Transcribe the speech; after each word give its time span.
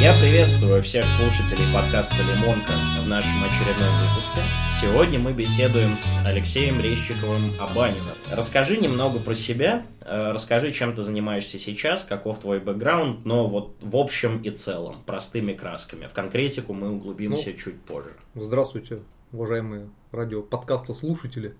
Я 0.00 0.18
приветствую 0.18 0.82
всех 0.82 1.04
слушателей 1.04 1.70
подкаста 1.74 2.14
«Лимонка» 2.22 2.72
в 3.04 3.06
нашем 3.06 3.44
очередном 3.44 3.90
выпуске. 4.00 4.40
Сегодня 4.80 5.18
мы 5.18 5.34
беседуем 5.34 5.94
с 5.94 6.18
Алексеем 6.24 6.80
Резчиковым 6.80 7.52
Абаниным. 7.60 8.16
Расскажи 8.30 8.78
немного 8.78 9.18
про 9.18 9.34
себя, 9.34 9.86
э, 10.00 10.32
расскажи, 10.32 10.72
чем 10.72 10.94
ты 10.94 11.02
занимаешься 11.02 11.58
сейчас, 11.58 12.02
каков 12.02 12.38
твой 12.38 12.60
бэкграунд, 12.60 13.26
но 13.26 13.46
вот 13.46 13.76
в 13.82 13.94
общем 13.94 14.40
и 14.40 14.48
целом, 14.48 15.02
простыми 15.04 15.52
красками. 15.52 16.06
В 16.06 16.14
конкретику 16.14 16.72
мы 16.72 16.92
углубимся 16.92 17.50
ну, 17.50 17.58
чуть 17.58 17.82
позже. 17.82 18.16
Здравствуйте, 18.34 19.00
уважаемые 19.32 19.90
радио 20.12 20.40
подкаста 20.40 20.94
слушатели. 20.94 21.56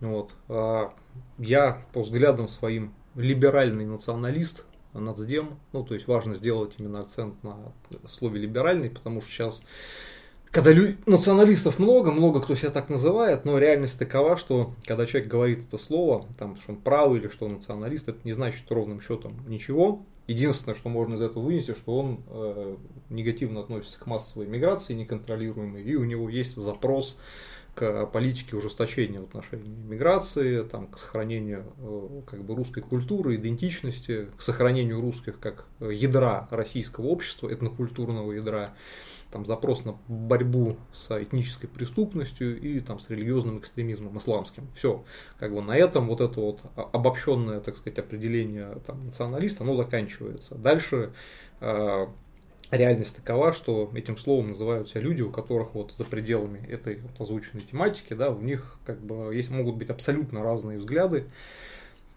Вот. 0.00 0.32
А, 0.48 0.92
я 1.38 1.86
по 1.92 2.02
взглядам 2.02 2.48
своим 2.48 2.94
либеральный 3.14 3.86
националист, 3.86 4.64
нацдем. 4.92 5.58
Ну, 5.72 5.84
то 5.84 5.94
есть 5.94 6.06
важно 6.06 6.34
сделать 6.34 6.74
именно 6.78 7.00
акцент 7.00 7.42
на 7.42 7.56
слове 8.10 8.40
либеральный, 8.40 8.90
потому 8.90 9.20
что 9.20 9.30
сейчас, 9.30 9.62
когда 10.50 10.72
лю... 10.72 10.96
националистов 11.06 11.78
много, 11.78 12.10
много 12.10 12.40
кто 12.40 12.54
себя 12.54 12.70
так 12.70 12.88
называет, 12.88 13.44
но 13.44 13.58
реальность 13.58 13.98
такова, 13.98 14.36
что 14.36 14.72
когда 14.84 15.06
человек 15.06 15.30
говорит 15.30 15.66
это 15.66 15.78
слово, 15.78 16.26
там, 16.38 16.58
что 16.60 16.72
он 16.72 16.78
правый 16.78 17.20
или 17.20 17.28
что 17.28 17.46
он 17.46 17.54
националист, 17.54 18.08
это 18.08 18.20
не 18.24 18.32
значит 18.32 18.70
ровным 18.70 19.00
счетом 19.00 19.36
ничего. 19.46 20.02
Единственное, 20.26 20.76
что 20.76 20.88
можно 20.88 21.14
из 21.14 21.22
этого 21.22 21.42
вынести, 21.42 21.72
что 21.72 21.98
он 21.98 22.20
э, 22.28 22.76
негативно 23.08 23.60
относится 23.60 23.98
к 23.98 24.06
массовой 24.06 24.46
миграции 24.46 24.94
неконтролируемой, 24.94 25.82
и 25.82 25.96
у 25.96 26.04
него 26.04 26.28
есть 26.28 26.54
запрос 26.54 27.16
к 27.80 28.04
политике 28.06 28.56
ужесточения 28.56 29.20
в 29.20 29.24
отношении 29.24 29.70
миграции, 29.70 30.62
там, 30.64 30.86
к 30.88 30.98
сохранению 30.98 31.64
э, 31.78 32.20
как 32.26 32.44
бы, 32.44 32.54
русской 32.54 32.82
культуры, 32.82 33.36
идентичности, 33.36 34.28
к 34.36 34.42
сохранению 34.42 35.00
русских 35.00 35.40
как 35.40 35.64
ядра 35.80 36.46
российского 36.50 37.06
общества, 37.06 37.50
этнокультурного 37.50 38.32
ядра, 38.32 38.74
там, 39.32 39.46
запрос 39.46 39.86
на 39.86 39.96
борьбу 40.08 40.76
с 40.92 41.10
этнической 41.22 41.70
преступностью 41.70 42.60
и 42.60 42.80
там, 42.80 43.00
с 43.00 43.08
религиозным 43.08 43.60
экстремизмом 43.60 44.18
исламским. 44.18 44.68
Все. 44.74 45.02
Как 45.38 45.54
бы 45.54 45.62
на 45.62 45.74
этом 45.74 46.06
вот 46.06 46.20
это 46.20 46.38
вот 46.38 46.60
обобщенное, 46.74 47.60
так 47.60 47.78
сказать, 47.78 47.98
определение 47.98 48.78
там, 48.86 49.06
националиста, 49.06 49.64
оно 49.64 49.74
заканчивается. 49.74 50.54
Дальше 50.56 51.14
э, 51.60 52.06
реальность 52.70 53.16
такова, 53.16 53.52
что 53.52 53.90
этим 53.94 54.16
словом 54.16 54.50
называются 54.50 55.00
люди, 55.00 55.22
у 55.22 55.30
которых 55.30 55.74
вот 55.74 55.94
за 55.96 56.04
пределами 56.04 56.66
этой 56.68 56.96
вот 56.96 57.20
озвученной 57.20 57.62
тематики, 57.62 58.14
да, 58.14 58.30
у 58.30 58.40
них 58.40 58.78
как 58.86 59.00
бы 59.00 59.34
есть, 59.34 59.50
могут 59.50 59.76
быть 59.76 59.90
абсолютно 59.90 60.42
разные 60.42 60.78
взгляды 60.78 61.26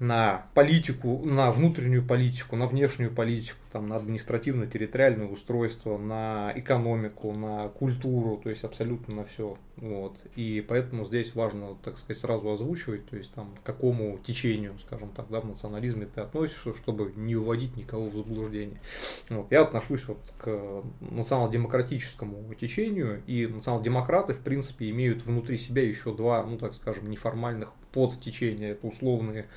на 0.03 0.47
политику, 0.53 1.21
на 1.23 1.49
внутреннюю 1.49 2.05
политику, 2.05 2.57
на 2.57 2.67
внешнюю 2.67 3.09
политику, 3.09 3.57
там, 3.71 3.87
на 3.87 3.95
административно-территориальное 3.95 5.27
устройство, 5.27 5.97
на 5.97 6.51
экономику, 6.57 7.31
на 7.31 7.69
культуру, 7.69 8.37
то 8.43 8.49
есть 8.49 8.65
абсолютно 8.65 9.15
на 9.15 9.23
все. 9.23 9.57
Вот. 9.77 10.19
И 10.35 10.63
поэтому 10.67 11.05
здесь 11.05 11.33
важно, 11.35 11.77
так 11.81 11.97
сказать, 11.97 12.21
сразу 12.21 12.51
озвучивать, 12.51 13.05
то 13.05 13.15
есть 13.15 13.31
там, 13.31 13.55
к 13.63 13.65
какому 13.65 14.17
течению, 14.17 14.77
скажем 14.85 15.07
так, 15.07 15.27
да, 15.29 15.39
в 15.39 15.45
национализме 15.45 16.05
ты 16.05 16.19
относишься, 16.19 16.75
чтобы 16.75 17.13
не 17.15 17.37
уводить 17.37 17.77
никого 17.77 18.09
в 18.09 18.15
заблуждение. 18.15 18.81
Вот. 19.29 19.47
Я 19.51 19.61
отношусь 19.61 20.05
вот 20.05 20.19
к 20.37 20.83
национал-демократическому 20.99 22.53
течению, 22.55 23.23
и 23.25 23.47
национал-демократы, 23.47 24.33
в 24.33 24.41
принципе, 24.41 24.89
имеют 24.89 25.25
внутри 25.25 25.57
себя 25.57 25.81
еще 25.81 26.13
два, 26.13 26.43
ну, 26.43 26.57
так 26.57 26.73
скажем, 26.73 27.09
неформальных 27.09 27.71
подтечения, 27.93 28.71
это 28.71 28.85
условные 28.85 29.47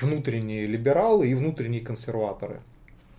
внутренние 0.00 0.66
либералы 0.66 1.28
и 1.28 1.34
внутренние 1.34 1.80
консерваторы. 1.80 2.60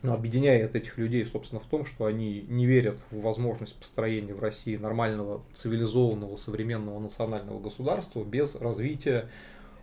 Но 0.02 0.14
объединяет 0.14 0.76
этих 0.76 0.98
людей, 0.98 1.26
собственно, 1.26 1.60
в 1.60 1.66
том, 1.66 1.86
что 1.86 2.06
они 2.06 2.46
не 2.48 2.66
верят 2.66 2.98
в 3.12 3.20
возможность 3.22 3.76
построения 3.76 4.34
в 4.34 4.40
России 4.40 4.78
нормального, 4.78 5.42
цивилизованного, 5.54 6.38
современного 6.38 7.00
национального 7.00 7.60
государства 7.60 8.24
без 8.24 8.56
развития 8.56 9.30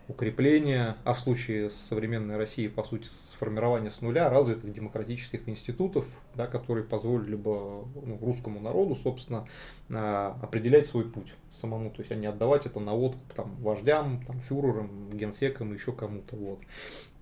укрепления, 0.07 0.97
а 1.03 1.13
в 1.13 1.19
случае 1.19 1.69
с 1.69 1.75
современной 1.75 2.37
Россией, 2.37 2.69
по 2.69 2.83
сути, 2.83 3.07
сформирования 3.31 3.91
с 3.91 4.01
нуля 4.01 4.29
развитых 4.29 4.71
демократических 4.73 5.47
институтов, 5.49 6.05
да, 6.33 6.47
которые 6.47 6.85
позволили 6.85 7.35
бы 7.35 7.85
ну, 7.95 8.17
русскому 8.21 8.59
народу, 8.59 8.95
собственно, 8.95 9.47
а, 9.89 10.37
определять 10.41 10.87
свой 10.87 11.05
путь 11.05 11.33
самому, 11.51 11.89
то 11.89 11.99
есть 11.99 12.11
а 12.11 12.15
не 12.15 12.27
отдавать 12.27 12.65
это 12.65 12.79
на 12.79 12.95
откуп 12.95 13.33
там, 13.33 13.55
вождям, 13.57 14.23
там, 14.25 14.39
фюрерам, 14.41 15.09
генсекам 15.11 15.71
и 15.71 15.75
еще 15.75 15.91
кому-то. 15.91 16.35
Вот. 16.35 16.59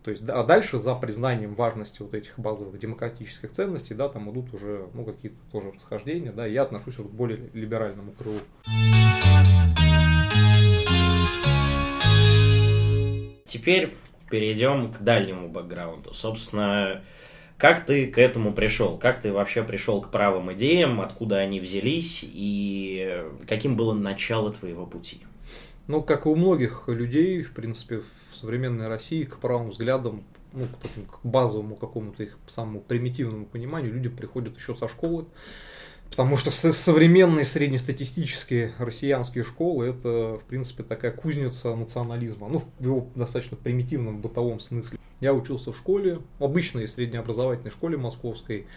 То 0.04 0.12
есть, 0.12 0.22
а 0.30 0.44
дальше 0.44 0.78
за 0.78 0.94
признанием 0.94 1.56
важности 1.56 2.04
вот 2.04 2.14
этих 2.14 2.38
базовых 2.38 2.78
демократических 2.78 3.52
ценностей, 3.52 3.96
да, 3.96 4.08
там 4.08 4.32
идут 4.32 4.54
уже 4.54 4.88
ну, 4.94 5.04
какие-то 5.04 5.38
тоже 5.52 5.72
расхождения, 5.72 6.32
да, 6.32 6.46
я 6.46 6.62
отношусь 6.62 7.00
вот 7.00 7.08
к 7.08 7.12
более 7.12 7.50
либеральному 7.54 8.12
крылу. 8.12 8.40
Теперь 13.46 13.96
перейдем 14.32 14.92
к 14.92 15.02
дальнему 15.02 15.50
бэкграунду. 15.50 16.16
Собственно, 16.16 17.04
как 17.60 17.86
ты 17.86 18.08
к 18.08 18.18
этому 18.18 18.56
пришел? 18.56 18.98
Как 18.98 19.22
ты 19.22 19.32
вообще 19.32 19.64
пришел 19.64 20.02
к 20.02 20.10
правым 20.10 20.52
идеям? 20.54 21.00
Откуда 21.00 21.38
они 21.38 21.60
взялись? 21.60 22.22
И 22.24 23.24
каким 23.48 23.78
было 23.78 23.94
начало 23.94 24.52
твоего 24.52 24.88
пути? 24.88 25.22
Ну, 25.86 26.02
как 26.02 26.26
и 26.26 26.30
у 26.30 26.36
многих 26.36 26.86
людей, 26.88 27.44
в 27.44 27.54
принципе, 27.54 28.02
в 28.32 28.36
современной 28.36 28.88
России 28.88 29.26
к 29.26 29.38
правым 29.38 29.70
взглядам, 29.70 30.24
ну, 30.52 30.66
к, 30.66 31.12
к 31.12 31.20
базовому 31.24 31.76
какому-то 31.76 32.24
их 32.24 32.40
самому 32.48 32.82
примитивному 32.82 33.46
пониманию 33.46 33.94
люди 33.94 34.10
приходят 34.10 34.58
еще 34.58 34.74
со 34.74 34.88
школы. 34.88 35.28
Потому 36.10 36.38
что 36.38 36.52
современные 36.52 37.44
среднестатистические 37.44 38.74
россиянские 38.78 39.44
школы 39.44 39.88
это, 39.88 40.38
в 40.38 40.46
принципе, 40.46 40.84
такая 40.84 41.12
кузница 41.12 41.76
национализма. 41.76 42.48
Ну, 42.48 42.60
в 42.80 42.84
его 42.84 43.08
достаточно 43.16 43.58
примитивном 43.58 44.22
бытовом 44.22 44.60
смысле. 44.60 44.98
Я 45.20 45.34
учился 45.34 45.74
в 45.74 45.78
школе, 45.78 46.22
обычной 46.40 46.88
среднеобразовательной 46.88 47.72
школе 47.72 47.98
московской. 47.98 48.68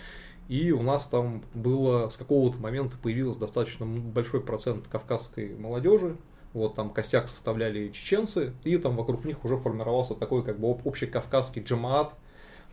И 0.48 0.72
у 0.72 0.82
нас 0.82 1.06
там 1.06 1.44
было, 1.54 2.08
с 2.08 2.16
какого-то 2.16 2.58
момента 2.58 2.96
появилось 2.96 3.36
достаточно 3.36 3.84
большой 3.86 4.40
процент 4.40 4.88
кавказской 4.88 5.54
молодежи. 5.56 6.16
Вот 6.54 6.74
там 6.74 6.90
костяк 6.90 7.28
составляли 7.28 7.88
чеченцы, 7.90 8.54
и 8.64 8.78
там 8.78 8.96
вокруг 8.96 9.24
них 9.26 9.44
уже 9.44 9.56
формировался 9.58 10.14
такой 10.14 10.42
как 10.42 10.58
бы 10.58 10.70
общекавказский 10.70 11.62
джамаат, 11.62 12.14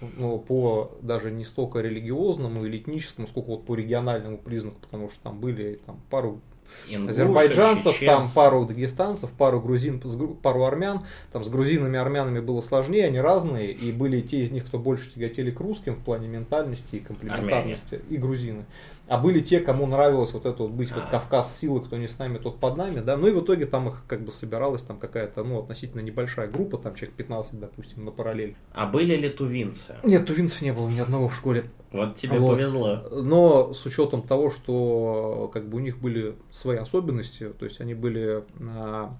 ну, 0.01 0.39
по 0.39 0.91
даже 1.01 1.31
не 1.31 1.45
столько 1.45 1.79
религиозному 1.79 2.65
или 2.65 2.77
этническому, 2.77 3.27
сколько 3.27 3.47
вот 3.47 3.65
по 3.65 3.75
региональному 3.75 4.37
признаку, 4.37 4.77
потому 4.81 5.09
что 5.09 5.19
там 5.21 5.39
были 5.39 5.79
там 5.85 5.99
пару 6.09 6.41
Ингуши, 6.87 7.11
азербайджанцев, 7.11 7.93
чеченцы. 7.93 8.05
там 8.05 8.25
пару 8.33 8.65
дагестанцев, 8.65 9.31
пару 9.31 9.61
грузин, 9.61 10.01
пару 10.41 10.63
армян. 10.63 11.05
Там 11.31 11.43
с 11.43 11.49
грузинами, 11.49 11.97
армянами 11.97 12.39
было 12.39 12.61
сложнее, 12.61 13.05
они 13.05 13.19
разные, 13.19 13.71
и 13.71 13.91
были 13.91 14.21
те 14.21 14.41
из 14.41 14.51
них, 14.51 14.65
кто 14.65 14.77
больше 14.77 15.11
тяготели 15.11 15.51
к 15.51 15.59
русским 15.59 15.95
в 15.95 16.03
плане 16.03 16.27
ментальности 16.27 16.97
и 16.97 16.99
комплементарности, 16.99 17.95
Армения. 17.95 18.05
и 18.09 18.17
грузины 18.17 18.65
а 19.07 19.17
были 19.17 19.39
те, 19.39 19.59
кому 19.59 19.85
нравилось 19.85 20.33
вот 20.33 20.45
это 20.45 20.63
вот 20.63 20.71
быть 20.71 20.91
вот 20.91 21.05
Кавказ 21.05 21.57
силы, 21.59 21.81
кто 21.81 21.97
не 21.97 22.07
с 22.07 22.17
нами, 22.17 22.37
тот 22.37 22.59
под 22.59 22.77
нами, 22.77 23.01
да, 23.01 23.17
ну 23.17 23.27
и 23.27 23.31
в 23.31 23.43
итоге 23.43 23.65
там 23.65 23.87
их 23.89 24.03
как 24.07 24.21
бы 24.21 24.31
собиралась 24.31 24.81
там 24.81 24.97
какая-то, 24.97 25.43
ну, 25.43 25.59
относительно 25.59 26.01
небольшая 26.01 26.47
группа, 26.47 26.77
там 26.77 26.95
человек 26.95 27.15
15, 27.15 27.59
допустим, 27.59 28.05
на 28.05 28.11
параллель. 28.11 28.55
А 28.73 28.85
были 28.85 29.15
ли 29.15 29.29
тувинцы? 29.29 29.95
Нет, 30.03 30.25
тувинцев 30.25 30.61
не 30.61 30.73
было 30.73 30.89
ни 30.89 30.99
одного 30.99 31.29
в 31.29 31.35
школе. 31.35 31.69
Вот 31.95 32.15
тебе 32.15 32.39
вот. 32.39 32.55
повезло. 32.55 33.03
Но 33.11 33.73
с 33.73 33.85
учетом 33.85 34.21
того, 34.21 34.51
что 34.51 35.49
как 35.53 35.67
бы 35.69 35.77
у 35.77 35.79
них 35.79 35.99
были 35.99 36.35
свои 36.51 36.77
особенности, 36.77 37.49
то 37.57 37.65
есть 37.65 37.81
они 37.81 37.93
были 37.93 38.43
а, 38.59 39.17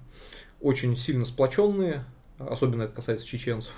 очень 0.60 0.96
сильно 0.96 1.24
сплоченные, 1.24 2.04
особенно 2.38 2.82
это 2.82 2.94
касается 2.94 3.26
чеченцев, 3.26 3.72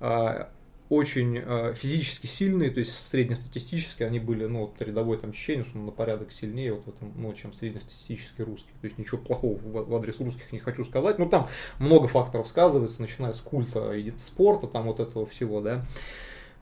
а, 0.00 0.50
очень 0.90 1.38
э, 1.38 1.74
физически 1.74 2.26
сильные, 2.26 2.70
то 2.70 2.78
есть 2.78 2.94
среднестатистически 3.08 4.02
они 4.02 4.18
были, 4.18 4.44
ну, 4.44 4.66
вот 4.66 4.80
рядовой 4.82 5.16
там 5.16 5.32
чеченец, 5.32 5.66
он 5.74 5.86
на 5.86 5.92
порядок 5.92 6.30
сильнее 6.30 6.74
вот 6.74 6.86
этом, 6.86 7.12
ну, 7.16 7.32
чем 7.32 7.54
среднестатистический 7.54 8.42
русский. 8.42 8.72
То 8.80 8.86
есть 8.86 8.98
ничего 8.98 9.18
плохого 9.18 9.56
в, 9.56 9.88
в 9.88 9.96
адрес 9.96 10.20
русских 10.20 10.52
не 10.52 10.58
хочу 10.58 10.84
сказать, 10.84 11.18
но 11.18 11.26
там 11.26 11.48
много 11.78 12.06
факторов 12.06 12.48
сказывается, 12.48 13.00
начиная 13.00 13.32
с 13.32 13.40
культа 13.40 13.92
и 13.92 14.12
спорта, 14.18 14.66
там 14.66 14.84
вот 14.84 15.00
этого 15.00 15.26
всего, 15.26 15.62
да. 15.62 15.86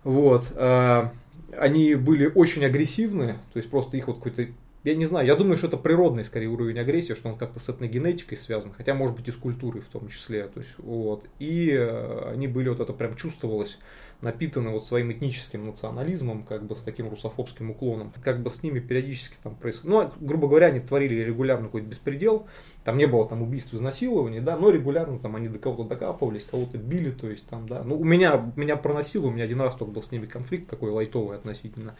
Вот. 0.04 0.52
Э, 0.54 1.10
они 1.56 1.94
были 1.94 2.30
очень 2.34 2.64
агрессивны, 2.64 3.38
то 3.52 3.58
есть 3.58 3.70
просто 3.70 3.96
их 3.96 4.08
вот 4.08 4.16
какой-то 4.16 4.48
я 4.84 4.96
не 4.96 5.06
знаю, 5.06 5.26
я 5.26 5.36
думаю, 5.36 5.56
что 5.56 5.68
это 5.68 5.76
природный 5.76 6.24
скорее 6.24 6.48
уровень 6.48 6.78
агрессии, 6.78 7.14
что 7.14 7.28
он 7.28 7.38
как-то 7.38 7.60
с 7.60 7.68
этногенетикой 7.68 8.36
связан, 8.36 8.72
хотя 8.76 8.94
может 8.94 9.14
быть 9.14 9.28
и 9.28 9.30
с 9.30 9.36
культурой 9.36 9.80
в 9.80 9.88
том 9.88 10.08
числе. 10.08 10.48
То 10.48 10.58
есть, 10.58 10.72
вот. 10.78 11.24
И 11.38 11.70
э, 11.70 12.32
они 12.32 12.48
были, 12.48 12.68
вот 12.68 12.80
это 12.80 12.92
прям 12.92 13.14
чувствовалось, 13.14 13.78
напитаны 14.22 14.70
вот 14.70 14.84
своим 14.84 15.12
этническим 15.12 15.66
национализмом, 15.66 16.44
как 16.44 16.64
бы 16.64 16.76
с 16.76 16.82
таким 16.82 17.10
русофобским 17.10 17.72
уклоном. 17.72 18.12
Как 18.22 18.40
бы 18.40 18.50
с 18.50 18.62
ними 18.62 18.78
периодически 18.78 19.34
там 19.42 19.56
происходит. 19.56 20.14
Ну, 20.20 20.26
грубо 20.26 20.48
говоря, 20.48 20.68
они 20.68 20.80
творили 20.80 21.14
регулярно 21.22 21.66
какой-то 21.66 21.88
беспредел, 21.88 22.46
Там 22.84 22.98
не 22.98 23.06
было 23.06 23.28
там 23.28 23.42
убийств, 23.42 23.74
изнасилований, 23.74 24.40
да, 24.40 24.56
но 24.56 24.70
регулярно 24.70 25.18
там 25.18 25.36
они 25.36 25.48
до 25.48 25.58
кого-то 25.58 25.84
докапывались, 25.84 26.44
кого-то 26.44 26.78
били, 26.78 27.10
то 27.10 27.28
есть 27.28 27.46
там, 27.48 27.68
да. 27.68 27.82
Ну, 27.82 27.98
у 27.98 28.04
меня, 28.04 28.52
меня 28.56 28.76
проносило, 28.76 29.26
у 29.26 29.30
меня 29.30 29.44
один 29.44 29.60
раз 29.60 29.74
только 29.74 29.92
был 29.92 30.02
с 30.02 30.12
ними 30.12 30.26
конфликт 30.26 30.70
такой 30.70 30.90
лайтовый 30.90 31.36
относительно. 31.36 31.96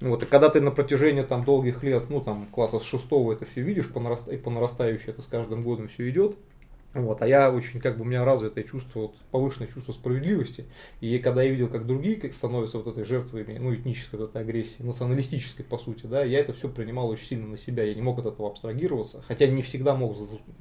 Вот, 0.00 0.22
и 0.22 0.26
когда 0.26 0.50
ты 0.50 0.60
на 0.60 0.70
протяжении 0.70 1.22
там 1.22 1.44
долгих 1.44 1.82
лет, 1.82 2.10
ну, 2.10 2.20
там, 2.20 2.46
класса 2.52 2.80
с 2.80 2.82
шестого 2.82 3.32
это 3.32 3.46
все 3.46 3.62
видишь, 3.62 3.88
по, 3.88 3.98
нараста... 3.98 4.36
по 4.36 4.50
нарастающей 4.50 5.08
это 5.08 5.22
с 5.22 5.26
каждым 5.26 5.62
годом 5.62 5.88
все 5.88 6.08
идет, 6.10 6.36
вот, 6.94 7.22
а 7.22 7.26
я 7.26 7.50
очень, 7.50 7.80
как 7.80 7.96
бы, 7.96 8.02
у 8.02 8.04
меня 8.04 8.24
развитое 8.24 8.64
чувство, 8.64 9.00
вот, 9.00 9.16
повышенное 9.30 9.68
чувство 9.68 9.92
справедливости. 9.92 10.66
И 11.00 11.18
когда 11.18 11.42
я 11.42 11.50
видел, 11.50 11.68
как 11.68 11.86
другие 11.86 12.16
как 12.16 12.34
становятся 12.34 12.78
вот 12.78 12.86
этой 12.86 13.04
жертвами, 13.04 13.56
ну, 13.58 13.74
этнической 13.74 14.18
вот 14.18 14.30
этой 14.30 14.42
агрессии, 14.42 14.82
националистической, 14.82 15.64
по 15.64 15.78
сути, 15.78 16.04
да, 16.06 16.22
я 16.22 16.40
это 16.40 16.52
все 16.52 16.68
принимал 16.68 17.08
очень 17.08 17.26
сильно 17.26 17.46
на 17.46 17.56
себя. 17.56 17.84
Я 17.84 17.94
не 17.94 18.02
мог 18.02 18.18
от 18.18 18.26
этого 18.26 18.50
абстрагироваться, 18.50 19.22
хотя 19.26 19.46
не 19.46 19.62
всегда 19.62 19.94
мог, 19.94 20.16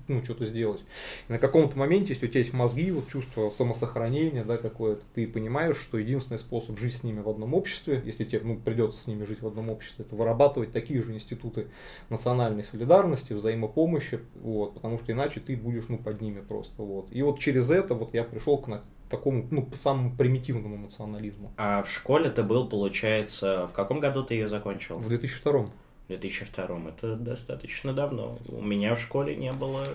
ну, 0.08 0.24
что-то 0.24 0.46
сделать. 0.46 0.82
И 1.28 1.34
на 1.34 1.40
каком-то 1.40 1.78
моменте, 1.78 2.14
если 2.14 2.28
у 2.28 2.30
тебя 2.30 2.40
есть 2.40 2.54
мозги, 2.54 2.92
вот 2.92 3.10
чувство 3.10 3.50
самосохранения, 3.50 4.46
да, 4.46 4.58
какое-то, 4.58 5.04
ты 5.14 5.28
понимаешь, 5.28 5.78
что 5.78 5.98
единственный 5.98 6.40
способ 6.40 6.80
жить 6.80 6.96
с 6.96 7.04
ними 7.04 7.20
в 7.20 7.30
одном 7.30 7.54
обществе, 7.54 8.02
если 8.06 8.24
тебе, 8.24 8.42
ну, 8.44 8.58
придется 8.58 9.00
с 9.02 9.08
ними 9.08 9.26
жить 9.26 9.42
в 9.42 9.48
одном 9.48 9.70
обществе, 9.70 10.06
это 10.06 10.16
вырабатывать 10.16 10.72
такие 10.72 11.02
же 11.02 11.14
институты 11.14 11.68
национальной 12.10 12.64
солидарности, 12.64 13.34
взаимопомощи, 13.34 14.20
вот, 14.36 14.76
потому 14.76 14.98
что 14.98 15.12
иначе 15.12 15.42
ты 15.42 15.58
будешь, 15.58 15.90
ну, 15.90 15.98
под 15.98 16.21
ними 16.22 16.42
просто. 16.42 16.84
Вот. 16.84 17.08
И 17.12 17.22
вот 17.22 17.40
через 17.40 17.70
это 17.70 17.94
вот 17.94 18.14
я 18.14 18.24
пришел 18.24 18.58
к 18.58 18.82
такому, 19.10 19.46
ну, 19.52 19.70
самому 19.76 20.16
примитивному 20.16 20.78
национализму. 20.78 21.52
А 21.58 21.84
в 21.84 21.92
школе 21.92 22.30
ты 22.30 22.44
был, 22.44 22.68
получается, 22.68 23.68
в 23.68 23.74
каком 23.74 24.00
году 24.00 24.24
ты 24.24 24.36
ее 24.36 24.48
закончил? 24.48 24.98
В 24.98 25.08
2002. 25.10 25.52
В 25.62 26.08
2002. 26.08 26.82
Это 26.90 27.16
достаточно 27.16 27.94
давно. 27.94 28.40
У 28.48 28.62
меня 28.62 28.96
в 28.96 29.00
школе 29.00 29.36
не 29.36 29.52
было... 29.52 29.86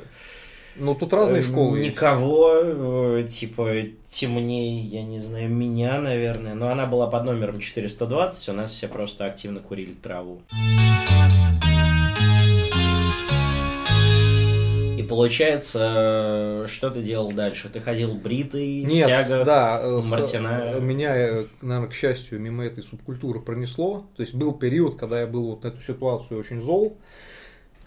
Ну, 0.78 0.94
тут 0.94 1.14
разные 1.14 1.40
э, 1.40 1.43
школы 1.43 1.81
Никого, 1.81 3.17
есть. 3.17 3.37
Э, 3.37 3.38
типа, 3.40 3.72
темнее, 4.06 4.81
я 4.81 5.02
не 5.02 5.20
знаю, 5.20 5.49
меня, 5.49 5.99
наверное. 5.99 6.55
Но 6.55 6.69
она 6.69 6.84
была 6.84 7.06
под 7.06 7.25
номером 7.25 7.61
420, 7.61 8.50
у 8.50 8.52
нас 8.52 8.72
все 8.72 8.87
просто 8.87 9.25
активно 9.25 9.61
курили 9.61 9.94
траву. 9.94 10.43
Получается, 15.06 16.67
что 16.69 16.91
ты 16.91 17.03
делал 17.03 17.32
дальше? 17.32 17.69
Ты 17.69 17.81
ходил 17.81 18.14
бритый, 18.14 18.82
Нет, 18.82 19.05
в 19.05 19.06
тягах, 19.06 19.47
да, 19.47 20.00
Мартина? 20.05 20.75
С, 20.76 20.81
меня, 20.81 21.44
наверное, 21.62 21.88
к 21.88 21.94
счастью, 21.94 22.41
мимо 22.41 22.64
этой 22.64 22.82
субкультуры 22.82 23.41
пронесло. 23.41 24.06
То 24.17 24.23
есть 24.23 24.35
был 24.35 24.53
период, 24.53 24.99
когда 24.99 25.20
я 25.20 25.26
был 25.26 25.50
вот 25.50 25.64
на 25.64 25.69
эту 25.69 25.81
ситуацию 25.81 26.41
очень 26.41 26.61
зол, 26.61 26.99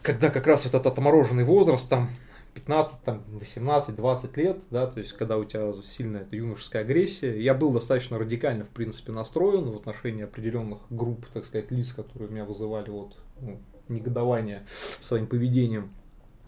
когда 0.02 0.30
как 0.30 0.48
раз 0.48 0.66
вот 0.66 0.74
этот 0.74 0.88
отмороженный 0.88 1.44
возраст, 1.44 1.88
там, 1.90 2.10
15, 2.54 3.04
там, 3.04 3.24
18, 3.28 3.96
20 3.96 4.38
лет, 4.38 4.60
да, 4.72 4.88
то 4.88 5.00
есть 5.00 5.14
когда 5.14 5.38
у 5.38 5.46
тебя 5.46 5.74
сильная 5.84 6.22
эта 6.22 6.36
юношеская 6.36 6.82
агрессия, 6.82 7.40
я 7.40 7.54
был 7.54 7.72
достаточно 7.72 8.18
радикально, 8.18 8.66
в 8.66 8.70
принципе, 8.70 9.12
настроен 9.12 9.70
в 9.70 9.76
отношении 9.76 10.24
определенных 10.24 10.80
групп, 10.90 11.26
так 11.32 11.46
сказать, 11.46 11.72
лиц, 11.72 11.94
которые 11.94 12.30
меня 12.30 12.46
вызывали 12.46 12.90
вот, 12.90 13.18
ну, 13.40 13.60
негодование 13.88 14.66
своим 15.00 15.28
поведением. 15.28 15.92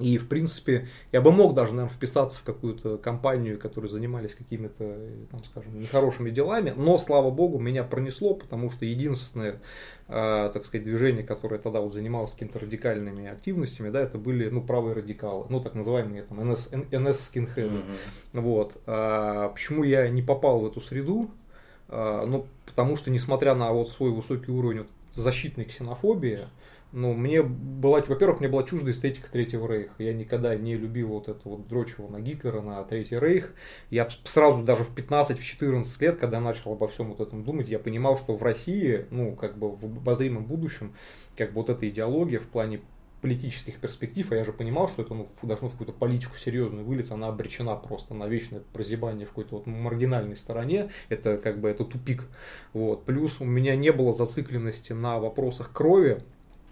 И, 0.02 0.18
в 0.18 0.28
принципе, 0.28 0.88
я 1.12 1.22
бы 1.22 1.32
мог 1.32 1.54
даже, 1.54 1.74
наверное, 1.74 1.96
вписаться 1.96 2.40
в 2.40 2.44
какую-то 2.44 2.98
компанию, 2.98 3.60
которые 3.60 3.90
занимались 3.90 4.34
какими-то, 4.34 4.98
там, 5.30 5.44
скажем, 5.44 5.80
нехорошими 5.80 6.30
делами, 6.30 6.74
но, 6.76 6.98
слава 6.98 7.30
богу, 7.30 7.60
меня 7.60 7.84
пронесло, 7.84 8.34
потому 8.34 8.72
что 8.72 8.86
единственное, 8.86 9.62
э, 10.08 10.52
так 10.54 10.66
сказать, 10.66 10.84
движение, 10.84 11.24
которое 11.24 11.60
тогда 11.60 11.82
вот 11.82 11.94
занималось 11.94 12.32
какими-то 12.32 12.60
радикальными 12.60 13.28
активностями, 13.28 13.90
да, 13.90 14.02
это 14.02 14.18
были, 14.18 14.50
ну, 14.50 14.62
правые 14.62 14.96
радикалы, 14.96 15.46
ну, 15.50 15.62
так 15.62 15.76
называемые, 15.76 16.24
там, 16.24 16.40
НС, 16.50 16.70
НС 16.72 17.20
скинхеды. 17.20 17.78
Mm-hmm. 17.78 18.42
Вот. 18.42 18.78
А 18.88 19.50
почему 19.50 19.84
я 19.84 20.10
не 20.10 20.22
попал 20.22 20.60
в 20.60 20.68
эту 20.68 20.82
среду? 20.82 21.30
А, 21.88 22.26
ну, 22.26 22.48
потому 22.66 22.96
что, 22.96 23.12
несмотря 23.12 23.54
на 23.54 23.72
вот 23.72 23.90
свой 23.90 24.12
высокий 24.12 24.52
уровень 24.52 24.86
защитной 25.14 25.66
ксенофобии, 25.66 26.40
ну, 26.92 27.14
мне 27.14 27.42
была, 27.42 28.02
во-первых, 28.02 28.40
мне 28.40 28.50
была 28.50 28.64
чужда 28.64 28.92
эстетика 28.92 29.32
Третьего 29.32 29.68
Рейха. 29.68 29.94
Я 30.00 30.14
никогда 30.14 30.56
не 30.56 30.76
любил 30.76 31.10
вот 31.10 31.30
это 31.30 31.42
вот 31.46 31.68
дрочево 31.68 32.10
на 32.10 32.20
Гитлера, 32.20 32.62
на 32.62 32.84
Третий 32.84 33.18
Рейх. 33.18 33.54
Я 33.90 34.10
сразу 34.26 34.64
даже 34.64 34.84
в 34.84 34.94
15-14 34.94 35.84
лет, 36.02 36.18
когда 36.18 36.40
начал 36.40 36.74
обо 36.74 36.88
всем 36.90 37.10
вот 37.10 37.22
этом 37.22 37.44
думать, 37.44 37.70
я 37.70 37.80
понимал, 37.80 38.18
что 38.18 38.36
в 38.36 38.44
России, 38.44 39.06
ну, 39.10 39.36
как 39.36 39.58
бы 39.58 39.72
в 39.72 39.86
обозримом 39.86 40.46
будущем, 40.46 40.94
как 41.38 41.54
бы 41.54 41.62
вот 41.62 41.70
эта 41.70 41.88
идеология 41.88 42.40
в 42.40 42.48
плане 42.48 42.82
политических 43.22 43.80
перспектив, 43.80 44.32
а 44.32 44.36
я 44.36 44.44
же 44.44 44.52
понимал, 44.52 44.88
что 44.88 45.04
это 45.04 45.14
ну, 45.14 45.30
должно 45.44 45.70
в 45.70 45.72
какую-то 45.74 45.94
политику 45.94 46.36
серьезную 46.38 46.84
вылиться, 46.84 47.14
она 47.14 47.28
обречена 47.28 47.76
просто 47.76 48.14
на 48.14 48.28
вечное 48.28 48.64
прозябание 48.74 49.26
в 49.26 49.30
какой-то 49.30 49.58
вот 49.58 49.68
маргинальной 49.68 50.36
стороне, 50.36 50.90
это 51.08 51.38
как 51.38 51.60
бы 51.60 51.70
это 51.70 51.86
тупик. 51.86 52.28
Вот. 52.74 53.06
Плюс 53.06 53.40
у 53.40 53.46
меня 53.46 53.76
не 53.76 53.92
было 53.92 54.12
зацикленности 54.12 54.94
на 54.94 55.20
вопросах 55.20 55.72
крови, 55.72 56.22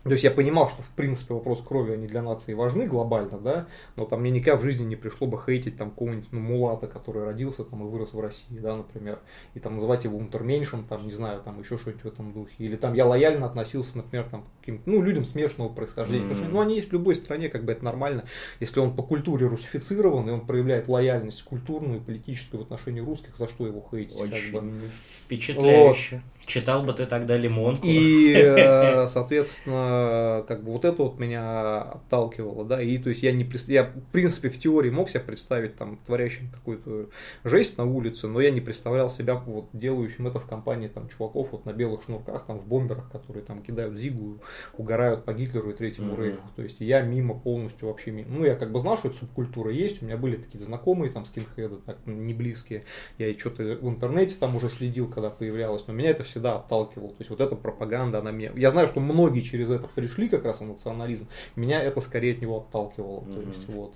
то 0.03 0.11
есть 0.11 0.23
я 0.23 0.31
понимал, 0.31 0.69
что 0.69 0.81
в 0.81 0.89
принципе 0.91 1.33
вопрос 1.33 1.61
крови 1.61 1.91
они 1.91 2.07
для 2.07 2.21
нации 2.21 2.53
важны 2.53 2.87
глобально, 2.87 3.37
да, 3.37 3.67
но 3.97 4.05
там 4.05 4.21
мне 4.21 4.31
никогда 4.31 4.57
в 4.57 4.63
жизни 4.63 4.85
не 4.85 4.95
пришло 4.95 5.27
бы 5.27 5.39
хейтить 5.45 5.77
там 5.77 5.91
какого-нибудь 5.91 6.29
ну, 6.31 6.39
мулата, 6.39 6.87
который 6.87 7.25
родился 7.25 7.65
там 7.65 7.85
и 7.85 7.89
вырос 7.89 8.13
в 8.13 8.19
России, 8.19 8.59
да, 8.59 8.77
например, 8.77 9.19
и 9.55 9.59
там 9.59 9.75
называть 9.75 10.05
его 10.05 10.17
унтерменьшем, 10.17 10.85
там, 10.85 11.05
не 11.05 11.11
знаю, 11.11 11.41
там 11.41 11.59
еще 11.59 11.77
что-нибудь 11.77 12.03
в 12.03 12.07
этом 12.07 12.31
духе. 12.31 12.53
Или 12.59 12.77
там 12.77 12.93
я 12.93 13.05
лояльно 13.05 13.45
относился, 13.45 13.97
например, 13.97 14.29
там, 14.29 14.43
к 14.43 14.59
каким-то, 14.59 14.89
ну, 14.89 15.01
людям 15.01 15.25
смешанного 15.25 15.69
происхождения. 15.73 16.25
Mm-hmm. 16.25 16.29
Потому 16.29 16.45
что, 16.45 16.53
ну, 16.53 16.61
они 16.61 16.75
есть 16.75 16.89
в 16.89 16.93
любой 16.93 17.15
стране, 17.15 17.49
как 17.49 17.65
бы 17.65 17.73
это 17.73 17.83
нормально. 17.83 18.23
Если 18.61 18.79
он 18.79 18.95
по 18.95 19.03
культуре 19.03 19.47
русифицирован, 19.47 20.29
и 20.29 20.31
он 20.31 20.41
проявляет 20.41 20.87
лояльность 20.87 21.43
культурную 21.43 21.99
и 21.99 22.03
политическую 22.03 22.61
в 22.61 22.63
отношении 22.63 23.01
русских, 23.01 23.35
за 23.35 23.47
что 23.49 23.67
его 23.67 23.85
хейтить? 23.91 24.17
Очень 24.17 24.53
как 24.53 24.63
бы. 24.63 24.89
впечатляюще. 25.25 26.15
Вот. 26.15 26.38
Читал 26.49 26.81
бы 26.81 26.93
ты 26.93 27.05
тогда 27.05 27.37
лимонку. 27.37 27.85
И, 27.85 28.33
э, 28.35 29.07
соответственно, 29.07 30.43
как 30.47 30.63
бы 30.63 30.71
вот 30.71 30.83
это 30.83 31.03
вот 31.03 31.19
меня 31.19 31.81
отталкивало, 31.81 32.65
да, 32.65 32.81
и 32.81 32.97
то 32.97 33.09
есть 33.09 33.21
я 33.21 33.31
не 33.31 33.47
я 33.67 33.83
в 33.83 34.11
принципе 34.11 34.49
в 34.49 34.57
теории 34.57 34.89
мог 34.89 35.11
себя 35.11 35.19
представить 35.19 35.75
там 35.75 35.97
творящим 36.05 36.49
какую-то 36.49 37.09
жесть 37.43 37.77
на 37.77 37.85
улице, 37.85 38.27
но 38.27 38.41
я 38.41 38.49
не 38.49 38.61
представлял 38.61 39.11
себя 39.11 39.35
вот 39.35 39.69
делающим 39.73 40.25
это 40.25 40.39
в 40.39 40.47
компании 40.47 40.87
там 40.87 41.07
чуваков 41.09 41.51
вот 41.51 41.65
на 41.65 41.73
белых 41.73 42.03
шнурках, 42.03 42.43
там 42.47 42.57
в 42.57 42.65
бомберах, 42.65 43.11
которые 43.11 43.45
там 43.45 43.61
кидают 43.61 43.95
зигу, 43.95 44.39
угорают 44.75 45.25
по 45.25 45.33
Гитлеру 45.33 45.69
и 45.69 45.75
Третьему 45.75 46.15
mm-hmm. 46.15 46.23
Рейху. 46.23 46.47
То 46.55 46.63
есть 46.63 46.77
я 46.79 47.01
мимо 47.01 47.39
полностью 47.39 47.89
вообще 47.89 48.09
мимо. 48.09 48.29
Ну, 48.29 48.43
я 48.43 48.55
как 48.55 48.71
бы 48.71 48.79
знал, 48.79 48.97
что 48.97 49.09
эта 49.09 49.17
субкультура 49.17 49.71
есть, 49.71 50.01
у 50.01 50.05
меня 50.05 50.17
были 50.17 50.37
такие 50.37 50.63
знакомые 50.63 51.11
там 51.11 51.25
скинхеды, 51.25 51.75
так 51.85 51.99
не 52.07 52.33
близкие. 52.33 52.85
Я 53.19 53.37
что-то 53.37 53.63
в 53.63 53.87
интернете 53.87 54.35
там 54.39 54.55
уже 54.55 54.69
следил, 54.69 55.07
когда 55.07 55.29
появлялось, 55.29 55.85
но 55.85 55.93
меня 55.93 56.09
это 56.09 56.23
все 56.23 56.38
всегда 56.39 56.55
отталкивал. 56.55 57.09
То 57.09 57.15
есть 57.19 57.29
вот 57.29 57.41
эта 57.41 57.55
пропаганда, 57.55 58.19
она 58.19 58.31
меня... 58.31 58.51
Я 58.55 58.71
знаю, 58.71 58.87
что 58.87 58.99
многие 58.99 59.41
через 59.41 59.69
это 59.69 59.87
пришли 59.87 60.29
как 60.29 60.45
раз 60.45 60.61
на 60.61 60.67
национализм. 60.67 61.27
Меня 61.55 61.81
это 61.83 62.01
скорее 62.01 62.33
от 62.33 62.41
него 62.41 62.57
отталкивало. 62.57 63.21
Mm-hmm. 63.21 63.33
То 63.33 63.49
есть 63.49 63.69
вот. 63.69 63.93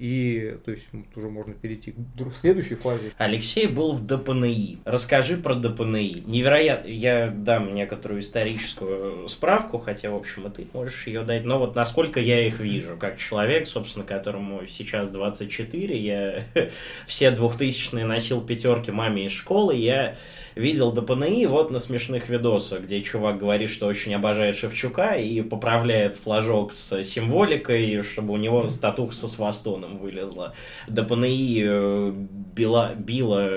И, 0.00 0.56
то 0.64 0.70
есть, 0.70 0.86
уже 1.14 1.28
можно 1.28 1.52
перейти 1.52 1.92
к 1.92 2.32
следующей 2.34 2.74
фазе. 2.74 3.12
Алексей 3.18 3.66
был 3.66 3.92
в 3.92 4.06
ДПНИ. 4.06 4.78
Расскажи 4.86 5.36
про 5.36 5.54
ДПНИ. 5.54 6.22
Невероятно. 6.26 6.88
Я 6.88 7.28
дам 7.28 7.74
некоторую 7.74 8.22
историческую 8.22 9.28
справку, 9.28 9.76
хотя, 9.76 10.10
в 10.10 10.14
общем, 10.14 10.46
и 10.46 10.50
ты 10.50 10.66
можешь 10.72 11.06
ее 11.06 11.20
дать. 11.20 11.44
Но 11.44 11.58
вот 11.58 11.74
насколько 11.74 12.18
я 12.18 12.46
их 12.46 12.60
вижу, 12.60 12.96
как 12.96 13.18
человек, 13.18 13.66
собственно, 13.66 14.06
которому 14.06 14.66
сейчас 14.66 15.10
24, 15.10 15.98
я 15.98 16.44
все 17.06 17.30
двухтысячные 17.30 18.06
носил 18.06 18.40
пятерки 18.40 18.90
маме 18.90 19.26
из 19.26 19.32
школы, 19.32 19.76
я 19.76 20.16
видел 20.54 20.92
ДПНИ 20.92 21.44
вот 21.44 21.70
на 21.70 21.78
смешных 21.78 22.30
видосах, 22.30 22.84
где 22.84 23.02
чувак 23.02 23.38
говорит, 23.38 23.68
что 23.68 23.86
очень 23.86 24.14
обожает 24.14 24.56
Шевчука 24.56 25.16
и 25.16 25.42
поправляет 25.42 26.16
флажок 26.16 26.72
с 26.72 27.02
символикой, 27.02 28.02
чтобы 28.02 28.32
у 28.32 28.38
него 28.38 28.66
статух 28.70 29.12
со 29.12 29.28
свастоном 29.28 29.89
вылезла. 29.98 30.54
ДПНИ 30.88 31.62
э, 31.64 32.12
била, 32.54 32.94
била 32.94 33.48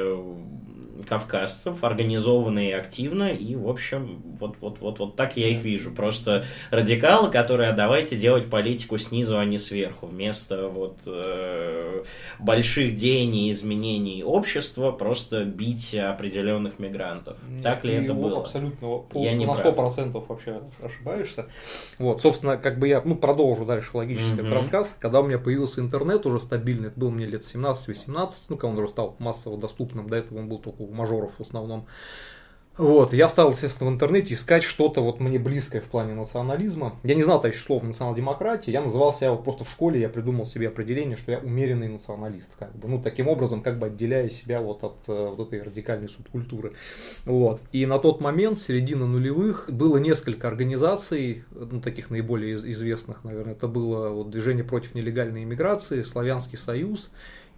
кавказцев, 1.07 1.83
организованно 1.83 2.67
и 2.67 2.71
активно, 2.71 3.31
и, 3.31 3.55
в 3.55 3.67
общем, 3.67 4.21
вот, 4.39 4.57
вот, 4.61 4.79
вот, 4.79 4.99
вот 4.99 5.15
так 5.15 5.37
я 5.37 5.49
их 5.49 5.63
вижу. 5.63 5.91
Просто 5.91 6.45
радикалы, 6.71 7.29
которые, 7.31 7.69
а 7.69 7.73
давайте 7.73 8.15
делать 8.15 8.49
политику 8.49 8.97
снизу, 8.97 9.39
а 9.39 9.45
не 9.45 9.57
сверху, 9.57 10.07
вместо 10.07 10.67
вот 10.67 10.99
э, 11.05 12.03
больших 12.39 12.95
деяний, 12.95 13.51
изменений 13.51 14.23
общества, 14.23 14.91
просто 14.91 15.43
бить 15.45 15.95
определенных 15.95 16.79
мигрантов. 16.79 17.37
Нет, 17.49 17.63
так 17.63 17.83
ли 17.83 17.93
это 17.95 18.13
было? 18.13 18.41
Абсолютно, 18.41 18.97
пол, 18.99 19.23
я 19.23 19.33
не 19.33 19.45
на 19.45 19.55
сто 19.55 19.71
процентов 19.73 20.29
вообще 20.29 20.61
ошибаешься. 20.81 21.47
Вот, 21.97 22.21
собственно, 22.21 22.57
как 22.57 22.79
бы 22.79 22.87
я, 22.87 23.01
ну, 23.03 23.15
продолжу 23.15 23.65
дальше 23.65 23.97
логический 23.97 24.41
mm-hmm. 24.41 24.53
рассказ. 24.53 24.95
Когда 24.99 25.21
у 25.21 25.27
меня 25.27 25.39
появился 25.39 25.81
интернет 25.81 26.25
уже 26.25 26.39
стабильный, 26.39 26.89
это 26.89 26.99
был 26.99 27.11
мне 27.11 27.25
лет 27.25 27.41
17-18, 27.41 28.31
ну, 28.49 28.57
когда 28.57 28.67
он 28.67 28.77
уже 28.77 28.89
стал 28.89 29.15
массово 29.19 29.57
доступным, 29.57 30.07
до 30.07 30.17
этого 30.17 30.39
он 30.39 30.49
был 30.49 30.59
только 30.59 30.82
у 30.83 30.93
мажоров 30.93 31.31
в 31.37 31.41
основном. 31.41 31.87
Вот, 32.75 33.13
я 33.13 33.29
стал, 33.29 33.51
естественно, 33.51 33.91
в 33.91 33.93
интернете 33.93 34.33
искать 34.33 34.63
что-то 34.63 35.01
вот 35.01 35.19
мне 35.19 35.37
близкое 35.37 35.79
в 35.79 35.85
плане 35.85 36.15
национализма. 36.15 36.99
Я 37.03 37.13
не 37.13 37.21
знал 37.21 37.39
тогда 37.39 37.55
еще 37.55 37.63
слов 37.63 37.83
национал-демократии, 37.83 38.71
я 38.71 38.81
называл 38.81 39.13
себя 39.13 39.31
вот 39.31 39.43
просто 39.43 39.63
в 39.63 39.69
школе, 39.69 40.01
я 40.01 40.09
придумал 40.09 40.43
себе 40.43 40.69
определение, 40.69 41.15
что 41.15 41.31
я 41.31 41.37
умеренный 41.37 41.87
националист, 41.87 42.55
как 42.57 42.75
бы, 42.75 42.87
ну, 42.87 42.99
таким 42.99 43.27
образом, 43.27 43.61
как 43.61 43.77
бы 43.77 43.87
отделяя 43.87 44.27
себя 44.27 44.59
вот 44.59 44.83
от 44.83 44.95
э, 45.07 45.33
вот 45.37 45.47
этой 45.49 45.61
радикальной 45.61 46.09
субкультуры. 46.09 46.73
Вот, 47.25 47.61
и 47.71 47.85
на 47.85 47.99
тот 47.99 48.21
момент, 48.21 48.57
середина 48.57 49.05
нулевых, 49.05 49.69
было 49.69 49.97
несколько 49.97 50.47
организаций, 50.47 51.43
ну, 51.51 51.79
таких 51.79 52.09
наиболее 52.09 52.55
известных, 52.55 53.23
наверное, 53.23 53.53
это 53.53 53.67
было 53.67 54.09
вот 54.09 54.31
движение 54.31 54.63
против 54.63 54.95
нелегальной 54.95 55.43
иммиграции, 55.43 56.01
Славянский 56.01 56.57
союз, 56.57 57.11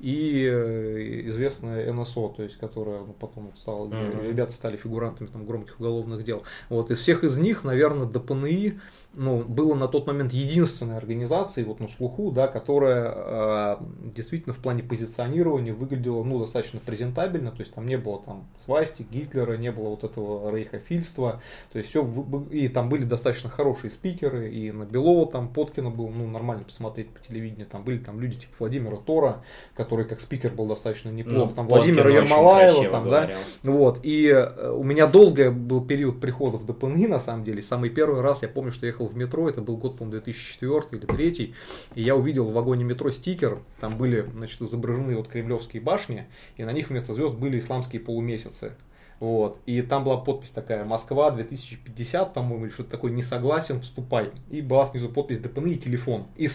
и 0.06 0.48
э, 0.48 1.22
известная 1.30 1.92
НСО, 1.92 2.30
то 2.30 2.44
есть, 2.44 2.58
которая 2.58 3.00
ну, 3.00 3.14
потом 3.20 3.52
стала, 3.56 3.88
mm-hmm. 3.88 4.28
ребята 4.28 4.52
стали 4.52 4.78
фигурантами 4.78 5.26
там, 5.26 5.48
громких 5.48 5.80
уголовных 5.80 6.24
дел. 6.24 6.44
Вот, 6.70 6.92
из 6.92 7.00
всех 7.00 7.24
из 7.24 7.40
них, 7.40 7.64
наверное, 7.64 8.06
ДПНИ 8.06 8.78
ну, 9.16 9.44
было 9.44 9.74
на 9.74 9.88
тот 9.88 10.08
момент 10.08 10.34
единственной 10.34 10.98
организацией 10.98 11.66
вот 11.66 11.80
на 11.80 11.88
слуху, 11.88 12.32
да, 12.32 12.48
которая 12.48 13.14
э, 13.16 13.78
действительно 14.16 14.54
в 14.54 14.60
плане 14.60 14.84
позиционирования 14.84 15.74
выглядела 15.74 16.24
ну, 16.24 16.40
достаточно 16.40 16.80
презентабельно, 16.80 17.52
то 17.52 17.62
есть 17.62 17.74
там 17.74 17.88
не 17.88 17.98
было 17.98 18.22
там 18.24 18.46
свасти, 18.64 19.08
Гитлера, 19.10 19.58
не 19.58 19.72
было 19.72 19.90
вот 19.90 20.04
этого 20.04 20.56
рейхофильства, 20.56 21.42
то 21.72 21.80
есть 21.80 21.90
все, 21.90 22.08
и 22.52 22.68
там 22.68 22.90
были 22.90 23.06
достаточно 23.06 23.50
хорошие 23.50 23.90
спикеры, 23.90 24.52
и 24.52 24.72
на 24.72 24.84
Белова 24.84 25.32
там 25.32 25.48
Поткина 25.48 25.90
было 25.90 26.10
ну, 26.10 26.28
нормально 26.28 26.66
посмотреть 26.66 27.10
по 27.10 27.20
телевидению, 27.22 27.68
там 27.68 27.84
были 27.84 28.00
там 28.00 28.20
люди 28.20 28.40
типа 28.42 28.54
Владимира 28.60 28.98
Тора, 28.98 29.42
который 29.76 29.95
как 30.04 30.20
спикер 30.20 30.52
был 30.52 30.66
достаточно 30.66 31.10
неплох, 31.10 31.50
ну, 31.50 31.56
там 31.56 31.68
Владимира 31.68 32.10
Ермолаева, 32.10 32.90
там, 32.90 33.10
да, 33.10 33.32
вот, 33.64 34.00
и 34.04 34.28
э, 34.28 34.72
у 34.72 34.84
меня 34.84 35.08
долго 35.08 35.52
был 35.52 35.86
период 35.86 36.20
прихода 36.20 36.58
в 36.58 36.66
ДПНИ, 36.66 37.08
на 37.08 37.20
самом 37.20 37.46
деле, 37.46 37.62
самый 37.62 37.90
первый 37.90 38.22
раз 38.22 38.42
я 38.42 38.50
помню, 38.50 38.72
что 38.72 38.86
я 38.86 38.92
ехал 38.92 39.06
ехал 39.06 39.08
в 39.08 39.18
метро, 39.18 39.50
это 39.50 39.62
был 39.62 39.78
год, 39.78 39.98
по-моему, 39.98 40.22
2004 40.22 40.82
или 40.92 41.00
2003, 41.00 41.54
и 41.96 42.02
я 42.02 42.16
увидел 42.16 42.46
в 42.46 42.54
вагоне 42.54 42.84
метро 42.84 43.12
стикер, 43.12 43.60
там 43.80 43.98
были, 43.98 44.26
значит, 44.34 44.62
изображены 44.62 45.16
вот 45.16 45.28
кремлевские 45.28 45.82
башни, 45.82 46.28
и 46.58 46.64
на 46.64 46.72
них 46.72 46.90
вместо 46.90 47.14
звезд 47.14 47.36
были 47.36 47.60
исламские 47.60 48.02
полумесяцы. 48.02 48.74
Вот. 49.20 49.60
И 49.66 49.82
там 49.82 50.04
была 50.04 50.18
подпись 50.18 50.50
такая, 50.50 50.84
Москва 50.84 51.32
2050, 51.32 52.34
по-моему, 52.34 52.66
или 52.66 52.72
что-то 52.72 52.92
такое, 52.92 53.12
не 53.12 53.22
согласен, 53.22 53.82
вступай. 53.82 54.32
И 54.50 54.62
была 54.62 54.88
снизу 54.88 55.10
подпись 55.10 55.40
ДПН 55.40 55.68
и 55.68 55.76
телефон. 55.76 56.26
И 56.36 56.50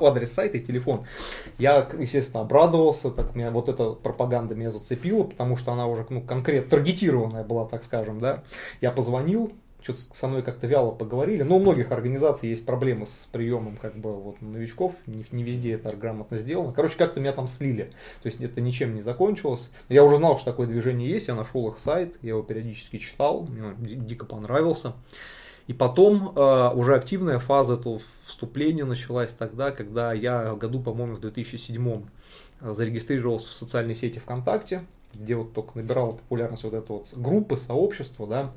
адрес 0.00 0.32
сайта 0.32 0.58
и 0.58 0.62
телефон. 0.62 1.04
Я, 1.58 1.88
естественно, 1.98 2.42
обрадовался, 2.42 3.10
так 3.10 3.34
меня 3.34 3.50
вот 3.50 3.68
эта 3.68 3.90
пропаганда 3.90 4.54
меня 4.54 4.70
зацепила, 4.70 5.24
потому 5.24 5.56
что 5.56 5.72
она 5.72 5.86
уже 5.86 6.06
ну, 6.08 6.22
конкретно 6.22 6.70
таргетированная 6.70 7.44
была, 7.44 7.66
так 7.66 7.84
скажем, 7.84 8.20
да. 8.20 8.42
Я 8.80 8.90
позвонил, 8.90 9.52
что-то 9.94 10.16
со 10.18 10.26
мной 10.26 10.42
как-то 10.42 10.66
вяло 10.66 10.90
поговорили. 10.90 11.42
Но 11.42 11.56
у 11.56 11.60
многих 11.60 11.92
организаций 11.92 12.48
есть 12.48 12.66
проблемы 12.66 13.06
с 13.06 13.28
приемом 13.30 13.76
как 13.76 13.96
бы 13.96 14.12
вот 14.12 14.42
новичков, 14.42 14.96
не, 15.06 15.24
не 15.30 15.44
везде 15.44 15.72
это 15.72 15.94
грамотно 15.94 16.38
сделано. 16.38 16.72
Короче, 16.72 16.96
как-то 16.98 17.20
меня 17.20 17.32
там 17.32 17.46
слили. 17.46 17.92
То 18.22 18.26
есть 18.26 18.40
это 18.40 18.60
ничем 18.60 18.94
не 18.94 19.02
закончилось. 19.02 19.70
Я 19.88 20.04
уже 20.04 20.16
знал, 20.16 20.36
что 20.36 20.50
такое 20.50 20.66
движение 20.66 21.08
есть, 21.08 21.28
я 21.28 21.34
нашел 21.34 21.68
их 21.70 21.78
сайт, 21.78 22.16
я 22.22 22.30
его 22.30 22.42
периодически 22.42 22.98
читал, 22.98 23.46
мне 23.48 23.64
он 23.64 23.76
дико 23.78 24.26
понравился. 24.26 24.94
И 25.68 25.72
потом 25.72 26.32
э, 26.36 26.70
уже 26.74 26.94
активная 26.94 27.38
фаза 27.38 27.74
этого 27.74 28.00
вступления 28.24 28.84
началась 28.84 29.32
тогда, 29.32 29.70
когда 29.70 30.12
я 30.12 30.54
году, 30.54 30.80
по-моему, 30.80 31.16
в 31.16 31.20
2007 31.20 32.02
э, 32.60 32.72
зарегистрировался 32.72 33.50
в 33.50 33.54
социальной 33.54 33.94
сети 33.94 34.18
ВКонтакте, 34.18 34.84
где 35.20 35.34
вот 35.34 35.52
только 35.52 35.78
набирала 35.78 36.12
популярность 36.12 36.64
вот 36.64 36.74
эта 36.74 36.92
вот 36.92 37.12
группы, 37.14 37.56
сообщества, 37.56 38.26
да, 38.26 38.52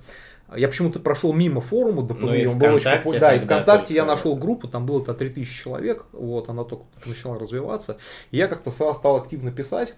я 0.55 0.67
почему-то 0.67 0.99
прошел 0.99 1.33
мимо 1.33 1.61
форума 1.61 2.01
ДПМИ, 2.03 2.43
ну, 2.45 2.51
он 2.51 2.59
был 2.59 2.73
очень 2.73 2.91
популярный. 2.91 3.19
Да, 3.19 3.35
и 3.35 3.39
ВКонтакте 3.39 3.93
я 3.93 4.05
нашел 4.05 4.35
группу, 4.35 4.67
там 4.67 4.85
было 4.85 5.01
это 5.01 5.13
3000 5.13 5.63
человек, 5.63 6.05
вот, 6.11 6.49
она 6.49 6.63
только 6.63 6.85
начала 7.05 7.37
развиваться. 7.37 7.97
И 8.31 8.37
я 8.37 8.47
как-то 8.47 8.71
сразу 8.71 8.95
стал 8.95 9.17
активно 9.17 9.51
писать. 9.51 9.95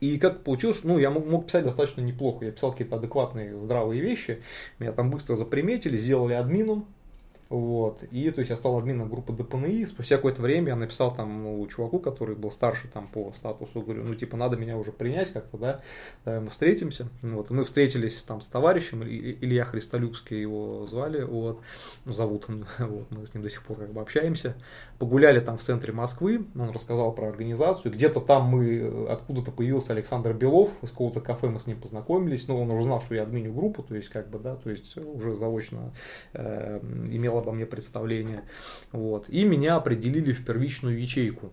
И 0.00 0.18
как 0.18 0.42
получилось, 0.42 0.80
ну, 0.82 0.98
я 0.98 1.10
мог, 1.10 1.26
мог 1.26 1.46
писать 1.46 1.64
достаточно 1.64 2.00
неплохо. 2.00 2.44
Я 2.44 2.50
писал 2.50 2.72
какие-то 2.72 2.96
адекватные, 2.96 3.56
здравые 3.56 4.02
вещи. 4.02 4.42
Меня 4.80 4.90
там 4.90 5.10
быстро 5.10 5.36
заприметили, 5.36 5.96
сделали 5.96 6.34
админом. 6.34 6.86
Вот. 7.52 8.02
И 8.04 8.30
то 8.30 8.38
есть 8.38 8.48
я 8.48 8.56
стал 8.56 8.78
админом 8.78 9.10
группы 9.10 9.34
ДПНИ. 9.34 9.84
Спустя 9.84 10.16
какое-то 10.16 10.40
время 10.40 10.68
я 10.68 10.76
написал 10.76 11.14
там 11.14 11.42
ну, 11.42 11.66
чуваку, 11.66 11.98
который 11.98 12.34
был 12.34 12.50
старше 12.50 12.88
там 12.88 13.08
по 13.08 13.30
статусу, 13.36 13.82
говорю, 13.82 14.04
ну 14.04 14.14
типа 14.14 14.38
надо 14.38 14.56
меня 14.56 14.78
уже 14.78 14.90
принять 14.90 15.30
как-то, 15.34 15.58
да, 15.58 15.80
давай 16.24 16.40
мы 16.40 16.48
встретимся. 16.48 17.08
Вот. 17.20 17.50
Мы 17.50 17.64
встретились 17.64 18.22
там 18.22 18.40
с 18.40 18.46
товарищем, 18.46 19.02
Илья 19.02 19.64
Христолюбский 19.64 20.40
его 20.40 20.86
звали, 20.86 21.24
вот, 21.24 21.60
ну, 22.06 22.14
зовут 22.14 22.46
он, 22.48 22.64
вот, 22.78 23.10
мы 23.10 23.26
с 23.26 23.34
ним 23.34 23.42
до 23.42 23.50
сих 23.50 23.62
пор 23.64 23.76
как 23.76 23.92
бы 23.92 24.00
общаемся. 24.00 24.56
Погуляли 24.98 25.40
там 25.40 25.58
в 25.58 25.62
центре 25.62 25.92
Москвы, 25.92 26.46
он 26.58 26.70
рассказал 26.70 27.12
про 27.12 27.28
организацию. 27.28 27.92
Где-то 27.92 28.20
там 28.20 28.44
мы, 28.44 29.08
откуда-то 29.10 29.50
появился 29.50 29.92
Александр 29.92 30.32
Белов, 30.32 30.70
из 30.82 30.88
какого-то 30.88 31.20
кафе 31.20 31.48
мы 31.48 31.60
с 31.60 31.66
ним 31.66 31.78
познакомились, 31.78 32.48
но 32.48 32.58
он 32.58 32.70
уже 32.70 32.84
знал, 32.84 33.02
что 33.02 33.14
я 33.14 33.24
админю 33.24 33.52
группу, 33.52 33.82
то 33.82 33.94
есть 33.94 34.08
как 34.08 34.30
бы, 34.30 34.38
да, 34.38 34.56
то 34.56 34.70
есть 34.70 34.96
уже 34.96 35.34
заочно 35.34 35.92
э, 36.32 36.80
имел 37.10 37.41
обо 37.42 37.52
мне 37.52 37.66
представление. 37.66 38.42
Вот. 38.90 39.28
И 39.28 39.44
меня 39.44 39.76
определили 39.76 40.32
в 40.32 40.44
первичную 40.44 41.00
ячейку. 41.00 41.52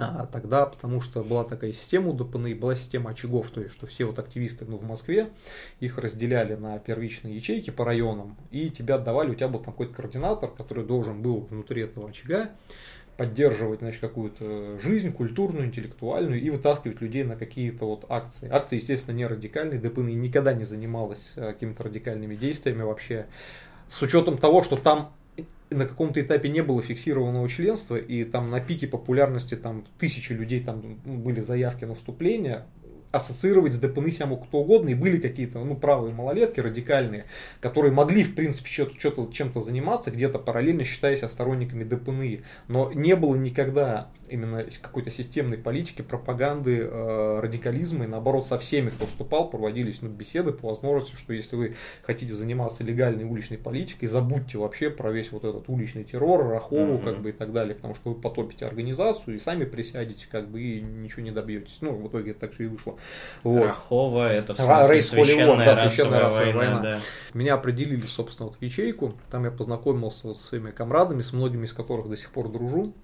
А, 0.00 0.26
тогда, 0.26 0.64
потому 0.66 1.00
что 1.00 1.24
была 1.24 1.42
такая 1.42 1.72
система 1.72 2.10
у 2.10 2.12
ДПНИ, 2.12 2.54
была 2.54 2.76
система 2.76 3.10
очагов, 3.10 3.50
то 3.50 3.60
есть, 3.60 3.74
что 3.74 3.86
все 3.88 4.04
вот 4.04 4.18
активисты 4.20 4.64
ну, 4.64 4.76
в 4.76 4.84
Москве, 4.84 5.30
их 5.80 5.98
разделяли 5.98 6.54
на 6.54 6.78
первичные 6.78 7.34
ячейки 7.34 7.70
по 7.70 7.84
районам, 7.84 8.36
и 8.52 8.70
тебя 8.70 8.94
отдавали, 8.94 9.30
у 9.30 9.34
тебя 9.34 9.48
был 9.48 9.58
там 9.58 9.72
какой-то 9.72 9.94
координатор, 9.94 10.50
который 10.50 10.84
должен 10.84 11.20
был 11.20 11.40
внутри 11.50 11.82
этого 11.82 12.10
очага 12.10 12.50
поддерживать 13.16 13.80
значит, 13.80 14.00
какую-то 14.00 14.78
жизнь 14.78 15.12
культурную, 15.12 15.66
интеллектуальную 15.66 16.40
и 16.40 16.50
вытаскивать 16.50 17.00
людей 17.00 17.24
на 17.24 17.34
какие-то 17.34 17.84
вот 17.84 18.06
акции. 18.08 18.48
Акции, 18.48 18.76
естественно, 18.76 19.16
не 19.16 19.26
радикальные, 19.26 19.80
ДПНИ 19.80 20.14
никогда 20.14 20.52
не 20.52 20.64
занималась 20.64 21.32
э, 21.34 21.52
какими-то 21.52 21.82
радикальными 21.82 22.36
действиями 22.36 22.82
вообще 22.82 23.26
с 23.88 24.00
учетом 24.02 24.38
того, 24.38 24.62
что 24.62 24.76
там 24.76 25.12
на 25.70 25.86
каком-то 25.86 26.20
этапе 26.20 26.48
не 26.48 26.62
было 26.62 26.82
фиксированного 26.82 27.48
членства, 27.48 27.96
и 27.96 28.24
там 28.24 28.50
на 28.50 28.60
пике 28.60 28.86
популярности 28.86 29.54
там 29.54 29.84
тысячи 29.98 30.32
людей 30.32 30.60
там 30.60 30.96
были 31.04 31.40
заявки 31.40 31.84
на 31.84 31.94
вступление, 31.94 32.64
ассоциировать 33.10 33.72
с 33.72 33.78
ДПНИ 33.78 34.10
себя 34.10 34.26
мог 34.26 34.46
кто 34.46 34.58
угодно, 34.58 34.90
и 34.90 34.94
были 34.94 35.18
какие-то 35.18 35.64
ну, 35.64 35.76
правые 35.76 36.14
малолетки, 36.14 36.60
радикальные, 36.60 37.24
которые 37.60 37.92
могли, 37.92 38.22
в 38.22 38.34
принципе, 38.34 38.68
что-то, 38.68 39.32
чем-то 39.32 39.60
заниматься, 39.60 40.10
где-то 40.10 40.38
параллельно 40.38 40.84
считая 40.84 41.16
себя 41.16 41.28
сторонниками 41.28 41.84
ДПНИ, 41.84 42.42
но 42.68 42.92
не 42.92 43.16
было 43.16 43.34
никогда 43.36 44.10
именно 44.30 44.64
какой-то 44.80 45.10
системной 45.10 45.58
политики, 45.58 46.02
пропаганды, 46.02 46.80
э, 46.82 47.40
радикализма, 47.40 48.04
и 48.04 48.08
наоборот 48.08 48.46
со 48.46 48.58
всеми, 48.58 48.90
кто 48.90 49.06
вступал, 49.06 49.50
проводились 49.50 50.02
ну, 50.02 50.08
беседы 50.08 50.52
по 50.52 50.68
возможности, 50.68 51.16
что 51.16 51.32
если 51.32 51.56
вы 51.56 51.74
хотите 52.02 52.34
заниматься 52.34 52.84
легальной 52.84 53.24
уличной 53.24 53.58
политикой, 53.58 54.06
забудьте 54.06 54.58
вообще 54.58 54.90
про 54.90 55.10
весь 55.10 55.32
вот 55.32 55.44
этот 55.44 55.68
уличный 55.68 56.04
террор, 56.04 56.48
Рахову, 56.48 56.94
mm-hmm. 56.94 57.04
как 57.04 57.22
бы 57.22 57.30
и 57.30 57.32
так 57.32 57.52
далее, 57.52 57.74
потому 57.74 57.94
что 57.94 58.10
вы 58.10 58.20
потопите 58.20 58.66
организацию 58.66 59.36
и 59.36 59.38
сами 59.38 59.64
присядете, 59.64 60.26
как 60.30 60.48
бы 60.48 60.60
и 60.60 60.80
ничего 60.80 61.22
не 61.22 61.30
добьетесь. 61.30 61.78
Ну, 61.80 61.94
в 61.94 62.08
итоге 62.08 62.34
так 62.34 62.52
все 62.52 62.64
и 62.64 62.66
вышло. 62.66 62.96
Вот. 63.42 63.64
Рахова 63.64 64.32
это 64.32 64.54
в 64.54 64.58
смысле 64.58 64.94
Рейс 64.94 65.08
священная, 65.08 65.74
да, 65.74 65.88
священная 65.88 66.20
расовая 66.20 66.54
война. 66.54 66.58
война. 66.58 66.82
Да. 66.82 66.98
Меня 67.34 67.54
определили, 67.54 68.02
собственно, 68.02 68.48
вот 68.48 68.58
в 68.58 68.62
ячейку, 68.62 69.14
там 69.30 69.44
я 69.44 69.50
познакомился 69.50 70.28
вот 70.28 70.38
с 70.38 70.46
своими 70.46 70.70
комрадами, 70.70 71.22
с 71.22 71.32
многими 71.32 71.66
из 71.66 71.72
которых 71.72 72.08
до 72.08 72.16
сих 72.16 72.30
пор 72.30 72.48
дружу. 72.50 72.94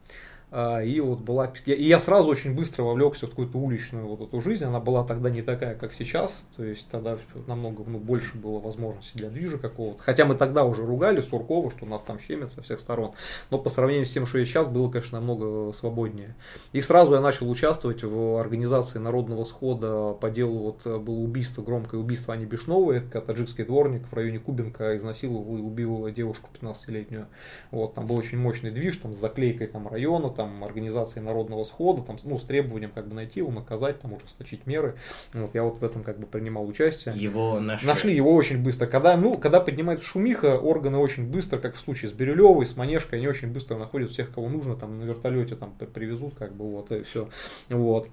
А, 0.56 0.80
и 0.84 1.00
вот 1.00 1.18
была... 1.18 1.52
И 1.66 1.84
я 1.84 1.99
сразу 1.99 2.30
очень 2.30 2.54
быстро 2.54 2.84
вовлекся 2.84 3.26
в 3.26 3.30
какую-то 3.30 3.58
уличную 3.58 4.06
вот 4.06 4.20
эту 4.20 4.40
жизнь. 4.40 4.64
Она 4.64 4.78
была 4.78 5.02
тогда 5.02 5.28
не 5.28 5.42
такая, 5.42 5.75
как 5.75 5.92
сейчас. 5.92 6.44
То 6.56 6.62
есть 6.62 6.87
тогда 6.88 7.18
намного 7.49 7.82
ну, 7.84 7.99
больше 7.99 8.37
было 8.37 8.61
возможностей 8.61 9.18
для 9.18 9.30
движа 9.30 9.58
какого-то. 9.58 10.00
Хотя 10.00 10.26
мы 10.26 10.37
тогда 10.37 10.64
уже 10.64 10.87
ругали 10.87 11.20
Суркова, 11.23 11.73
что 11.73 11.87
нас 11.87 12.04
там 12.04 12.20
щемят 12.20 12.52
со 12.52 12.62
всех 12.62 12.78
сторон. 12.78 13.14
Но 13.50 13.58
по 13.58 13.68
сравнению 13.68 14.06
с 14.06 14.12
тем, 14.12 14.26
что 14.26 14.38
я 14.38 14.44
сейчас, 14.44 14.68
было, 14.68 14.88
конечно, 14.88 15.18
намного 15.18 15.73
свободнее. 15.73 16.37
И 16.73 16.80
сразу 16.82 17.14
я 17.14 17.20
начал 17.20 17.50
участвовать 17.50 18.04
в 18.04 18.38
организации 18.38 19.00
народного 19.00 19.42
схода 19.42 20.12
по 20.12 20.30
делу 20.30 20.58
вот 20.58 20.87
было 21.00 21.18
убийство, 21.18 21.62
громкое 21.62 22.00
убийство 22.00 22.32
Ани 22.32 22.46
Бешновой. 22.46 22.99
Это 22.99 23.20
таджикский 23.20 23.64
дворник 23.64 24.06
в 24.06 24.12
районе 24.14 24.38
Кубинка 24.38 24.96
изнасиловал 24.96 25.56
и 25.56 25.61
убил 25.61 26.08
девушку 26.11 26.49
15-летнюю. 26.61 27.26
Вот, 27.73 27.94
там 27.94 28.06
был 28.06 28.14
очень 28.14 28.38
мощный 28.38 28.70
движ, 28.70 28.99
там 28.99 29.16
с 29.16 29.18
заклейкой 29.18 29.66
там 29.66 29.88
района, 29.88 30.30
там 30.30 30.44
там, 30.45 30.65
организации 30.65 31.21
народного 31.21 31.65
схода, 31.65 32.03
там, 32.03 32.19
ну, 32.25 32.39
с 32.39 32.43
требованием 32.43 32.91
как 32.95 33.09
бы 33.09 33.15
найти 33.15 33.41
его, 33.41 33.51
наказать, 33.51 34.01
там, 34.01 34.13
ужесточить 34.13 34.67
меры. 34.67 34.97
Вот, 35.33 35.55
я 35.55 35.63
вот 35.63 35.81
в 35.81 35.85
этом 35.85 36.03
как 36.03 36.19
бы 36.19 36.27
принимал 36.27 36.67
участие. 36.67 37.15
Его 37.17 37.61
нашли? 37.61 37.87
Нашли 37.87 38.15
его 38.15 38.35
очень 38.35 38.63
быстро. 38.63 38.87
Когда, 38.87 39.17
ну, 39.17 39.39
когда 39.39 39.61
поднимается 39.61 40.07
шумиха, 40.07 40.59
органы 40.59 40.99
очень 40.99 41.31
быстро, 41.31 41.59
как 41.59 41.77
в 41.77 41.81
случае 41.81 42.11
с 42.11 42.13
Бирюлевой, 42.13 42.67
с 42.67 42.77
Манежкой, 42.77 43.19
они 43.19 43.29
очень 43.29 43.53
быстро 43.53 43.77
находят 43.77 44.11
всех, 44.11 44.33
кого 44.33 44.49
нужно, 44.49 44.77
там, 44.77 44.99
на 44.99 45.05
вертолете 45.05 45.57
там 45.57 45.73
привезут, 45.73 46.35
как 46.35 46.55
бы, 46.55 46.71
вот, 46.71 46.93
и 46.93 47.03
все. 47.05 47.29
Вот. 47.71 48.09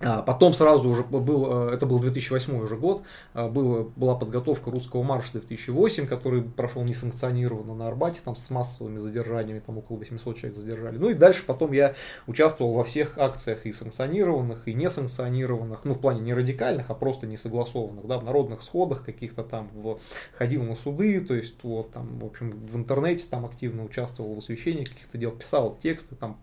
А 0.00 0.22
потом 0.22 0.54
сразу 0.54 0.88
уже 0.88 1.02
был, 1.04 1.68
э, 1.68 1.74
это 1.74 1.86
был 1.86 1.98
2008 2.00 2.60
уже 2.60 2.76
год, 2.76 3.02
э, 3.32 3.48
был, 3.48 3.92
была 3.96 4.16
подготовка 4.16 4.70
русского 4.70 5.02
марша 5.02 5.32
2008, 5.32 6.06
который 6.06 6.42
прошел 6.42 6.82
несанкционированно 6.82 7.74
на 7.74 7.88
Арбате, 7.88 8.20
там 8.24 8.34
с 8.34 8.50
массовыми 8.50 8.98
задержаниями, 8.98 9.60
там 9.64 9.78
около 9.78 9.98
800 9.98 10.36
человек 10.36 10.58
задержали. 10.58 10.98
Ну 10.98 11.10
и 11.10 11.14
дальше 11.14 11.44
потом 11.46 11.72
я 11.72 11.94
участвовал 12.26 12.74
во 12.74 12.84
всех 12.84 13.18
акциях 13.18 13.66
и 13.66 13.72
санкционированных, 13.72 14.66
и 14.66 14.74
несанкционированных, 14.74 15.84
ну 15.84 15.94
в 15.94 16.00
плане 16.00 16.20
не 16.22 16.34
радикальных, 16.34 16.90
а 16.90 16.94
просто 16.94 17.26
несогласованных, 17.26 18.06
да, 18.06 18.18
в 18.18 18.24
народных 18.24 18.62
сходах 18.62 19.04
каких-то 19.04 19.44
там, 19.44 19.70
в, 19.74 20.00
ходил 20.36 20.64
на 20.64 20.74
суды, 20.74 21.20
то 21.20 21.34
есть 21.34 21.62
вот 21.62 21.92
там, 21.92 22.18
в 22.18 22.24
общем, 22.24 22.50
в 22.50 22.76
интернете 22.76 23.26
там 23.30 23.46
активно 23.46 23.84
участвовал 23.84 24.34
в 24.34 24.38
освещении 24.38 24.84
каких-то 24.84 25.18
дел, 25.18 25.30
писал 25.30 25.78
тексты 25.80 26.16
там 26.16 26.38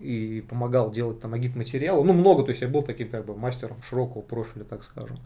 и 0.00 0.42
помогал 0.48 0.90
делать 0.90 1.20
там 1.20 1.34
агит-материалы, 1.34 2.02
ну 2.02 2.14
много, 2.14 2.44
то 2.44 2.50
есть 2.50 2.62
я 2.62 2.68
был 2.68 2.82
таким 2.82 2.93
как 3.02 3.24
бы 3.24 3.36
мастером 3.36 3.82
широкого 3.82 4.22
профиля, 4.22 4.64
так 4.64 4.84
скажем. 4.84 5.18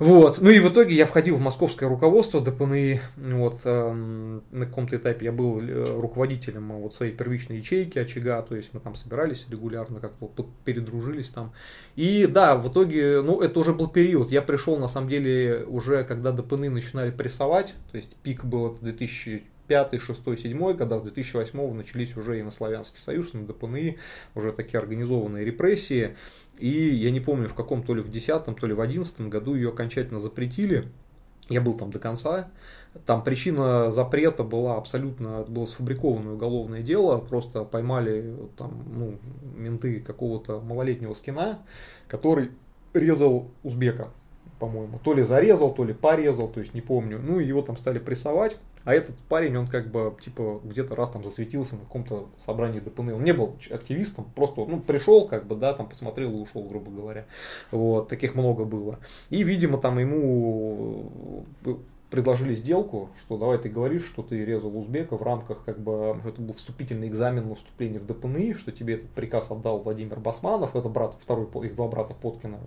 Вот. 0.00 0.40
Ну 0.40 0.48
и 0.48 0.60
в 0.60 0.72
итоге 0.72 0.96
я 0.96 1.04
входил 1.04 1.36
в 1.36 1.40
московское 1.40 1.86
руководство 1.86 2.40
ДПНИ. 2.40 3.02
Вот, 3.18 3.60
э, 3.64 3.92
на 3.92 4.66
каком-то 4.66 4.96
этапе 4.96 5.26
я 5.26 5.32
был 5.32 5.60
э, 5.60 6.00
руководителем 6.00 6.72
вот, 6.72 6.94
своей 6.94 7.12
первичной 7.12 7.58
ячейки 7.58 7.98
очага, 7.98 8.40
то 8.40 8.56
есть 8.56 8.72
мы 8.72 8.80
там 8.80 8.94
собирались 8.94 9.46
регулярно, 9.50 10.00
как-то 10.00 10.32
вот, 10.34 10.48
передружились 10.64 11.28
там. 11.28 11.52
И 11.96 12.26
да, 12.26 12.56
в 12.56 12.72
итоге, 12.72 13.20
ну 13.20 13.42
это 13.42 13.60
уже 13.60 13.74
был 13.74 13.88
период. 13.88 14.30
Я 14.30 14.40
пришел 14.40 14.78
на 14.78 14.88
самом 14.88 15.10
деле 15.10 15.66
уже, 15.68 16.02
когда 16.04 16.32
ДПНИ 16.32 16.70
начинали 16.70 17.10
прессовать, 17.10 17.74
то 17.90 17.98
есть 17.98 18.16
пик 18.22 18.46
был 18.46 18.72
это 18.72 18.80
2000 18.80 19.44
5, 19.70 20.02
6, 20.02 20.40
7, 20.42 20.76
когда 20.76 20.98
с 20.98 21.02
2008 21.04 21.74
начались 21.74 22.16
уже 22.16 22.40
и 22.40 22.42
на 22.42 22.50
Славянский 22.50 22.98
Союз, 22.98 23.34
и 23.34 23.36
на 23.36 23.46
ДПНИ, 23.46 23.98
уже 24.34 24.50
такие 24.50 24.80
организованные 24.80 25.44
репрессии. 25.44 26.16
И 26.60 26.94
я 26.94 27.10
не 27.10 27.20
помню, 27.20 27.48
в 27.48 27.54
каком, 27.54 27.82
то 27.82 27.94
ли 27.94 28.02
в 28.02 28.10
10 28.10 28.44
то 28.44 28.66
ли 28.66 28.74
в 28.74 28.80
11 28.80 29.20
году 29.22 29.54
ее 29.54 29.70
окончательно 29.70 30.20
запретили. 30.20 30.88
Я 31.48 31.60
был 31.60 31.74
там 31.74 31.90
до 31.90 31.98
конца. 31.98 32.50
Там 33.06 33.24
причина 33.24 33.90
запрета 33.90 34.44
была 34.44 34.76
абсолютно, 34.76 35.40
это 35.40 35.50
было 35.50 35.64
сфабрикованное 35.64 36.34
уголовное 36.34 36.82
дело. 36.82 37.18
Просто 37.18 37.64
поймали 37.64 38.36
там, 38.56 38.84
ну, 38.94 39.18
менты 39.56 40.00
какого-то 40.00 40.60
малолетнего 40.60 41.14
скина, 41.14 41.58
который 42.08 42.50
резал 42.92 43.48
узбека, 43.62 44.10
по-моему. 44.58 45.00
То 45.02 45.14
ли 45.14 45.22
зарезал, 45.22 45.74
то 45.74 45.84
ли 45.84 45.94
порезал, 45.94 46.48
то 46.48 46.60
есть 46.60 46.74
не 46.74 46.80
помню. 46.80 47.20
Ну, 47.20 47.38
его 47.38 47.62
там 47.62 47.76
стали 47.76 47.98
прессовать. 47.98 48.56
А 48.84 48.94
этот 48.94 49.16
парень, 49.28 49.56
он 49.56 49.66
как 49.66 49.90
бы, 49.90 50.16
типа, 50.20 50.60
где-то 50.64 50.96
раз 50.96 51.10
там 51.10 51.22
засветился 51.22 51.74
на 51.74 51.82
каком-то 51.82 52.30
собрании 52.38 52.80
ДПН. 52.80 53.10
Он 53.10 53.24
не 53.24 53.32
был 53.32 53.56
активистом, 53.70 54.26
просто, 54.34 54.64
ну, 54.64 54.80
пришел, 54.80 55.28
как 55.28 55.46
бы, 55.46 55.54
да, 55.54 55.74
там 55.74 55.88
посмотрел 55.88 56.32
и 56.32 56.40
ушел, 56.40 56.62
грубо 56.62 56.90
говоря. 56.90 57.26
Вот, 57.70 58.08
таких 58.08 58.34
много 58.34 58.64
было. 58.64 58.98
И, 59.28 59.42
видимо, 59.42 59.78
там 59.78 59.98
ему 59.98 61.44
предложили 62.10 62.54
сделку, 62.54 63.10
что 63.20 63.38
давай 63.38 63.58
ты 63.58 63.68
говоришь, 63.68 64.04
что 64.04 64.22
ты 64.22 64.44
резал 64.44 64.76
узбека 64.76 65.16
в 65.16 65.22
рамках, 65.22 65.64
как 65.64 65.78
бы, 65.78 66.16
это 66.24 66.40
был 66.42 66.54
вступительный 66.54 67.08
экзамен 67.08 67.48
на 67.48 67.54
вступление 67.54 68.00
в 68.00 68.06
ДПНИ, 68.06 68.54
что 68.54 68.72
тебе 68.72 68.94
этот 68.94 69.10
приказ 69.10 69.50
отдал 69.50 69.78
Владимир 69.80 70.18
Басманов, 70.18 70.74
это 70.74 70.88
брат, 70.88 71.16
второй, 71.20 71.46
их 71.66 71.76
два 71.76 71.86
брата 71.86 72.14
Поткина, 72.14 72.58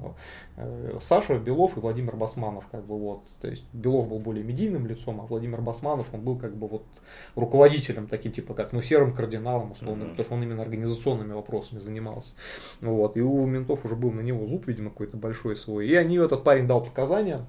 э, 0.56 0.98
Саша 1.02 1.38
Белов 1.38 1.78
и 1.78 1.82
Владимир 1.82 2.16
Басманов, 2.16 2.66
как 2.72 2.86
бы 2.86 2.98
вот, 2.98 3.24
то 3.42 3.50
есть 3.50 3.66
Белов 3.74 4.08
был 4.08 4.20
более 4.20 4.46
медийным 4.46 4.88
лицом, 4.88 5.20
а 5.20 5.26
Владимир 5.26 5.62
Басманов, 5.62 6.08
он 6.14 6.22
был 6.22 6.38
как 6.38 6.56
бы 6.56 6.68
вот 6.68 6.86
руководителем 7.36 8.08
таким, 8.08 8.32
типа 8.32 8.54
как, 8.54 8.72
ну, 8.72 8.82
серым 8.82 9.14
кардиналом, 9.14 9.74
условно, 9.74 10.04
mm-hmm. 10.04 10.10
потому 10.12 10.26
что 10.26 10.36
он 10.36 10.44
именно 10.44 10.62
организационными 10.62 11.34
вопросами 11.34 11.80
занимался, 11.80 12.36
вот, 12.80 13.18
и 13.18 13.22
у 13.22 13.46
ментов 13.46 13.84
уже 13.84 13.96
был 13.96 14.12
на 14.12 14.22
него 14.22 14.48
зуб, 14.48 14.68
видимо, 14.68 14.90
какой-то 14.90 15.18
большой 15.18 15.58
свой, 15.58 15.88
и 15.88 15.96
они, 15.96 16.16
этот 16.18 16.46
парень 16.46 16.66
дал 16.66 16.82
показания, 16.82 17.46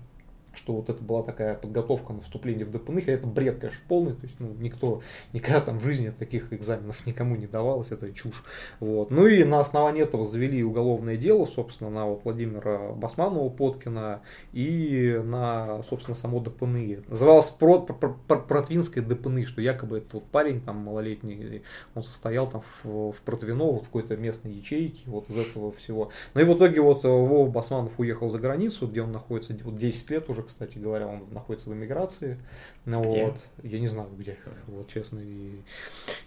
что 0.56 0.74
вот 0.74 0.88
это 0.88 1.02
была 1.02 1.22
такая 1.22 1.54
подготовка 1.54 2.12
на 2.12 2.20
вступление 2.20 2.64
в 2.64 2.70
ДПН, 2.70 2.98
а 2.98 3.10
это 3.10 3.26
бред, 3.26 3.58
конечно, 3.58 3.82
полный, 3.88 4.14
то 4.14 4.22
есть 4.22 4.34
ну, 4.38 4.54
никто 4.58 5.02
никогда 5.32 5.60
там 5.60 5.78
в 5.78 5.84
жизни 5.84 6.10
таких 6.10 6.52
экзаменов 6.52 7.06
никому 7.06 7.36
не 7.36 7.46
давалось, 7.46 7.90
это 7.90 8.12
чушь. 8.12 8.44
Вот. 8.80 9.10
Ну 9.10 9.26
и 9.26 9.44
на 9.44 9.60
основании 9.60 10.02
этого 10.02 10.24
завели 10.24 10.62
уголовное 10.62 11.16
дело, 11.16 11.46
собственно, 11.46 11.90
на 11.90 12.06
вот 12.06 12.22
Владимира 12.24 12.92
Басманова 12.92 13.48
Подкина 13.48 14.22
и 14.52 15.20
на, 15.24 15.82
собственно, 15.82 16.14
само 16.14 16.40
ДПНИ. 16.40 17.00
Называлось 17.08 17.50
про, 17.50 17.80
про, 17.80 18.10
про, 18.10 18.38
Протвинское 18.38 19.04
ДПНИ, 19.04 19.44
что 19.44 19.60
якобы 19.60 19.98
этот 19.98 20.14
вот 20.14 20.24
парень 20.24 20.60
там 20.60 20.76
малолетний, 20.76 21.62
он 21.94 22.02
состоял 22.02 22.46
там 22.46 22.62
в, 22.82 23.12
в 23.12 23.20
Протвино, 23.24 23.64
вот 23.64 23.82
в 23.82 23.86
какой-то 23.86 24.16
местной 24.16 24.52
ячейке, 24.52 25.02
вот 25.06 25.28
из 25.30 25.36
этого 25.36 25.72
всего. 25.72 26.10
Ну 26.34 26.40
и 26.40 26.44
в 26.44 26.54
итоге 26.56 26.80
вот 26.80 27.04
Вова 27.04 27.48
Басманов 27.50 27.98
уехал 27.98 28.28
за 28.28 28.38
границу, 28.38 28.86
где 28.86 29.02
он 29.02 29.12
находится 29.12 29.56
вот 29.64 29.76
10 29.76 30.10
лет 30.10 30.30
уже, 30.30 30.42
кстати 30.44 30.78
говоря, 30.78 31.06
он 31.06 31.26
находится 31.30 31.70
в 31.70 31.74
эмиграции. 31.74 32.38
Где? 32.84 32.98
Вот, 32.98 33.38
я 33.62 33.80
не 33.80 33.88
знаю, 33.88 34.08
где, 34.16 34.38
вот, 34.66 34.88
честно. 34.92 35.20
И, 35.20 35.60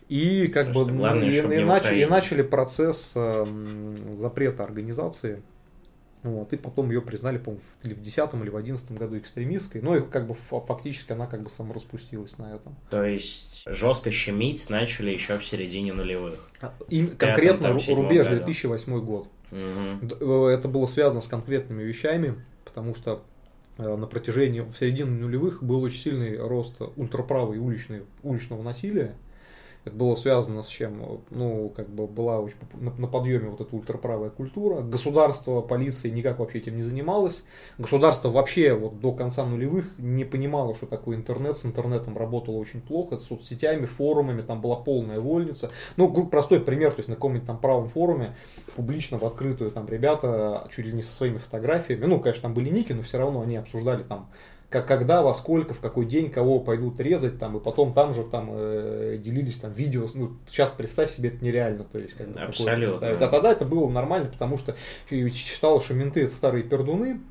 и 0.09 0.47
как 0.47 0.67
Потому 0.67 0.85
бы 0.85 0.91
главное, 0.93 1.29
и, 1.29 1.37
и, 1.37 1.63
начали, 1.63 2.01
и 2.01 2.05
начали 2.05 2.41
процесс 2.41 3.13
э, 3.15 3.45
запрета 4.13 4.63
организации. 4.63 5.41
Вот, 6.23 6.51
и 6.51 6.57
потом 6.57 6.89
ее 6.89 7.01
признали, 7.01 7.37
по-моему, 7.37 7.63
или 7.83 7.93
в 7.93 8.01
10 8.01 8.33
или 8.33 8.49
в 8.49 8.57
11 8.57 8.91
году 8.93 9.17
экстремистской. 9.17 9.81
Ну 9.81 9.95
и 9.95 10.01
как 10.01 10.27
бы 10.27 10.33
фактически 10.33 11.11
она 11.13 11.27
как 11.27 11.43
бы 11.43 11.49
самораспустилась 11.49 12.37
на 12.37 12.55
этом. 12.55 12.75
То 12.89 13.05
есть 13.05 13.63
жестко 13.65 14.11
щемить 14.11 14.69
начали 14.69 15.11
еще 15.11 15.37
в 15.37 15.45
середине 15.45 15.93
нулевых. 15.93 16.49
А, 16.61 16.73
и 16.89 17.05
конкретно 17.05 17.69
рубеж 17.69 18.25
году. 18.27 18.37
2008 18.37 18.99
год. 18.99 19.29
Угу. 19.51 20.47
Это 20.47 20.67
было 20.67 20.87
связано 20.87 21.21
с 21.21 21.27
конкретными 21.27 21.83
вещами, 21.83 22.43
потому 22.65 22.95
что 22.95 23.23
на 23.77 24.07
протяжении, 24.07 24.61
в 24.61 24.75
середине 24.75 25.09
нулевых 25.09 25.63
был 25.63 25.81
очень 25.83 25.99
сильный 25.99 26.37
рост 26.37 26.75
ультраправой 26.95 27.59
уличной, 27.59 28.03
уличного 28.23 28.63
насилия. 28.63 29.15
Это 29.87 29.95
было 29.95 30.15
связано 30.15 30.63
с 30.63 30.67
чем? 30.67 31.21
Ну, 31.29 31.69
как 31.69 31.89
бы 31.89 32.07
была 32.07 32.39
очень 32.39 32.57
на, 32.73 33.07
подъеме 33.07 33.49
вот 33.49 33.61
эта 33.61 33.75
ультраправая 33.75 34.29
культура. 34.29 34.81
Государство, 34.81 35.61
полиция 35.61 36.11
никак 36.11 36.39
вообще 36.39 36.59
этим 36.59 36.75
не 36.75 36.83
занималось. 36.83 37.43
Государство 37.77 38.29
вообще 38.29 38.73
вот 38.73 38.99
до 38.99 39.13
конца 39.13 39.45
нулевых 39.45 39.97
не 39.97 40.25
понимало, 40.25 40.75
что 40.75 40.85
такое 40.85 41.15
интернет. 41.15 41.55
С 41.55 41.65
интернетом 41.65 42.17
работало 42.17 42.57
очень 42.57 42.81
плохо. 42.81 43.17
С 43.17 43.23
соцсетями, 43.23 43.85
форумами, 43.85 44.41
там 44.41 44.61
была 44.61 44.75
полная 44.75 45.19
вольница. 45.19 45.71
Ну, 45.95 46.11
простой 46.25 46.59
пример, 46.59 46.91
то 46.91 46.99
есть 46.99 47.09
на 47.09 47.15
каком-нибудь 47.15 47.47
там 47.47 47.57
правом 47.57 47.89
форуме 47.89 48.35
публично 48.75 49.17
в 49.17 49.23
открытую 49.23 49.71
там 49.71 49.87
ребята 49.87 50.67
чуть 50.69 50.85
ли 50.85 50.91
не 50.91 51.01
со 51.01 51.15
своими 51.15 51.37
фотографиями. 51.37 52.05
Ну, 52.05 52.19
конечно, 52.19 52.43
там 52.43 52.53
были 52.53 52.69
ники, 52.69 52.91
но 52.91 53.03
все 53.03 53.17
равно 53.17 53.41
они 53.41 53.55
обсуждали 53.55 54.03
там 54.03 54.29
как, 54.69 54.85
когда, 54.85 55.21
во 55.21 55.33
сколько, 55.33 55.73
в 55.73 55.79
какой 55.79 56.05
день, 56.05 56.29
кого 56.29 56.59
пойдут 56.59 56.99
резать, 56.99 57.39
там, 57.39 57.57
и 57.57 57.59
потом 57.59 57.93
там 57.93 58.13
же 58.13 58.23
там 58.23 58.49
э, 58.51 59.17
делились 59.17 59.57
там 59.57 59.71
видео. 59.71 60.07
Ну, 60.13 60.33
сейчас 60.49 60.71
представь 60.71 61.11
себе, 61.11 61.29
это 61.29 61.43
нереально. 61.43 61.85
То 61.85 61.99
есть, 61.99 62.15
как 62.15 62.27
бы, 62.27 62.39
Абсолютно. 62.39 63.07
А 63.09 63.15
тогда 63.17 63.51
это 63.51 63.63
было 63.63 63.89
нормально, 63.89 64.29
потому 64.29 64.57
что 64.57 64.75
считалось, 65.09 65.85
что 65.85 65.93
менты 65.93 66.23
это 66.23 66.33
старые 66.33 66.63
пердуны, 66.63 67.21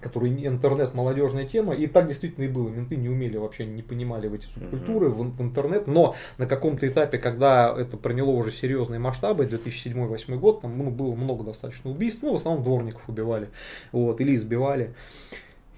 которые 0.00 0.46
интернет 0.46 0.94
молодежная 0.94 1.46
тема, 1.46 1.74
и 1.74 1.86
так 1.86 2.06
действительно 2.06 2.44
и 2.44 2.48
было. 2.48 2.68
Менты 2.68 2.96
не 2.96 3.08
умели 3.08 3.36
вообще, 3.36 3.66
не 3.66 3.82
понимали 3.82 4.28
в 4.28 4.34
эти 4.34 4.46
субкультуры, 4.46 5.08
в, 5.08 5.18
в 5.18 5.42
интернет, 5.42 5.86
но 5.86 6.14
на 6.38 6.46
каком-то 6.46 6.86
этапе, 6.86 7.18
когда 7.18 7.74
это 7.76 7.96
приняло 7.96 8.30
уже 8.30 8.52
серьезные 8.52 9.00
масштабы, 9.00 9.44
2007-2008 9.44 10.36
год, 10.38 10.62
там 10.62 10.76
ну, 10.78 10.90
было 10.90 11.14
много 11.14 11.44
достаточно 11.44 11.90
убийств, 11.90 12.20
ну, 12.22 12.32
в 12.32 12.36
основном 12.36 12.64
дворников 12.64 13.08
убивали, 13.08 13.48
вот, 13.92 14.20
или 14.20 14.34
избивали. 14.34 14.94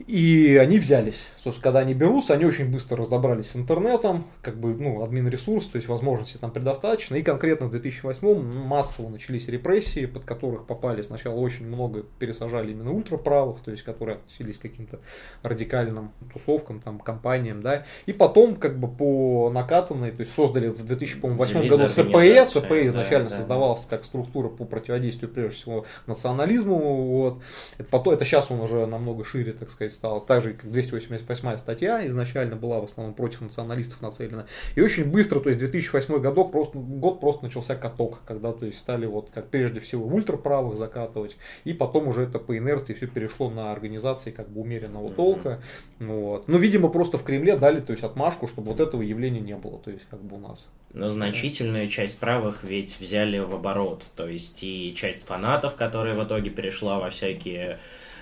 И 0.07 0.57
они 0.61 0.79
взялись. 0.79 1.27
Собственно, 1.37 1.63
когда 1.63 1.81
они 1.81 1.93
берутся, 1.93 2.35
они 2.35 2.45
очень 2.45 2.71
быстро 2.71 2.99
разобрались 2.99 3.51
с 3.51 3.57
интернетом, 3.57 4.27
как 4.43 4.59
бы, 4.59 4.75
ну, 4.75 5.03
админ 5.03 5.29
ресурс, 5.29 5.67
то 5.67 5.77
есть 5.77 5.89
возможностей 5.89 6.39
там 6.39 6.51
предостаточно. 6.51 7.17
И 7.17 7.23
конкретно 7.23 7.67
в 7.67 7.71
2008 7.71 8.43
массово 8.43 9.09
начались 9.09 9.49
репрессии, 9.49 10.07
под 10.07 10.25
которых 10.25 10.67
попали 10.67 11.03
сначала 11.03 11.35
очень 11.35 11.67
много 11.67 12.05
пересажали 12.19 12.73
именно 12.73 12.93
ультраправых, 12.93 13.61
то 13.61 13.71
есть 13.71 13.83
которые 13.83 14.17
относились 14.19 14.59
к 14.59 14.63
каким-то 14.63 15.01
радикальным 15.43 16.13
тусовкам, 16.33 16.81
там, 16.81 17.01
компаниям, 17.01 17.63
да. 17.63 17.85
И 18.07 18.13
потом, 18.13 18.57
как 18.57 18.79
бы 18.79 18.89
по 18.89 19.51
накатанной, 19.51 20.13
то 20.13 20.21
есть 20.21 20.33
создали 20.35 20.69
в 20.69 20.85
2008 20.85 21.69
году 21.69 21.89
ЦПЭ, 21.89 22.47
ЦПЭ 22.47 22.89
изначально 22.89 23.29
да, 23.29 23.37
создавался 23.37 23.89
да. 23.89 23.97
как 23.97 24.05
структура 24.05 24.49
по 24.49 24.65
противодействию, 24.65 25.31
прежде 25.31 25.57
всего, 25.57 25.87
национализму, 26.07 27.07
вот. 27.07 27.43
Это, 27.79 27.89
потом, 27.89 28.15
это 28.15 28.25
сейчас 28.25 28.51
он 28.51 28.61
уже 28.61 28.87
намного 28.87 29.25
шире, 29.25 29.53
так 29.53 29.71
сказать, 29.71 29.88
стала, 29.91 30.21
так 30.21 30.43
же, 30.43 30.55
как 30.55 30.71
288 30.71 31.59
статья 31.59 32.07
изначально 32.07 32.57
была 32.57 32.81
в 32.81 32.85
основном 32.85 33.15
против 33.15 33.41
националистов 33.41 34.01
нацелена. 34.01 34.47
И 34.75 34.81
очень 34.81 35.05
быстро, 35.05 35.41
то 35.41 35.49
есть 35.49 35.59
2008 35.59 36.19
годок, 36.21 36.53
просто, 36.53 36.79
год 36.79 37.21
просто 37.21 37.45
начался 37.45 37.75
каток, 37.75 38.21
когда 38.27 38.53
то 38.53 38.67
есть 38.67 38.79
стали 38.79 39.07
вот 39.07 39.31
как 39.33 39.49
прежде 39.49 39.81
всего 39.81 40.07
в 40.07 40.15
ультраправых 40.15 40.77
закатывать, 40.77 41.37
и 41.65 41.73
потом 41.73 42.09
уже 42.09 42.23
это 42.23 42.39
по 42.39 42.57
инерции 42.57 42.95
все 42.95 43.07
перешло 43.07 43.51
на 43.51 43.73
организации 43.73 44.31
как 44.31 44.49
бы 44.49 44.61
умеренного 44.61 45.11
толка. 45.11 45.61
Вот. 45.99 46.49
Ну, 46.49 46.59
видимо, 46.59 46.89
просто 46.89 47.19
в 47.19 47.25
Кремле 47.25 47.57
дали 47.57 47.81
то 47.81 47.93
есть, 47.93 48.05
отмашку, 48.05 48.49
чтобы 48.49 48.69
вот 48.69 48.81
этого 48.81 49.03
явления 49.03 49.41
не 49.41 49.57
было, 49.57 49.79
то 49.79 49.91
есть 49.91 50.05
как 50.11 50.21
бы 50.23 50.37
у 50.37 50.41
нас. 50.41 50.69
Но 50.95 51.09
значительную 51.09 51.89
часть 51.89 52.19
правых 52.19 52.65
ведь 52.65 52.99
взяли 52.99 53.39
в 53.39 53.55
оборот. 53.55 54.03
То 54.17 54.27
есть 54.27 54.63
и 54.63 54.95
часть 54.95 55.27
фанатов, 55.27 55.75
которая 55.75 56.15
в 56.15 56.25
итоге 56.25 56.51
перешла 56.51 56.99
во 56.99 57.11
всякие 57.11 57.79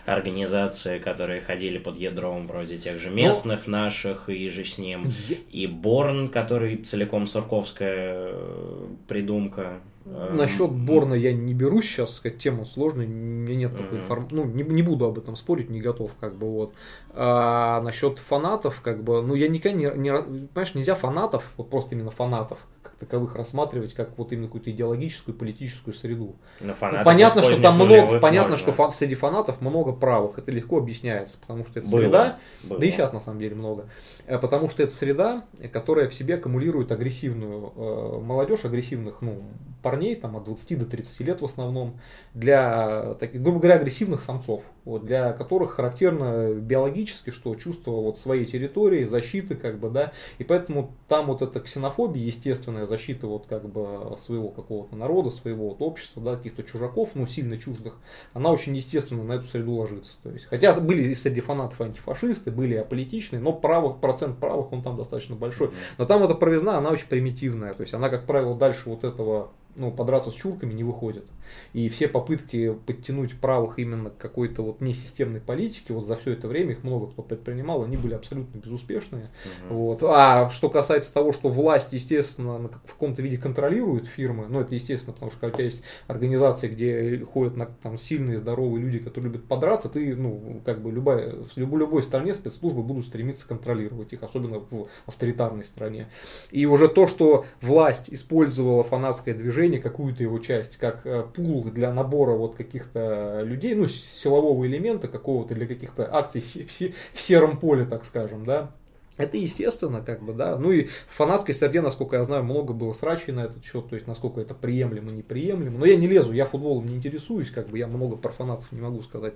организации, 0.07 0.99
которые 0.99 1.41
ходили 1.41 1.79
под 1.79 1.97
ядром, 1.97 2.47
вроде 2.47 2.77
тех 2.77 2.99
же 2.99 3.11
местных 3.11 3.67
Но... 3.67 3.79
наших 3.79 4.29
и 4.29 4.49
же 4.49 4.65
с 4.65 4.79
ним, 4.79 5.13
и 5.51 5.67
Борн, 5.67 6.29
который 6.29 6.77
целиком 6.79 7.27
сурковская 7.27 8.31
э, 8.33 8.87
придумка. 9.09 9.81
Насчет 10.07 10.71
Борна 10.71 11.15
я 11.15 11.33
не 11.33 11.53
берусь 11.53 11.87
сейчас, 11.87 12.15
сказать, 12.15 12.39
тема 12.39 12.65
сложная, 12.65 13.07
у 13.07 13.11
меня 13.11 13.57
нет 13.57 13.77
такой 13.77 13.99
информации, 13.99 14.37
ну, 14.37 14.45
не, 14.45 14.63
не 14.63 14.83
буду 14.83 15.05
об 15.07 15.19
этом 15.19 15.35
спорить, 15.35 15.69
не 15.69 15.81
готов, 15.81 16.13
как 16.21 16.37
бы, 16.37 16.49
вот. 16.49 16.73
А 17.11 17.81
насчет 17.81 18.21
фанатов, 18.21 18.81
как 18.83 19.03
бы, 19.03 19.21
ну, 19.23 19.35
я 19.35 19.49
никогда 19.49 19.77
не, 19.77 19.87
не, 19.97 20.13
понимаешь, 20.13 20.75
нельзя 20.75 20.95
фанатов, 20.95 21.53
вот 21.57 21.71
просто 21.71 21.97
именно 21.97 22.13
фанатов, 22.13 22.59
как 22.87 22.97
таковых 22.97 23.35
рассматривать, 23.35 23.95
как 23.95 24.17
вот 24.17 24.33
именно 24.33 24.47
какую-то 24.47 24.71
идеологическую, 24.71 25.37
политическую 25.37 25.95
среду. 25.95 26.37
Ну, 26.61 26.75
понятно, 26.79 27.43
что 27.43 27.61
там 27.61 27.77
много, 27.77 28.19
понятно, 28.19 28.53
можно. 28.53 28.57
что 28.59 28.73
фан, 28.73 28.91
среди 28.91 29.15
фанатов 29.15 29.61
много 29.61 29.93
правых, 29.93 30.39
это 30.39 30.51
легко 30.51 30.79
объясняется, 30.79 31.39
потому 31.39 31.65
что 31.65 31.81
это 31.81 31.91
Было. 31.91 32.01
среда, 32.01 32.39
Было. 32.65 32.81
да 32.81 32.87
и 32.87 32.91
сейчас 32.91 33.13
на 33.13 33.21
самом 33.21 33.41
деле 33.41 33.55
много, 33.55 33.87
э, 34.27 34.39
потому 34.39 34.69
что 34.71 34.83
это 34.83 34.93
среда, 34.93 35.45
которая 35.73 36.09
в 36.09 36.15
себе 36.15 36.37
аккумулирует 36.37 36.93
агрессивную 36.93 37.73
э, 37.77 38.21
молодежь, 38.21 38.65
агрессивных, 38.65 39.21
ну, 39.21 39.43
парней, 39.83 40.17
там, 40.17 40.37
от 40.37 40.45
20 40.45 40.79
до 40.79 40.87
30 40.87 41.21
лет 41.21 41.41
в 41.41 41.45
основном, 41.45 41.99
для, 42.35 43.15
таких, 43.15 43.43
грубо 43.43 43.61
говоря, 43.61 43.77
агрессивных 43.77 44.23
самцов, 44.23 44.65
вот, 44.87 45.05
для 45.05 45.33
которых 45.33 45.73
характерно 45.73 46.55
биологически, 46.55 47.31
что 47.31 47.55
чувство 47.57 47.91
вот 47.91 48.19
своей 48.19 48.47
территории, 48.47 49.05
защиты, 49.05 49.57
как 49.57 49.79
бы, 49.79 49.91
да, 49.91 50.13
и 50.39 50.45
поэтому 50.45 50.95
там 51.09 51.27
вот 51.27 51.43
эта 51.43 51.61
ксенофобия, 51.61 52.23
естественная 52.23 52.87
защита 52.87 53.27
вот 53.27 53.47
как 53.47 53.69
бы 53.69 54.17
своего 54.17 54.49
какого-то 54.49 54.97
народа, 54.97 55.31
своего 55.31 55.71
вот 55.71 55.83
общества, 55.83 56.23
да, 56.23 56.37
каких-то 56.37 56.63
чужаков, 56.63 57.11
ну, 57.15 57.27
сильно 57.27 57.59
чуждых, 57.59 57.95
она 58.33 58.51
очень 58.51 58.77
естественно 58.77 59.25
на 59.25 59.35
эту 59.35 59.47
среду 59.47 59.73
ложится, 59.73 60.13
то 60.23 60.31
есть, 60.31 60.47
хотя 60.47 60.73
были 60.81 61.13
среди 61.15 61.41
фанатов 61.41 61.81
антифашисты, 61.81 62.53
были 62.53 62.77
аполитичные, 62.77 63.41
но 63.41 63.53
правых, 63.53 63.99
процент 63.99 64.39
правых, 64.39 64.73
он 64.73 64.83
там 64.83 64.97
достаточно 64.97 65.35
большой, 65.35 65.73
но 65.99 66.07
там 66.07 66.23
эта 66.23 66.35
провизна, 66.37 66.79
она 66.79 66.91
очень 66.91 67.09
примитивная, 67.09 67.75
то 67.75 67.81
есть, 67.81 67.93
она, 67.93 68.09
как 68.09 68.25
правило, 68.25 68.55
дальше 68.55 68.89
вот 68.89 69.03
этого 69.03 69.51
ну, 69.77 69.91
подраться 69.91 70.31
с 70.31 70.35
чурками 70.35 70.73
не 70.73 70.85
выходит. 70.85 71.25
И 71.73 71.89
все 71.89 72.09
попытки 72.09 72.75
подтянуть 72.87 73.39
правых 73.39 73.79
именно 73.79 74.11
к 74.11 74.19
какой-то 74.19 74.63
вот 74.63 74.81
несистемной 74.81 75.41
политике, 75.41 75.95
вот 75.95 76.05
за 76.05 76.17
все 76.17 76.33
это 76.33 76.49
время 76.49 76.73
их 76.73 76.85
много 76.85 77.09
кто 77.09 77.23
предпринимал, 77.23 77.85
они 77.85 77.97
были 77.97 78.15
абсолютно 78.15 78.59
безуспешные. 78.59 79.31
Угу. 79.69 79.75
Вот. 79.75 80.03
А 80.03 80.51
что 80.51 80.71
касается 80.71 81.13
того, 81.13 81.33
что 81.33 81.49
власть, 81.49 81.93
естественно, 81.93 82.59
в 82.59 82.93
каком-то 82.93 83.23
виде 83.23 83.39
контролирует 83.39 84.07
фирмы, 84.07 84.47
ну 84.49 84.61
это 84.61 84.75
естественно, 84.75 85.13
потому 85.13 85.31
что 85.31 85.41
когда 85.41 85.63
есть 85.63 85.83
организации, 86.07 86.69
где 86.69 87.25
ходят 87.25 87.57
на, 87.57 87.67
там, 87.67 87.99
сильные, 87.99 88.39
здоровые 88.39 88.83
люди, 88.83 88.99
которые 88.99 89.33
любят 89.33 89.47
подраться, 89.47 89.89
ты, 89.89 90.15
ну, 90.17 90.61
как 90.65 90.83
бы 90.83 90.91
любая, 90.91 91.33
в 91.33 91.57
любой, 91.57 91.81
любой 91.81 92.03
стране 92.03 92.35
спецслужбы 92.35 92.83
будут 92.83 93.07
стремиться 93.07 93.47
контролировать 93.47 94.13
их, 94.13 94.23
особенно 94.23 94.59
в 94.59 94.89
авторитарной 95.07 95.65
стране. 95.65 96.09
И 96.51 96.67
уже 96.67 96.89
то, 96.89 97.07
что 97.07 97.45
власть 97.61 98.13
использовала 98.13 98.83
фанатское 98.83 99.35
движение, 99.35 99.66
движение, 99.67 99.81
какую-то 99.81 100.23
его 100.23 100.39
часть, 100.39 100.77
как 100.77 101.05
э, 101.05 101.25
пул 101.35 101.65
для 101.65 101.93
набора 101.93 102.33
вот 102.33 102.55
каких-то 102.55 103.43
людей, 103.43 103.75
ну, 103.75 103.89
силового 103.89 104.67
элемента 104.67 105.09
какого-то 105.09 105.55
для 105.55 105.67
каких-то 105.67 106.09
акций 106.15 106.41
в 106.41 107.21
сером 107.21 107.59
поле, 107.59 107.85
так 107.85 108.05
скажем, 108.05 108.45
да, 108.45 108.71
это 109.17 109.37
естественно, 109.37 110.03
как 110.03 110.23
бы, 110.23 110.33
да. 110.33 110.57
Ну 110.57 110.73
и 110.73 110.85
в 110.85 111.15
фанатской 111.15 111.55
среде, 111.55 111.81
насколько 111.81 112.17
я 112.17 112.23
знаю, 112.23 112.45
много 112.45 112.73
было 112.73 112.93
срачей 112.93 113.33
на 113.33 113.45
этот 113.45 113.65
счет, 113.65 113.89
то 113.89 113.95
есть 113.95 114.07
насколько 114.07 114.41
это 114.41 114.55
приемлемо, 114.55 115.11
неприемлемо. 115.11 115.79
Но 115.79 115.87
я 115.87 115.97
не 115.97 116.07
лезу, 116.07 116.33
я 116.33 116.47
футболом 116.47 116.87
не 116.87 116.97
интересуюсь, 116.97 117.51
как 117.51 117.69
бы 117.69 117.79
я 117.79 117.87
много 117.87 118.17
про 118.17 118.31
фанатов 118.31 118.71
не 118.73 118.81
могу 118.81 119.03
сказать. 119.03 119.35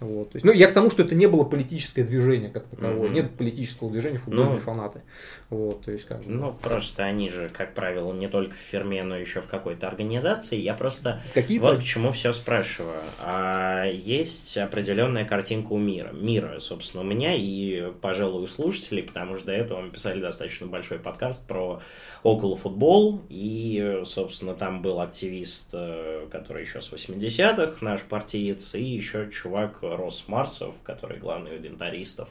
Вот. 0.00 0.30
То 0.30 0.36
есть, 0.36 0.44
ну, 0.44 0.52
я 0.52 0.68
к 0.68 0.72
тому, 0.72 0.90
что 0.90 1.02
это 1.02 1.14
не 1.14 1.26
было 1.26 1.44
политическое 1.44 2.02
движение 2.02 2.50
как 2.50 2.66
таковое. 2.66 3.08
Mm-hmm. 3.08 3.12
Нет 3.12 3.36
политического 3.36 3.90
движения 3.90 4.18
футбольные 4.18 4.54
ну, 4.54 4.60
фанаты. 4.60 5.02
Вот, 5.50 5.84
то 5.84 5.92
есть, 5.92 6.06
как 6.06 6.24
бы, 6.24 6.30
ну, 6.30 6.52
просто 6.52 7.04
они 7.04 7.28
же, 7.28 7.48
как 7.48 7.74
правило, 7.74 8.12
не 8.12 8.28
только 8.28 8.54
в 8.54 8.70
фирме, 8.70 9.02
но 9.04 9.16
еще 9.16 9.40
в 9.40 9.46
какой-то 9.46 9.86
организации. 9.86 10.56
Я 10.56 10.74
просто 10.74 11.22
Какие 11.34 11.58
вот 11.58 11.78
к 11.78 11.82
чему 11.82 12.12
все 12.12 12.32
спрашиваю. 12.32 13.00
А 13.18 13.84
есть 13.86 14.56
определенная 14.56 15.24
картинка 15.24 15.72
у 15.72 15.78
мира. 15.78 16.10
Мира, 16.12 16.58
собственно, 16.58 17.02
у 17.02 17.06
меня 17.06 17.34
и, 17.34 17.92
пожалуй, 18.00 18.42
у 18.42 18.46
слушателей, 18.46 19.02
потому 19.02 19.19
потому 19.20 19.36
что 19.36 19.46
до 19.46 19.52
этого 19.52 19.80
мы 19.80 19.90
писали 19.90 20.20
достаточно 20.20 20.66
большой 20.66 20.98
подкаст 20.98 21.46
про 21.46 21.80
около 22.22 22.56
футбол, 22.56 23.22
и, 23.28 24.00
собственно, 24.04 24.54
там 24.54 24.80
был 24.80 25.00
активист, 25.00 25.68
э, 25.72 26.26
который 26.30 26.62
еще 26.62 26.80
с 26.80 26.90
80-х, 26.90 27.76
наш 27.82 28.00
партиец, 28.02 28.74
и 28.74 28.82
еще 28.82 29.30
чувак 29.30 29.78
Рос 29.82 30.24
Марсов, 30.26 30.74
который 30.82 31.18
главный 31.18 31.56
у 31.56 31.58
дентаристов. 31.58 32.30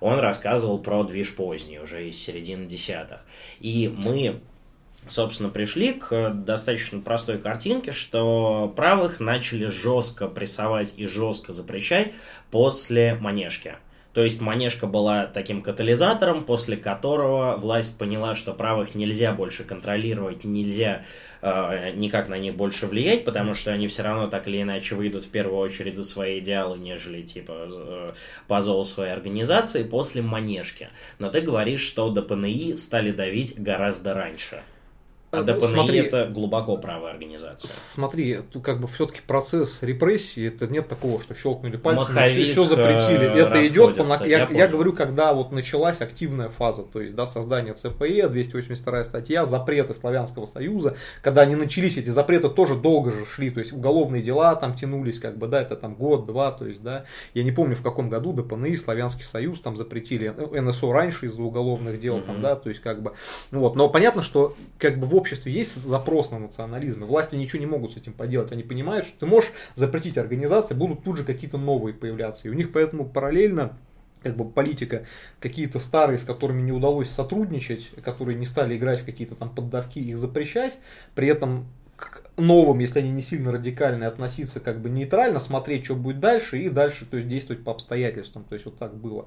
Он 0.00 0.20
рассказывал 0.20 0.78
про 0.78 1.02
движ 1.02 1.34
поздний, 1.34 1.80
уже 1.80 2.08
из 2.08 2.16
середины 2.16 2.66
десятых. 2.66 3.20
И 3.58 3.92
мы 3.94 4.40
собственно, 5.08 5.48
пришли 5.48 5.94
к 5.94 6.30
достаточно 6.30 7.00
простой 7.00 7.38
картинке, 7.38 7.92
что 7.92 8.72
правых 8.76 9.20
начали 9.20 9.66
жестко 9.66 10.28
прессовать 10.28 10.94
и 10.98 11.06
жестко 11.06 11.52
запрещать 11.52 12.12
после 12.50 13.14
манежки. 13.14 13.76
То 14.14 14.24
есть 14.24 14.40
Манежка 14.40 14.86
была 14.86 15.26
таким 15.26 15.62
катализатором, 15.62 16.44
после 16.44 16.76
которого 16.76 17.56
власть 17.56 17.96
поняла, 17.98 18.34
что 18.34 18.54
правых 18.54 18.94
нельзя 18.94 19.32
больше 19.32 19.64
контролировать, 19.64 20.44
нельзя 20.44 21.04
э, 21.42 21.92
никак 21.94 22.28
на 22.28 22.38
них 22.38 22.56
больше 22.56 22.86
влиять, 22.86 23.24
потому 23.24 23.54
что 23.54 23.70
они 23.70 23.86
все 23.86 24.02
равно 24.02 24.28
так 24.28 24.48
или 24.48 24.62
иначе 24.62 24.94
выйдут 24.94 25.24
в 25.24 25.28
первую 25.28 25.58
очередь 25.58 25.94
за 25.94 26.04
свои 26.04 26.38
идеалы, 26.38 26.78
нежели 26.78 27.22
типа 27.22 27.52
э, 27.70 28.12
по 28.48 28.60
зову 28.62 28.84
своей 28.84 29.12
организации 29.12 29.82
после 29.82 30.22
Манежки. 30.22 30.88
Но 31.18 31.28
ты 31.30 31.40
говоришь, 31.42 31.82
что 31.82 32.08
до 32.08 32.22
ПНИ 32.22 32.76
стали 32.76 33.12
давить 33.12 33.60
гораздо 33.60 34.14
раньше. 34.14 34.62
А 35.30 35.42
ДПНИ 35.42 35.66
смотри, 35.66 35.98
это 35.98 36.26
глубоко 36.26 36.78
правая 36.78 37.12
организация. 37.12 37.68
Смотри, 37.68 38.40
тут 38.50 38.64
как 38.64 38.80
бы 38.80 38.88
все-таки 38.88 39.20
процесс 39.26 39.82
репрессии, 39.82 40.48
это 40.48 40.66
нет 40.66 40.88
такого, 40.88 41.20
что 41.20 41.34
щелкнули 41.34 41.76
пальцем, 41.76 42.14
Маховик 42.14 42.44
все, 42.44 42.52
все 42.52 42.64
запретили. 42.64 43.38
Это 43.38 43.66
идет, 43.66 43.96
по, 43.96 44.24
я, 44.24 44.38
я, 44.38 44.48
я 44.50 44.68
говорю, 44.68 44.94
когда 44.94 45.34
вот 45.34 45.52
началась 45.52 46.00
активная 46.00 46.48
фаза, 46.48 46.82
то 46.82 47.02
есть 47.02 47.14
да, 47.14 47.26
создание 47.26 47.74
ЦПЕ, 47.74 48.28
282 48.28 49.04
статья, 49.04 49.44
запреты 49.44 49.94
Славянского 49.94 50.46
Союза, 50.46 50.96
когда 51.20 51.42
они 51.42 51.56
начались, 51.56 51.98
эти 51.98 52.08
запреты 52.08 52.48
тоже 52.48 52.74
долго 52.74 53.10
же 53.10 53.26
шли, 53.26 53.50
то 53.50 53.60
есть 53.60 53.74
уголовные 53.74 54.22
дела 54.22 54.54
там 54.56 54.74
тянулись, 54.74 55.18
как 55.18 55.36
бы, 55.36 55.46
да, 55.46 55.60
это 55.60 55.76
там 55.76 55.94
год-два, 55.94 56.52
то 56.52 56.66
есть, 56.66 56.82
да, 56.82 57.04
я 57.34 57.42
не 57.42 57.52
помню 57.52 57.76
в 57.76 57.82
каком 57.82 58.08
году 58.08 58.32
ДПНИ, 58.32 58.76
Славянский 58.78 59.24
Союз 59.24 59.60
там 59.60 59.76
запретили, 59.76 60.28
НСО 60.28 60.90
раньше 60.90 61.26
из-за 61.26 61.42
уголовных 61.42 62.00
дел, 62.00 62.16
mm-hmm. 62.16 62.24
там, 62.24 62.40
да, 62.40 62.56
то 62.56 62.70
есть 62.70 62.80
как 62.80 63.02
бы, 63.02 63.12
вот, 63.50 63.76
но 63.76 63.90
понятно, 63.90 64.22
что 64.22 64.56
как 64.78 64.98
бы 64.98 65.06
в 65.06 65.17
обществе 65.18 65.52
есть 65.52 65.74
запрос 65.74 66.30
на 66.30 66.38
национализм, 66.38 67.04
и 67.04 67.06
власти 67.06 67.34
ничего 67.34 67.60
не 67.60 67.66
могут 67.66 67.92
с 67.92 67.96
этим 67.96 68.12
поделать. 68.12 68.52
Они 68.52 68.62
понимают, 68.62 69.04
что 69.04 69.20
ты 69.20 69.26
можешь 69.26 69.50
запретить 69.74 70.16
организации, 70.16 70.74
будут 70.74 71.04
тут 71.04 71.18
же 71.18 71.24
какие-то 71.24 71.58
новые 71.58 71.92
появляться. 71.92 72.48
И 72.48 72.50
у 72.50 72.54
них 72.54 72.72
поэтому 72.72 73.04
параллельно 73.04 73.76
как 74.22 74.36
бы 74.36 74.48
политика, 74.48 75.04
какие-то 75.40 75.78
старые, 75.78 76.18
с 76.18 76.24
которыми 76.24 76.60
не 76.60 76.72
удалось 76.72 77.08
сотрудничать, 77.08 77.90
которые 78.02 78.36
не 78.36 78.46
стали 78.46 78.76
играть 78.76 79.00
в 79.00 79.04
какие-то 79.04 79.34
там 79.34 79.54
поддавки, 79.54 79.98
их 79.98 80.18
запрещать, 80.18 80.76
при 81.14 81.28
этом 81.28 81.68
к 81.96 82.22
новым, 82.36 82.78
если 82.78 83.00
они 83.00 83.10
не 83.10 83.22
сильно 83.22 83.52
радикальные, 83.52 84.08
относиться 84.08 84.60
как 84.60 84.80
бы 84.80 84.88
нейтрально, 84.88 85.40
смотреть, 85.40 85.84
что 85.84 85.96
будет 85.96 86.20
дальше, 86.20 86.58
и 86.58 86.68
дальше 86.68 87.04
то 87.04 87.16
есть, 87.16 87.28
действовать 87.28 87.64
по 87.64 87.72
обстоятельствам. 87.72 88.44
То 88.44 88.54
есть 88.54 88.64
вот 88.64 88.78
так 88.78 88.94
было. 88.94 89.26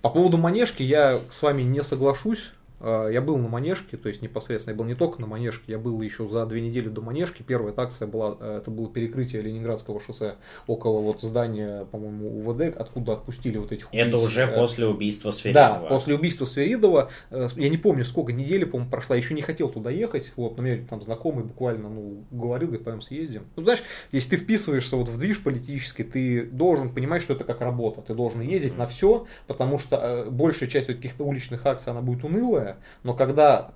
По 0.00 0.10
поводу 0.10 0.38
манежки 0.38 0.82
я 0.82 1.20
с 1.30 1.42
вами 1.42 1.62
не 1.62 1.82
соглашусь. 1.82 2.52
А, 2.82 3.08
я 3.08 3.20
был 3.20 3.38
на 3.38 3.48
Манежке, 3.48 3.96
то 3.96 4.08
есть 4.08 4.22
непосредственно 4.22 4.74
я 4.74 4.78
был 4.78 4.84
не 4.84 4.94
только 4.94 5.20
на 5.20 5.26
Манежке, 5.28 5.72
я 5.72 5.78
был 5.78 6.02
еще 6.02 6.26
за 6.26 6.44
две 6.46 6.60
недели 6.60 6.88
до 6.88 7.00
Манежки. 7.00 7.42
Первая 7.42 7.72
такция 7.72 8.08
была, 8.08 8.36
э, 8.40 8.58
это 8.58 8.70
было 8.70 8.88
перекрытие 8.90 9.40
Ленинградского 9.42 10.00
шоссе 10.00 10.34
около 10.66 11.00
вот 11.00 11.20
здания, 11.20 11.84
по-моему, 11.86 12.40
УВД, 12.40 12.76
откуда 12.76 13.12
отпустили 13.12 13.58
вот 13.58 13.70
этих 13.70 13.88
убийств. 13.90 14.08
Это 14.08 14.18
уже 14.18 14.42
э, 14.42 14.54
после 14.56 14.86
убийства 14.86 15.30
Сверидова. 15.30 15.80
Да, 15.80 15.86
после 15.86 16.14
убийства 16.14 16.44
Сверидова. 16.44 17.10
Э, 17.30 17.46
я 17.54 17.68
не 17.68 17.76
помню, 17.76 18.04
сколько 18.04 18.32
недели, 18.32 18.64
по-моему, 18.64 18.90
прошла. 18.90 19.14
Еще 19.14 19.34
не 19.34 19.42
хотел 19.42 19.68
туда 19.68 19.90
ехать. 19.90 20.32
Вот, 20.34 20.56
но 20.56 20.64
мне 20.64 20.78
там 20.78 21.00
знакомый 21.02 21.44
буквально 21.44 21.88
ну, 21.88 22.24
говорил, 22.32 22.68
говорит, 22.68 22.84
пойдем 22.84 23.02
съездим. 23.02 23.44
Ну, 23.54 23.62
знаешь, 23.62 23.82
если 24.10 24.30
ты 24.30 24.36
вписываешься 24.38 24.96
вот 24.96 25.08
в 25.08 25.18
движ 25.18 25.40
политический, 25.40 26.02
ты 26.02 26.42
должен 26.46 26.92
понимать, 26.92 27.22
что 27.22 27.34
это 27.34 27.44
как 27.44 27.60
работа. 27.60 28.02
Ты 28.02 28.14
должен 28.14 28.40
ездить 28.40 28.72
mm-hmm. 28.72 28.78
на 28.78 28.86
все, 28.88 29.26
потому 29.46 29.78
что 29.78 30.26
большая 30.28 30.68
часть 30.68 30.88
вот 30.88 30.96
каких-то 30.96 31.24
уличных 31.24 31.64
акций, 31.64 31.90
она 31.90 32.00
будет 32.00 32.24
унылая, 32.24 32.71
но 33.02 33.14
когда 33.14 33.72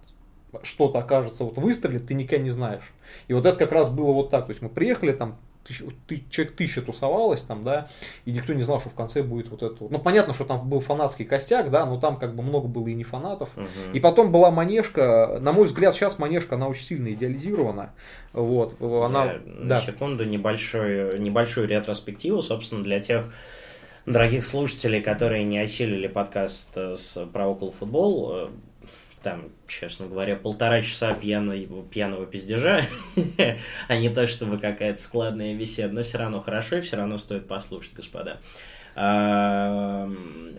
что-то 0.62 0.98
окажется, 0.98 1.44
вот 1.44 1.58
выстрелит, 1.58 2.06
ты 2.06 2.14
никогда 2.14 2.42
не 2.44 2.50
знаешь. 2.50 2.92
И 3.28 3.34
вот 3.34 3.46
это 3.46 3.58
как 3.58 3.72
раз 3.72 3.90
было 3.90 4.12
вот 4.12 4.30
так. 4.30 4.46
То 4.46 4.50
есть 4.52 4.62
мы 4.62 4.68
приехали 4.68 5.12
там, 5.12 5.38
тысяч, 5.64 5.82
человек 6.30 6.54
тысяча 6.54 6.82
тусовалось 6.82 7.42
там, 7.42 7.64
да, 7.64 7.88
и 8.24 8.32
никто 8.32 8.52
не 8.52 8.62
знал, 8.62 8.80
что 8.80 8.90
в 8.90 8.94
конце 8.94 9.22
будет 9.22 9.48
вот 9.48 9.62
это. 9.62 9.76
Ну, 9.80 9.98
понятно, 9.98 10.34
что 10.34 10.44
там 10.44 10.68
был 10.68 10.80
фанатский 10.80 11.24
костяк, 11.24 11.70
да, 11.70 11.84
но 11.86 11.98
там 11.98 12.16
как 12.18 12.34
бы 12.34 12.42
много 12.42 12.68
было 12.68 12.88
и 12.88 12.94
не 12.94 13.04
фанатов. 13.04 13.50
Мгм. 13.56 13.92
И 13.92 14.00
потом 14.00 14.32
была 14.32 14.50
Манежка, 14.50 15.38
на 15.40 15.52
мой 15.52 15.66
взгляд, 15.66 15.94
сейчас 15.94 16.18
Манежка, 16.18 16.54
она 16.54 16.68
очень 16.68 16.84
сильно 16.84 17.12
идеализирована. 17.12 17.92
Вот, 18.32 18.80
она, 18.80 19.24
Я 19.24 19.40
на 19.44 19.68
да. 19.68 19.80
секунду 19.80 20.24
небольшой, 20.24 21.18
небольшую 21.18 21.68
ретроспективу, 21.68 22.42
собственно, 22.42 22.82
для 22.82 23.00
тех 23.00 23.32
дорогих 24.04 24.46
слушателей, 24.46 25.02
которые 25.02 25.44
не 25.44 25.58
осилили 25.58 26.06
подкаст 26.06 26.76
э, 26.76 26.94
с 26.94 27.26
про 27.26 27.48
около 27.48 27.72
футбол. 27.72 28.50
Там, 29.26 29.50
честно 29.66 30.06
говоря, 30.06 30.36
полтора 30.36 30.82
часа 30.82 31.12
пьяной, 31.12 31.68
пьяного 31.90 32.26
пиздежа, 32.26 32.82
а 33.88 33.96
не 33.96 34.08
то, 34.08 34.28
чтобы 34.28 34.56
какая-то 34.56 35.02
складная 35.02 35.52
беседа, 35.52 35.92
но 35.92 36.02
все 36.04 36.18
равно 36.18 36.40
хорошо 36.40 36.76
и 36.76 36.80
все 36.80 36.96
равно 36.96 37.18
стоит 37.18 37.48
послушать, 37.48 37.92
господа. 37.92 38.38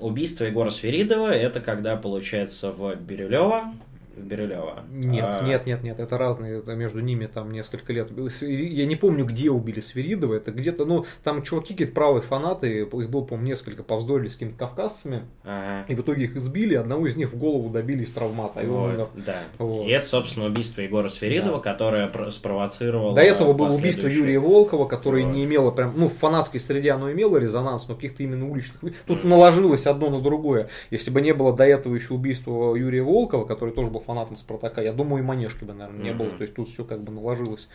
Убийство 0.01 0.43
Егора 0.43 0.69
Сверидова 0.69 1.29
это 1.29 1.61
когда 1.61 1.95
получается 1.95 2.73
в 2.73 2.93
Бирюлево. 2.95 3.73
Бирюлево. 4.17 4.83
Нет, 4.91 5.25
А, 5.27 5.43
нет, 5.43 5.65
нет, 5.65 5.83
нет, 5.83 5.99
это 5.99 6.17
разные, 6.17 6.59
это 6.59 6.75
между 6.75 6.99
ними 6.99 7.25
там 7.27 7.51
несколько 7.51 7.93
лет. 7.93 8.09
Я 8.41 8.85
не 8.85 8.95
помню, 8.95 9.25
где 9.25 9.49
убили 9.49 9.79
Свиридова, 9.79 10.35
это 10.35 10.51
где-то, 10.51 10.85
ну, 10.85 11.05
там 11.23 11.43
чуваки 11.43 11.73
какие-то 11.73 11.93
правые 11.93 12.21
фанаты, 12.21 12.81
их 12.81 13.09
было, 13.09 13.21
по-моему, 13.23 13.47
несколько, 13.47 13.83
повздорили 13.83 14.27
с 14.29 14.33
какими-то 14.33 14.57
кавказцами, 14.57 15.21
ага. 15.43 15.85
и 15.87 15.95
в 15.95 16.01
итоге 16.01 16.25
их 16.25 16.35
избили, 16.35 16.75
одного 16.75 17.07
из 17.07 17.15
них 17.15 17.31
в 17.31 17.37
голову 17.37 17.69
добили 17.69 18.03
из 18.03 18.11
травмата. 18.11 18.61
и 18.61 18.65
Вот, 18.65 18.93
умер. 18.93 19.07
да. 19.25 19.37
Вот. 19.57 19.87
И 19.87 19.91
это, 19.91 20.07
собственно, 20.07 20.47
убийство 20.47 20.81
Егора 20.81 21.09
Сверидова, 21.09 21.59
которое 21.59 22.07
про- 22.07 22.29
спровоцировало... 22.31 23.13
До 23.15 23.21
этого 23.21 23.53
было 23.53 23.69
убийство 23.73 24.07
Юрия 24.07 24.39
Волкова, 24.39 24.85
которое 24.87 25.25
Вот. 25.25 25.33
не 25.33 25.45
имело 25.45 25.71
прям, 25.71 25.93
ну, 25.95 26.07
в 26.07 26.13
фанатской 26.13 26.59
среде 26.59 26.91
оно 26.91 27.11
имело 27.11 27.37
резонанс, 27.37 27.87
но 27.87 27.95
каких-то 27.95 28.23
именно 28.23 28.49
уличных. 28.49 28.79
Тут 29.05 29.23
наложилось 29.23 29.85
одно 29.87 30.09
на 30.09 30.19
другое. 30.21 30.69
Если 30.91 31.11
бы 31.11 31.21
не 31.21 31.33
было 31.33 31.55
до 31.55 31.65
этого 31.65 31.93
еще 31.95 32.13
убийства 32.13 32.75
Юрия 32.75 33.03
Волкова, 33.03 33.45
который 33.45 33.73
тоже 33.73 33.91
был 33.91 34.01
фанатом 34.07 34.37
Спартака, 34.37 34.81
я 34.81 34.93
думаю, 34.93 35.21
и 35.21 35.25
Манежки 35.25 35.63
бы, 35.65 35.73
наверное, 35.73 36.01
не 36.03 36.09
Мгм. 36.09 36.17
было. 36.17 36.29
То 36.31 36.41
есть 36.41 36.55
тут 36.55 36.69
все 36.69 36.83
как 36.83 37.01
бы 37.03 37.11
наложилось. 37.11 37.67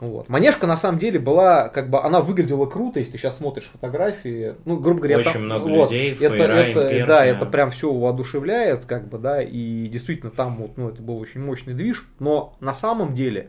Вот. 0.00 0.28
Манежка 0.28 0.66
на 0.66 0.76
самом 0.76 0.98
деле 0.98 1.18
была, 1.18 1.68
как 1.70 1.88
бы, 1.88 2.02
она 2.02 2.20
выглядела 2.20 2.66
круто, 2.66 2.98
если 2.98 3.12
ты 3.12 3.18
сейчас 3.18 3.38
смотришь 3.38 3.70
фотографии. 3.72 4.56
Ну, 4.66 4.78
грубо 4.78 4.98
говоря, 5.00 5.18
Очень 5.18 5.32
там- 5.32 5.44
много 5.44 5.68
вот, 5.68 5.90
людей, 5.90 6.12
это, 6.12 6.36
фейра, 6.36 6.52
это, 6.52 6.82
империя. 6.82 7.06
да, 7.06 7.24
это 7.24 7.46
прям 7.46 7.70
все 7.70 7.90
воодушевляет, 7.92 8.84
как 8.84 9.08
бы, 9.08 9.18
да, 9.18 9.40
и 9.42 9.86
действительно 9.88 10.30
там 10.30 10.56
вот, 10.56 10.76
ну, 10.76 10.88
это 10.90 11.00
был 11.00 11.18
очень 11.18 11.40
мощный 11.40 11.72
движ, 11.74 12.06
но 12.18 12.54
на 12.60 12.74
самом 12.74 13.14
деле, 13.14 13.48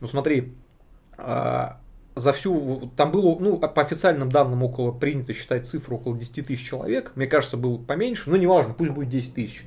ну, 0.00 0.06
смотри, 0.08 0.54
а, 1.18 1.78
за 2.14 2.32
всю, 2.32 2.90
там 2.96 3.12
было, 3.12 3.36
ну, 3.38 3.58
по 3.58 3.82
официальным 3.82 4.30
данным, 4.30 4.62
около, 4.64 4.90
принято 4.90 5.32
считать 5.32 5.66
цифру 5.68 5.96
около 5.96 6.16
10 6.16 6.42
тысяч 6.42 6.66
человек, 6.68 7.12
мне 7.14 7.26
кажется, 7.26 7.56
было 7.56 7.76
поменьше, 7.78 8.28
но 8.30 8.36
неважно, 8.36 8.74
пусть 8.74 8.90
будет 8.90 9.08
10 9.08 9.34
тысяч. 9.34 9.64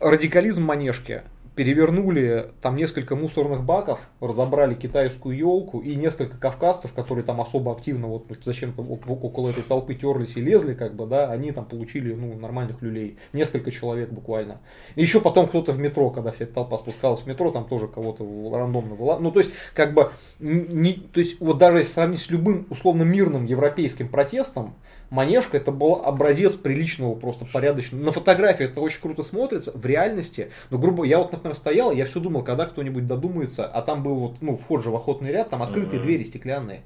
Радикализм 0.00 0.64
Манежки 0.64 1.22
перевернули 1.54 2.50
там 2.60 2.74
несколько 2.74 3.14
мусорных 3.14 3.62
баков, 3.62 4.00
разобрали 4.20 4.74
китайскую 4.74 5.36
елку 5.36 5.80
и 5.80 5.94
несколько 5.94 6.36
кавказцев, 6.36 6.92
которые 6.92 7.24
там 7.24 7.40
особо 7.40 7.72
активно 7.72 8.08
вот 8.08 8.28
ну, 8.28 8.36
зачем-то 8.42 8.82
около 8.82 9.50
этой 9.50 9.62
толпы 9.62 9.94
терлись 9.94 10.36
и 10.36 10.40
лезли, 10.40 10.74
как 10.74 10.94
бы, 10.94 11.06
да, 11.06 11.30
они 11.30 11.52
там 11.52 11.64
получили, 11.64 12.12
ну, 12.12 12.36
нормальных 12.36 12.82
люлей. 12.82 13.18
Несколько 13.32 13.70
человек 13.70 14.10
буквально. 14.10 14.60
Еще 14.96 15.20
потом 15.20 15.46
кто-то 15.46 15.72
в 15.72 15.78
метро, 15.78 16.10
когда 16.10 16.32
вся 16.32 16.44
эта 16.44 16.54
толпа 16.54 16.78
спускалась 16.78 17.20
в 17.20 17.26
метро, 17.26 17.52
там 17.52 17.66
тоже 17.66 17.86
кого-то 17.86 18.24
рандомно 18.52 18.96
была. 18.96 19.20
Ну, 19.20 19.30
то 19.30 19.38
есть, 19.38 19.52
как 19.74 19.94
бы, 19.94 20.10
не, 20.40 20.94
то 20.94 21.20
есть, 21.20 21.40
вот 21.40 21.58
даже 21.58 21.78
если 21.78 21.92
сравнить 21.92 22.20
с 22.20 22.30
любым 22.30 22.66
условно 22.70 23.04
мирным 23.04 23.44
европейским 23.44 24.08
протестом, 24.08 24.74
Манежка 25.14 25.58
это 25.58 25.70
был 25.70 26.02
образец 26.04 26.56
приличного, 26.56 27.14
просто 27.14 27.44
порядочного. 27.44 28.02
На 28.02 28.10
фотографии 28.10 28.64
это 28.64 28.80
очень 28.80 29.00
круто 29.00 29.22
смотрится, 29.22 29.70
в 29.72 29.86
реальности, 29.86 30.50
ну, 30.70 30.78
грубо, 30.78 31.04
я 31.04 31.18
вот, 31.18 31.30
например, 31.30 31.54
стоял, 31.54 31.92
я 31.92 32.04
все 32.04 32.18
думал, 32.18 32.42
когда 32.42 32.66
кто-нибудь 32.66 33.06
додумается, 33.06 33.64
а 33.64 33.80
там 33.82 34.02
был 34.02 34.16
вот, 34.16 34.42
ну, 34.42 34.56
вход 34.56 34.82
же 34.82 34.90
в 34.90 34.96
охотный 34.96 35.30
ряд, 35.30 35.50
там 35.50 35.62
открытые 35.62 36.00
Мгм. 36.00 36.08
двери 36.08 36.24
стеклянные. 36.24 36.82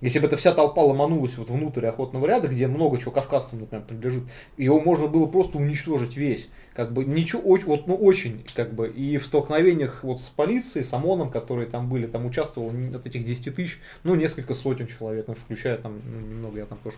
Если 0.00 0.20
бы 0.20 0.28
эта 0.28 0.36
вся 0.36 0.52
толпа 0.52 0.82
ломанулась 0.82 1.36
вот 1.36 1.48
внутрь 1.50 1.86
охотного 1.86 2.26
ряда, 2.26 2.46
где 2.46 2.68
много 2.68 2.98
чего 2.98 3.10
кавказцам, 3.10 3.60
например, 3.60 3.84
принадлежит, 3.84 4.22
его 4.56 4.78
можно 4.78 5.08
было 5.08 5.26
просто 5.26 5.58
уничтожить 5.58 6.16
весь. 6.16 6.48
Как 6.74 6.92
бы 6.92 7.04
ничего, 7.04 7.40
очень, 7.42 7.66
вот, 7.66 7.86
ну 7.86 7.94
очень, 7.94 8.44
как 8.54 8.74
бы, 8.74 8.88
и 8.88 9.16
в 9.16 9.24
столкновениях 9.24 10.02
вот 10.02 10.20
с 10.20 10.24
полицией, 10.28 10.84
с 10.84 10.92
ОМОНом, 10.92 11.30
которые 11.30 11.68
там 11.68 11.88
были, 11.88 12.06
там 12.06 12.26
участвовало 12.26 12.72
не- 12.72 12.94
от 12.94 13.06
этих 13.06 13.24
10 13.24 13.52
тысяч, 13.52 13.78
ну, 14.02 14.16
несколько 14.16 14.54
сотен 14.54 14.88
человек, 14.88 15.26
ну, 15.28 15.34
включая 15.34 15.78
там, 15.78 16.00
ну, 16.04 16.20
немного, 16.20 16.58
я 16.58 16.66
там 16.66 16.78
тоже 16.82 16.96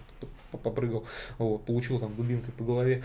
попрыгал, 0.51 1.05
вот, 1.37 1.63
получил 1.67 1.99
там 1.99 2.15
дубинкой 2.17 2.55
по 2.57 2.65
голове. 2.65 3.05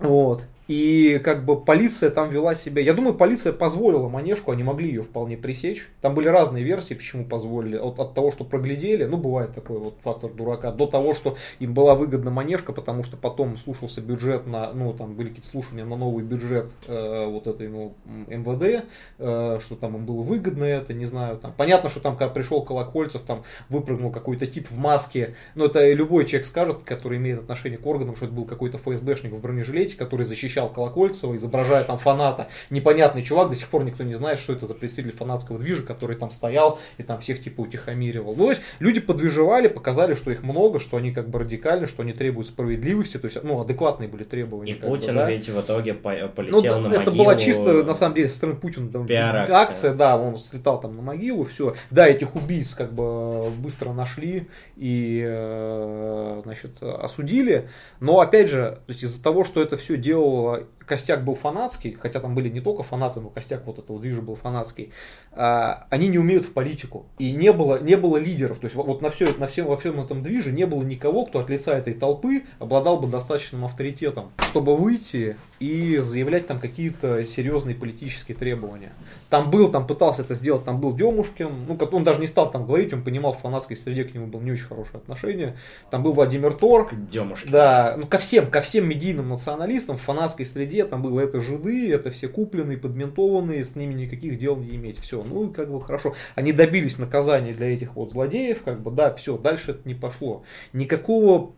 Вот. 0.00 0.44
И 0.72 1.20
как 1.22 1.44
бы 1.44 1.62
полиция 1.62 2.08
там 2.08 2.30
вела 2.30 2.54
себя. 2.54 2.80
Я 2.80 2.94
думаю, 2.94 3.12
полиция 3.12 3.52
позволила 3.52 4.08
манежку, 4.08 4.52
они 4.52 4.62
могли 4.62 4.88
ее 4.88 5.02
вполне 5.02 5.36
пресечь. 5.36 5.86
Там 6.00 6.14
были 6.14 6.28
разные 6.28 6.64
версии, 6.64 6.94
почему 6.94 7.26
позволили. 7.26 7.76
От, 7.76 7.98
от 7.98 8.14
того, 8.14 8.32
что 8.32 8.44
проглядели, 8.44 9.04
ну 9.04 9.18
бывает 9.18 9.52
такой 9.52 9.78
вот 9.78 9.96
фактор 10.02 10.32
дурака, 10.32 10.72
до 10.72 10.86
того, 10.86 11.12
что 11.12 11.36
им 11.58 11.74
была 11.74 11.94
выгодна 11.94 12.30
манежка, 12.30 12.72
потому 12.72 13.04
что 13.04 13.18
потом 13.18 13.58
слушался 13.58 14.00
бюджет 14.00 14.46
на, 14.46 14.72
ну 14.72 14.94
там 14.94 15.12
были 15.12 15.28
какие-то 15.28 15.48
слушания 15.48 15.84
на 15.84 15.94
новый 15.94 16.24
бюджет 16.24 16.70
э, 16.88 17.26
вот 17.26 17.46
этой 17.48 17.68
ну, 17.68 17.92
МВД, 18.28 18.86
э, 19.18 19.58
что 19.62 19.76
там 19.76 19.96
им 19.96 20.06
было 20.06 20.22
выгодно 20.22 20.64
это, 20.64 20.94
не 20.94 21.04
знаю. 21.04 21.36
Там. 21.36 21.52
Понятно, 21.54 21.90
что 21.90 22.00
там, 22.00 22.16
когда 22.16 22.32
пришел 22.32 22.62
Колокольцев, 22.62 23.20
там 23.20 23.42
выпрыгнул 23.68 24.10
какой-то 24.10 24.46
тип 24.46 24.70
в 24.70 24.78
маске. 24.78 25.34
Но 25.54 25.66
это 25.66 25.92
любой 25.92 26.24
человек 26.24 26.46
скажет, 26.46 26.78
который 26.86 27.18
имеет 27.18 27.40
отношение 27.40 27.76
к 27.76 27.86
органам, 27.86 28.16
что 28.16 28.24
это 28.24 28.34
был 28.34 28.46
какой-то 28.46 28.78
ФСБшник 28.78 29.34
в 29.34 29.38
бронежилете, 29.38 29.98
который 29.98 30.24
защищал 30.24 30.61
Колокольцева, 30.68 31.36
изображая 31.36 31.84
там 31.84 31.98
фаната. 31.98 32.48
Непонятный 32.70 33.22
чувак, 33.22 33.48
до 33.50 33.54
сих 33.56 33.68
пор 33.68 33.84
никто 33.84 34.02
не 34.04 34.14
знает, 34.14 34.38
что 34.38 34.52
это 34.52 34.66
за 34.66 34.74
представитель 34.74 35.16
фанатского 35.16 35.58
движа, 35.58 35.82
который 35.82 36.16
там 36.16 36.30
стоял 36.30 36.78
и 36.98 37.02
там 37.02 37.20
всех 37.20 37.40
типа 37.40 37.62
утихомиривал. 37.62 38.34
Ну, 38.36 38.44
то 38.44 38.50
есть 38.50 38.62
люди 38.78 39.00
подвижевали, 39.00 39.68
показали, 39.68 40.14
что 40.14 40.30
их 40.30 40.42
много, 40.42 40.80
что 40.80 40.96
они 40.96 41.12
как 41.12 41.28
бы 41.28 41.38
радикальны, 41.38 41.86
что 41.86 42.02
они 42.02 42.12
требуют 42.12 42.48
справедливости, 42.48 43.18
то 43.18 43.26
есть, 43.26 43.42
ну, 43.42 43.60
адекватные 43.60 44.08
были 44.08 44.24
требования. 44.24 44.72
И 44.72 44.74
как 44.74 44.88
бы, 44.90 44.96
Путин 44.96 45.14
да. 45.14 45.30
ведь 45.30 45.48
в 45.48 45.60
итоге 45.60 45.94
по- 45.94 46.12
Ну, 46.12 46.28
полетел 46.28 46.62
да, 46.62 46.78
на 46.78 46.92
это 46.94 47.06
могилу. 47.06 47.24
была 47.24 47.34
чисто, 47.36 47.82
на 47.84 47.94
самом 47.94 48.14
деле, 48.14 48.28
со 48.28 48.36
стороны 48.36 48.58
Путина 48.58 48.90
там, 48.90 49.06
Пиар-акция. 49.06 49.56
акция, 49.56 49.94
да, 49.94 50.16
он 50.16 50.36
слетал 50.38 50.80
там 50.80 50.96
на 50.96 51.02
могилу, 51.02 51.44
все. 51.44 51.74
Да, 51.90 52.06
этих 52.08 52.34
убийц 52.34 52.74
как 52.74 52.92
бы 52.92 53.50
быстро 53.50 53.92
нашли 53.92 54.48
и, 54.76 55.22
э, 55.24 56.40
значит, 56.44 56.82
осудили. 56.82 57.68
Но, 58.00 58.20
опять 58.20 58.48
же, 58.48 58.78
то 58.86 58.92
есть 58.92 59.02
из-за 59.02 59.22
того, 59.22 59.44
что 59.44 59.62
это 59.62 59.76
все 59.76 59.96
делало, 59.96 60.41
på 60.42 60.58
костяк 60.86 61.24
был 61.24 61.34
фанатский, 61.34 61.96
хотя 61.98 62.20
там 62.20 62.34
были 62.34 62.48
не 62.48 62.60
только 62.60 62.82
фанаты, 62.82 63.20
но 63.20 63.28
костяк 63.28 63.66
вот 63.66 63.78
этого 63.78 63.98
движа 64.00 64.20
был 64.20 64.36
фанатский, 64.36 64.92
а, 65.32 65.86
они 65.90 66.08
не 66.08 66.18
умеют 66.18 66.46
в 66.46 66.52
политику. 66.52 67.06
И 67.18 67.32
не 67.32 67.52
было, 67.52 67.80
не 67.80 67.96
было 67.96 68.16
лидеров. 68.16 68.58
То 68.58 68.66
есть 68.66 68.76
вот 68.76 69.02
на 69.02 69.10
все, 69.10 69.32
на 69.38 69.46
всем, 69.46 69.66
во 69.66 69.76
всем 69.76 70.00
этом 70.00 70.22
движе 70.22 70.52
не 70.52 70.66
было 70.66 70.82
никого, 70.82 71.26
кто 71.26 71.40
от 71.40 71.50
лица 71.50 71.76
этой 71.76 71.94
толпы 71.94 72.44
обладал 72.58 72.98
бы 72.98 73.08
достаточным 73.08 73.64
авторитетом, 73.64 74.30
чтобы 74.38 74.76
выйти 74.76 75.36
и 75.62 75.98
заявлять 75.98 76.48
там 76.48 76.58
какие-то 76.58 77.24
серьезные 77.24 77.76
политические 77.76 78.36
требования. 78.36 78.92
Там 79.30 79.50
был, 79.50 79.70
там 79.70 79.86
пытался 79.86 80.22
это 80.22 80.34
сделать, 80.34 80.64
там 80.64 80.80
был 80.80 80.94
Демушкин, 80.94 81.66
ну, 81.68 81.78
он 81.92 82.04
даже 82.04 82.20
не 82.20 82.26
стал 82.26 82.50
там 82.50 82.66
говорить, 82.66 82.92
он 82.92 83.02
понимал, 83.02 83.32
в 83.32 83.38
фанатской 83.38 83.76
среде 83.76 84.04
к 84.04 84.12
нему 84.12 84.26
было 84.26 84.40
не 84.40 84.52
очень 84.52 84.64
хорошее 84.64 84.96
отношение. 84.96 85.56
Там 85.90 86.02
был 86.02 86.12
Владимир 86.12 86.52
Торг, 86.52 86.90
Демушки. 87.06 87.48
да, 87.48 87.94
ну 87.96 88.06
ко 88.06 88.18
всем, 88.18 88.50
ко 88.50 88.60
всем 88.60 88.88
медийным 88.88 89.28
националистам 89.28 89.96
в 89.96 90.02
фанатской 90.02 90.44
среде 90.44 90.81
там 90.84 91.02
было 91.02 91.20
это 91.20 91.40
жиды, 91.40 91.92
это 91.92 92.10
все 92.10 92.28
купленные, 92.28 92.78
подментованные, 92.78 93.64
с 93.64 93.76
ними 93.76 93.94
никаких 93.94 94.38
дел 94.38 94.56
не 94.56 94.76
иметь. 94.76 94.98
Все, 94.98 95.22
ну 95.22 95.48
и 95.48 95.52
как 95.52 95.70
бы 95.70 95.80
хорошо. 95.80 96.14
Они 96.34 96.52
добились 96.52 96.98
наказания 96.98 97.52
для 97.54 97.72
этих 97.72 97.96
вот 97.96 98.12
злодеев, 98.12 98.62
как 98.62 98.80
бы, 98.80 98.90
да, 98.90 99.14
все, 99.14 99.36
дальше 99.38 99.72
это 99.72 99.88
не 99.88 99.94
пошло. 99.94 100.44
Никакого 100.72 101.52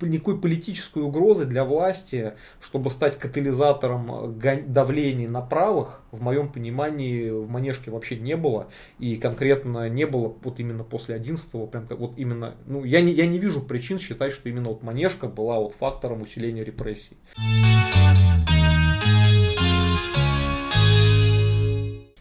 никакой 0.00 0.40
политической 0.40 1.02
угрозы 1.02 1.46
для 1.46 1.64
власти, 1.64 2.34
чтобы 2.60 2.90
стать 2.90 3.18
катализатором 3.18 4.36
э, 4.42 4.62
давления 4.66 5.28
на 5.28 5.40
правых, 5.40 6.02
в 6.10 6.20
моем 6.20 6.50
понимании 6.50 7.30
в 7.30 7.48
Манежке 7.48 7.90
вообще 7.90 8.16
не 8.16 8.36
было. 8.36 8.68
И 8.98 9.16
конкретно 9.16 9.88
не 9.88 10.06
было 10.06 10.34
вот 10.42 10.58
именно 10.58 10.82
после 10.82 11.14
11 11.14 11.70
прям 11.70 11.86
вот 11.90 12.14
именно, 12.16 12.56
ну 12.66 12.84
я 12.84 13.00
не, 13.00 13.12
я 13.12 13.26
не 13.26 13.38
вижу 13.38 13.60
причин 13.60 13.98
считать, 13.98 14.32
что 14.32 14.48
именно 14.48 14.70
вот 14.70 14.82
Манежка 14.82 15.28
была 15.28 15.60
вот 15.60 15.74
фактором 15.74 16.22
усиления 16.22 16.64
репрессий. 16.64 17.16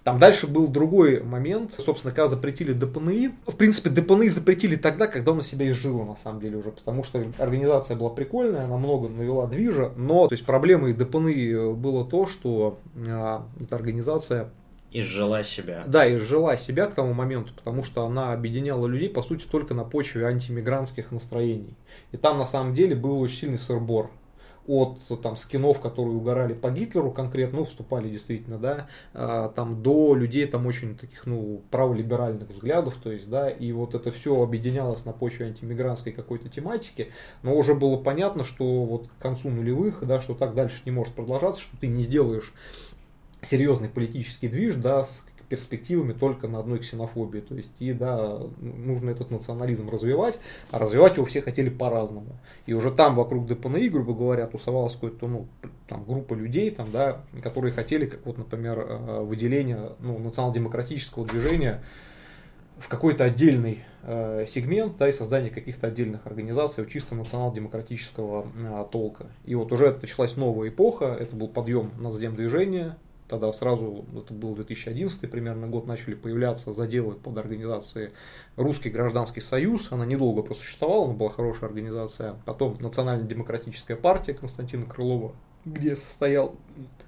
Там 0.04 0.20
дальше 0.20 0.48
был 0.48 0.68
другой 0.68 1.24
момент, 1.24 1.74
собственно, 1.80 2.14
когда 2.14 2.28
запретили 2.28 2.74
ДПНИ. 2.74 3.32
В 3.48 3.56
принципе, 3.56 3.90
ДПНИ 3.90 4.28
запретили 4.30 4.76
тогда, 4.76 5.08
когда 5.08 5.32
он 5.32 5.38
на 5.38 5.44
себя 5.44 5.70
изжило, 5.72 6.04
на 6.04 6.18
самом 6.18 6.42
деле, 6.42 6.58
уже, 6.58 6.72
потому 6.72 7.04
что 7.04 7.24
организация 7.38 7.96
была 7.96 8.10
прикольная, 8.10 8.66
она 8.66 8.78
много 8.78 9.08
навела 9.08 9.48
движа, 9.48 9.94
но, 9.96 10.28
то 10.28 10.34
есть, 10.34 10.46
проблемой 10.46 10.94
ДПНИ 10.94 11.74
было 11.76 12.04
то, 12.06 12.28
что 12.28 12.80
а, 13.08 13.48
эта 13.62 13.76
организация 13.76 14.50
Изжила 14.96 15.42
себя. 15.42 15.86
Да, 15.88 16.08
изжила 16.16 16.56
себя 16.56 16.86
к 16.86 16.94
тому 16.94 17.16
моменту, 17.16 17.52
потому 17.56 17.84
что 17.84 18.06
она 18.06 18.32
объединяла 18.32 18.86
людей, 18.86 19.10
по 19.10 19.24
сути, 19.24 19.44
только 19.44 19.74
на 19.74 19.84
почве 19.84 20.28
антимигрантских 20.28 21.12
настроений. 21.12 21.76
И 22.12 22.18
там, 22.18 22.38
на 22.38 22.46
самом 22.46 22.76
деле, 22.76 22.96
был 22.96 23.20
очень 23.20 23.38
сильный 23.38 23.58
сырбор 23.58 24.12
от 24.68 25.00
там 25.22 25.36
скинов, 25.36 25.80
которые 25.80 26.16
угорали 26.16 26.54
по 26.54 26.70
Гитлеру 26.72 27.12
конкретно, 27.12 27.60
ну, 27.60 27.64
вступали 27.66 28.10
действительно, 28.10 28.58
да, 28.58 28.88
а, 29.14 29.50
там 29.50 29.84
до 29.84 30.16
людей 30.16 30.46
там 30.48 30.66
очень 30.66 30.96
таких, 30.98 31.26
ну, 31.26 31.62
праволиберальных 31.70 32.50
взглядов, 32.50 32.96
то 33.02 33.12
есть, 33.12 33.30
да, 33.30 33.50
и 33.50 33.72
вот 33.72 33.96
это 33.96 34.12
все 34.12 34.42
объединялось 34.42 35.06
на 35.06 35.12
почве 35.12 35.48
антимигрантской 35.48 36.14
какой-то 36.14 36.50
тематики, 36.50 37.12
но 37.42 37.56
уже 37.56 37.76
было 37.76 37.98
понятно, 37.98 38.44
что 38.44 38.86
вот 38.86 39.08
к 39.08 39.22
концу 39.22 39.50
нулевых, 39.50 40.06
да, 40.06 40.22
что 40.22 40.34
так 40.34 40.56
дальше 40.56 40.82
не 40.86 40.92
может 40.92 41.14
продолжаться, 41.14 41.62
что 41.62 41.78
ты 41.78 41.88
не 41.88 42.02
сделаешь 42.02 42.54
серьезный 43.42 43.90
политический 43.90 44.48
движ, 44.48 44.76
да, 44.76 45.04
с 45.04 45.26
перспективами 45.50 46.14
только 46.14 46.48
на 46.48 46.60
одной 46.60 46.80
ксенофобии. 46.80 47.40
То 47.40 47.56
есть, 47.56 47.72
и 47.80 47.94
да, 47.94 48.40
нужно 48.60 49.10
этот 49.10 49.32
национализм 49.32 49.90
развивать, 49.90 50.40
а 50.72 50.80
развивать 50.80 51.18
его 51.18 51.26
все 51.26 51.42
хотели 51.42 51.70
по-разному. 51.70 52.38
И 52.66 52.74
уже 52.74 52.92
там 52.92 53.16
вокруг 53.16 53.48
ДПНИ, 53.48 53.90
грубо 53.90 54.14
говоря, 54.14 54.48
тусовалась 54.48 54.94
какая-то 54.94 55.28
ну, 55.28 55.48
там, 55.88 56.04
группа 56.06 56.34
людей, 56.34 56.72
там, 56.72 56.92
да, 56.92 57.22
которые 57.42 57.72
хотели, 57.72 58.06
как 58.06 58.26
вот, 58.26 58.38
например, 58.38 58.80
э, 58.80 59.22
выделение 59.22 59.92
ну, 60.00 60.18
национал-демократического 60.18 61.26
движения 61.26 61.84
в 62.80 62.88
какой-то 62.88 63.24
отдельный 63.26 63.80
э, 64.04 64.46
сегмент, 64.48 64.98
да, 64.98 65.08
и 65.08 65.12
создание 65.12 65.52
каких-то 65.52 65.88
отдельных 65.88 66.26
организаций 66.26 66.86
чисто 66.90 67.16
национал-демократического 67.16 68.48
э, 68.56 68.86
толка. 68.92 69.28
И 69.46 69.56
вот 69.56 69.72
уже 69.72 69.98
началась 70.02 70.36
новая 70.36 70.70
эпоха, 70.70 71.06
это 71.06 71.36
был 71.36 71.48
подъем 71.48 71.92
нацдем 72.00 72.36
движения, 72.36 72.98
тогда 73.28 73.52
сразу, 73.52 74.06
это 74.16 74.34
был 74.34 74.56
2011 74.56 75.30
примерно 75.30 75.68
год, 75.68 75.88
начали 75.88 76.16
появляться 76.16 76.74
заделы 76.74 77.14
под 77.14 77.38
организацией 77.38 78.12
Русский 78.56 78.90
гражданский 78.90 79.42
союз. 79.42 79.92
Она 79.92 80.06
недолго 80.06 80.42
просуществовала, 80.42 81.08
но 81.08 81.14
была 81.14 81.30
хорошая 81.30 81.70
организация. 81.70 82.36
Потом 82.46 82.78
Национально-демократическая 82.80 83.96
партия 83.96 84.34
Константина 84.34 84.86
Крылова, 84.86 85.34
где 85.66 85.96
состоял, 85.96 86.56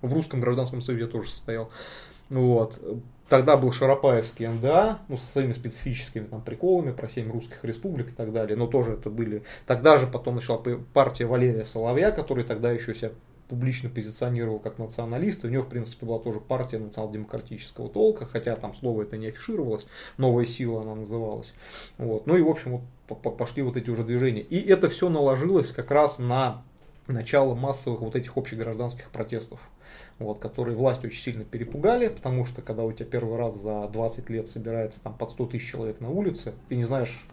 в 0.02 0.14
Русском 0.14 0.42
гражданском 0.42 0.82
союзе 0.82 1.08
тоже 1.08 1.30
состоял. 1.30 1.70
Вот. 2.30 2.80
Тогда 3.28 3.58
был 3.58 3.72
Шарапаевский 3.72 4.48
НДА, 4.48 5.00
ну, 5.08 5.18
со 5.18 5.26
своими 5.26 5.52
специфическими 5.52 6.26
там 6.26 6.42
приколами 6.42 6.92
про 6.92 7.08
семь 7.08 7.32
русских 7.32 7.64
республик 7.64 8.10
и 8.10 8.16
так 8.16 8.32
далее, 8.32 8.56
но 8.56 8.68
тоже 8.68 8.94
это 8.94 9.10
были... 9.10 9.42
Тогда 9.66 9.98
же 9.98 10.06
потом 10.06 10.36
начала 10.36 10.62
партия 10.94 11.26
Валерия 11.26 11.66
Соловья, 11.66 12.12
который 12.12 12.44
тогда 12.44 12.72
еще 12.72 12.94
себя 12.94 13.12
публично 13.48 13.90
позиционировал 13.90 14.60
как 14.60 14.78
националист. 14.80 15.44
У 15.46 15.48
него, 15.48 15.64
в 15.64 15.70
принципе, 15.70 16.06
была 16.06 16.20
тоже 16.20 16.40
партия 16.40 16.80
национал-демократического 16.80 17.90
толка, 17.90 18.26
хотя 18.26 18.56
там 18.56 18.74
слово 18.74 19.04
это 19.04 19.18
не 19.18 19.28
афишировалось, 19.28 19.86
новая 20.18 20.46
сила 20.46 20.82
она 20.82 20.96
называлась. 20.96 21.54
Вот. 21.98 22.28
Ну 22.28 22.38
и, 22.38 22.42
в 22.42 22.50
общем, 22.50 22.82
вот 23.08 23.38
пошли 23.38 23.62
вот 23.64 23.78
эти 23.78 23.90
уже 23.90 24.04
движения. 24.04 24.42
И 24.42 24.60
это 24.60 24.90
все 24.90 25.10
наложилось 25.10 25.72
как 25.72 25.92
раз 25.92 26.20
на 26.20 26.64
начало 27.08 27.54
массовых 27.56 28.02
вот 28.02 28.16
этих 28.16 28.36
общегражданских 28.38 29.12
протестов. 29.12 29.60
Вот, 30.18 30.40
которые 30.40 30.78
власть 30.78 31.04
очень 31.04 31.22
сильно 31.22 31.44
перепугали, 31.44 32.08
потому 32.08 32.46
что 32.46 32.62
когда 32.62 32.84
у 32.84 32.92
тебя 32.94 33.06
первый 33.06 33.38
раз 33.38 33.56
за 33.56 33.88
20 33.90 34.30
лет 34.30 34.48
собирается 34.48 35.02
там 35.02 35.14
под 35.14 35.32
100 35.32 35.46
тысяч 35.48 35.70
человек 35.70 36.00
на 36.00 36.10
улице, 36.10 36.54
ты 36.70 36.78
не 36.78 36.86
знаешь, 36.86 37.26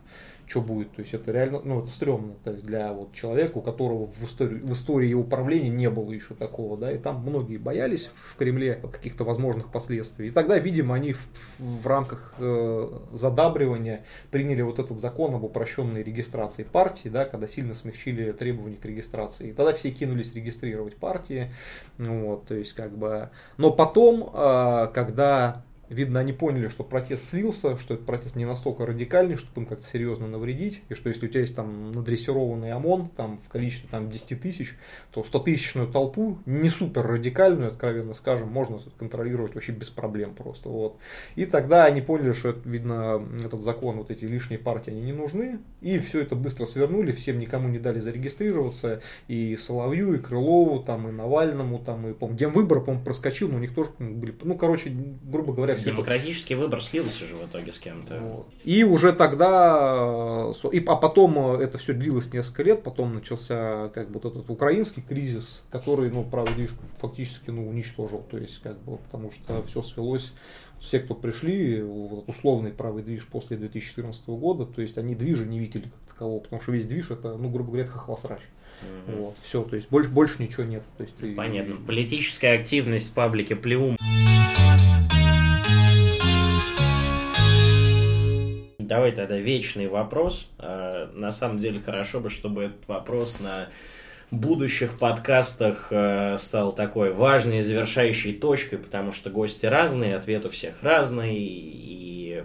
что 0.52 0.60
будет. 0.60 0.92
То 0.92 1.00
есть 1.00 1.14
это 1.14 1.32
реально, 1.32 1.62
ну, 1.64 1.80
это 1.80 1.88
стрёмно 1.88 2.34
то 2.44 2.50
есть 2.52 2.64
для 2.66 2.92
вот 2.92 3.14
человека, 3.14 3.56
у 3.56 3.62
которого 3.62 4.06
в 4.06 4.24
истории, 4.24 4.58
в 4.58 4.72
истории 4.72 5.14
управления 5.14 5.70
не 5.70 5.88
было 5.88 6.12
еще 6.12 6.34
такого, 6.34 6.76
да, 6.76 6.92
и 6.92 6.98
там 6.98 7.22
многие 7.22 7.56
боялись 7.56 8.10
в 8.30 8.36
Кремле 8.36 8.74
каких-то 8.74 9.24
возможных 9.24 9.72
последствий. 9.72 10.28
И 10.28 10.30
тогда, 10.30 10.58
видимо, 10.58 10.94
они 10.94 11.14
в, 11.14 11.26
в 11.58 11.86
рамках 11.86 12.34
э, 12.38 12.98
задабривания 13.12 14.04
приняли 14.30 14.60
вот 14.60 14.78
этот 14.78 14.98
закон 14.98 15.34
об 15.34 15.44
упрощенной 15.44 16.02
регистрации 16.02 16.64
партии, 16.64 17.08
да, 17.08 17.24
когда 17.24 17.48
сильно 17.48 17.72
смягчили 17.72 18.32
требования 18.32 18.76
к 18.76 18.84
регистрации. 18.84 19.48
И 19.48 19.52
тогда 19.52 19.72
все 19.72 19.90
кинулись 19.90 20.34
регистрировать 20.34 20.96
партии, 20.96 21.50
вот, 21.96 22.46
то 22.46 22.54
есть 22.54 22.74
как 22.74 22.94
бы, 22.96 23.30
но 23.56 23.70
потом, 23.70 24.30
э, 24.34 24.88
когда 24.92 25.64
Видно, 25.92 26.20
они 26.20 26.32
поняли, 26.32 26.68
что 26.68 26.84
протест 26.84 27.28
слился, 27.28 27.76
что 27.76 27.94
этот 27.94 28.06
протест 28.06 28.34
не 28.36 28.44
настолько 28.44 28.86
радикальный, 28.86 29.36
чтобы 29.36 29.62
им 29.62 29.66
как-то 29.66 29.86
серьезно 29.86 30.26
навредить, 30.26 30.82
и 30.88 30.94
что 30.94 31.08
если 31.08 31.26
у 31.26 31.28
тебя 31.28 31.40
есть 31.40 31.54
там 31.54 31.92
надрессированный 31.92 32.72
ОМОН 32.72 33.10
там, 33.16 33.40
в 33.46 33.48
количестве 33.48 33.88
там, 33.90 34.10
10 34.10 34.40
тысяч, 34.40 34.76
то 35.10 35.22
100 35.22 35.38
тысячную 35.40 35.88
толпу, 35.88 36.38
не 36.46 36.70
супер 36.70 37.06
радикальную, 37.06 37.70
откровенно 37.70 38.14
скажем, 38.14 38.48
можно 38.48 38.78
контролировать 38.98 39.54
вообще 39.54 39.72
без 39.72 39.90
проблем 39.90 40.34
просто. 40.34 40.68
Вот. 40.68 40.96
И 41.36 41.44
тогда 41.44 41.84
они 41.84 42.00
поняли, 42.00 42.32
что, 42.32 42.50
это, 42.50 42.68
видно, 42.68 43.22
этот 43.44 43.62
закон, 43.62 43.96
вот 43.96 44.10
эти 44.10 44.24
лишние 44.24 44.58
партии, 44.58 44.90
они 44.90 45.02
не 45.02 45.12
нужны, 45.12 45.58
и 45.80 45.98
все 45.98 46.20
это 46.20 46.36
быстро 46.36 46.64
свернули, 46.64 47.12
всем 47.12 47.38
никому 47.38 47.68
не 47.68 47.78
дали 47.78 48.00
зарегистрироваться, 48.00 49.02
и 49.28 49.56
Соловью, 49.56 50.14
и 50.14 50.18
Крылову, 50.18 50.82
там, 50.82 51.08
и 51.08 51.12
Навальному, 51.12 51.78
там, 51.78 52.08
и, 52.08 52.14
по-моему, 52.14 52.38
Демвыбор, 52.38 52.80
по-моему, 52.80 53.04
проскочил, 53.04 53.48
но 53.48 53.56
у 53.56 53.60
них 53.60 53.74
тоже 53.74 53.90
были, 53.98 54.34
ну, 54.42 54.56
короче, 54.56 54.90
грубо 55.22 55.52
говоря, 55.52 55.74
Демократический 55.84 56.54
выбор 56.54 56.82
слился 56.82 57.26
же 57.26 57.36
в 57.36 57.46
итоге 57.46 57.72
с 57.72 57.78
кем-то. 57.78 58.18
Вот. 58.18 58.46
И 58.64 58.84
уже 58.84 59.12
тогда, 59.12 60.52
и, 60.70 60.84
а 60.86 60.96
потом 60.96 61.38
это 61.56 61.78
все 61.78 61.92
длилось 61.92 62.32
несколько 62.32 62.62
лет, 62.62 62.82
потом 62.82 63.14
начался 63.14 63.88
как 63.90 64.08
бы 64.08 64.20
вот 64.22 64.32
этот 64.32 64.50
украинский 64.50 65.02
кризис, 65.02 65.62
который, 65.70 66.10
ну, 66.10 66.24
правда, 66.24 66.52
видишь, 66.52 66.74
фактически 66.96 67.50
ну, 67.50 67.68
уничтожил, 67.68 68.24
то 68.30 68.38
есть 68.38 68.60
как 68.62 68.78
бы, 68.82 68.98
потому 68.98 69.30
что 69.30 69.62
все 69.62 69.82
свелось, 69.82 70.32
все, 70.82 70.98
кто 70.98 71.14
пришли, 71.14 71.82
вот, 71.82 72.28
условный 72.28 72.72
правый 72.72 73.02
движ 73.02 73.26
после 73.26 73.56
2014 73.56 74.26
года, 74.28 74.66
то 74.66 74.82
есть 74.82 74.98
они 74.98 75.14
движа 75.14 75.44
не 75.44 75.58
видели 75.58 75.84
как 75.84 76.14
такового, 76.14 76.40
потому 76.40 76.60
что 76.60 76.72
весь 76.72 76.86
движ 76.86 77.10
это, 77.10 77.36
ну, 77.36 77.48
грубо 77.48 77.70
говоря, 77.72 77.86
хохлосрач. 77.86 78.40
Угу. 78.82 79.16
Вот, 79.16 79.36
все, 79.42 79.62
то 79.62 79.76
есть 79.76 79.88
больше, 79.90 80.10
больше 80.10 80.42
ничего 80.42 80.64
нет. 80.64 80.82
То 80.96 81.04
есть, 81.04 81.36
Понятно. 81.36 81.74
И... 81.74 81.86
Политическая 81.86 82.58
активность 82.58 83.10
в 83.10 83.14
паблике 83.14 83.54
Плеум. 83.54 83.96
Давай 88.86 89.12
тогда 89.12 89.38
вечный 89.38 89.88
вопрос. 89.88 90.48
А, 90.58 91.10
на 91.14 91.30
самом 91.30 91.58
деле 91.58 91.80
хорошо 91.80 92.20
бы, 92.20 92.30
чтобы 92.30 92.64
этот 92.64 92.88
вопрос 92.88 93.40
на 93.40 93.68
будущих 94.32 94.98
подкастах 94.98 95.88
э, 95.90 96.36
стал 96.38 96.72
такой 96.72 97.12
важной 97.12 97.60
завершающей 97.60 98.32
точкой, 98.32 98.78
потому 98.78 99.12
что 99.12 99.28
гости 99.28 99.66
разные, 99.66 100.16
ответ 100.16 100.46
у 100.46 100.48
всех 100.48 100.82
разный, 100.82 101.36
и 101.36 102.42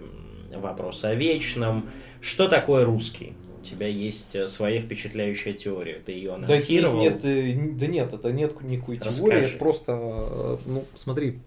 вопрос 0.54 1.06
о 1.06 1.16
вечном. 1.16 1.90
Что 2.20 2.50
такое 2.50 2.84
русский? 2.84 3.36
У 3.62 3.64
тебя 3.64 3.88
есть 3.88 4.36
э, 4.36 4.48
своя 4.48 4.82
впечатляющая 4.82 5.54
теория, 5.54 6.02
ты 6.06 6.12
ее 6.12 6.34
анонсировал? 6.34 6.98
Да 6.98 7.04
нет, 7.04 7.22
э, 7.24 7.54
да 7.72 7.88
нет 7.88 8.14
это 8.14 8.32
нет 8.34 8.62
никакой 8.62 8.98
Расскажи. 8.98 9.22
теории, 9.22 9.48
это 9.48 9.58
просто, 9.58 10.60
ну, 10.66 10.86
смотри, 10.96 11.40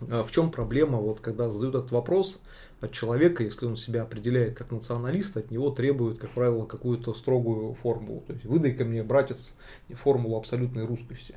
в 0.00 0.30
чем 0.30 0.50
проблема, 0.50 0.98
вот 0.98 1.20
когда 1.20 1.50
задают 1.50 1.74
этот 1.74 1.92
вопрос, 1.92 2.40
от 2.84 2.92
человека, 2.92 3.42
если 3.42 3.66
он 3.66 3.76
себя 3.76 4.02
определяет 4.02 4.56
как 4.56 4.70
националист, 4.70 5.36
от 5.36 5.50
него 5.50 5.70
требуют, 5.70 6.18
как 6.18 6.30
правило, 6.30 6.66
какую-то 6.66 7.14
строгую 7.14 7.74
формулу. 7.74 8.22
То 8.26 8.32
есть 8.34 8.44
выдай-ка 8.44 8.84
мне, 8.84 9.02
братец, 9.02 9.52
формулу 9.90 10.36
абсолютной 10.36 10.84
русскости. 10.84 11.36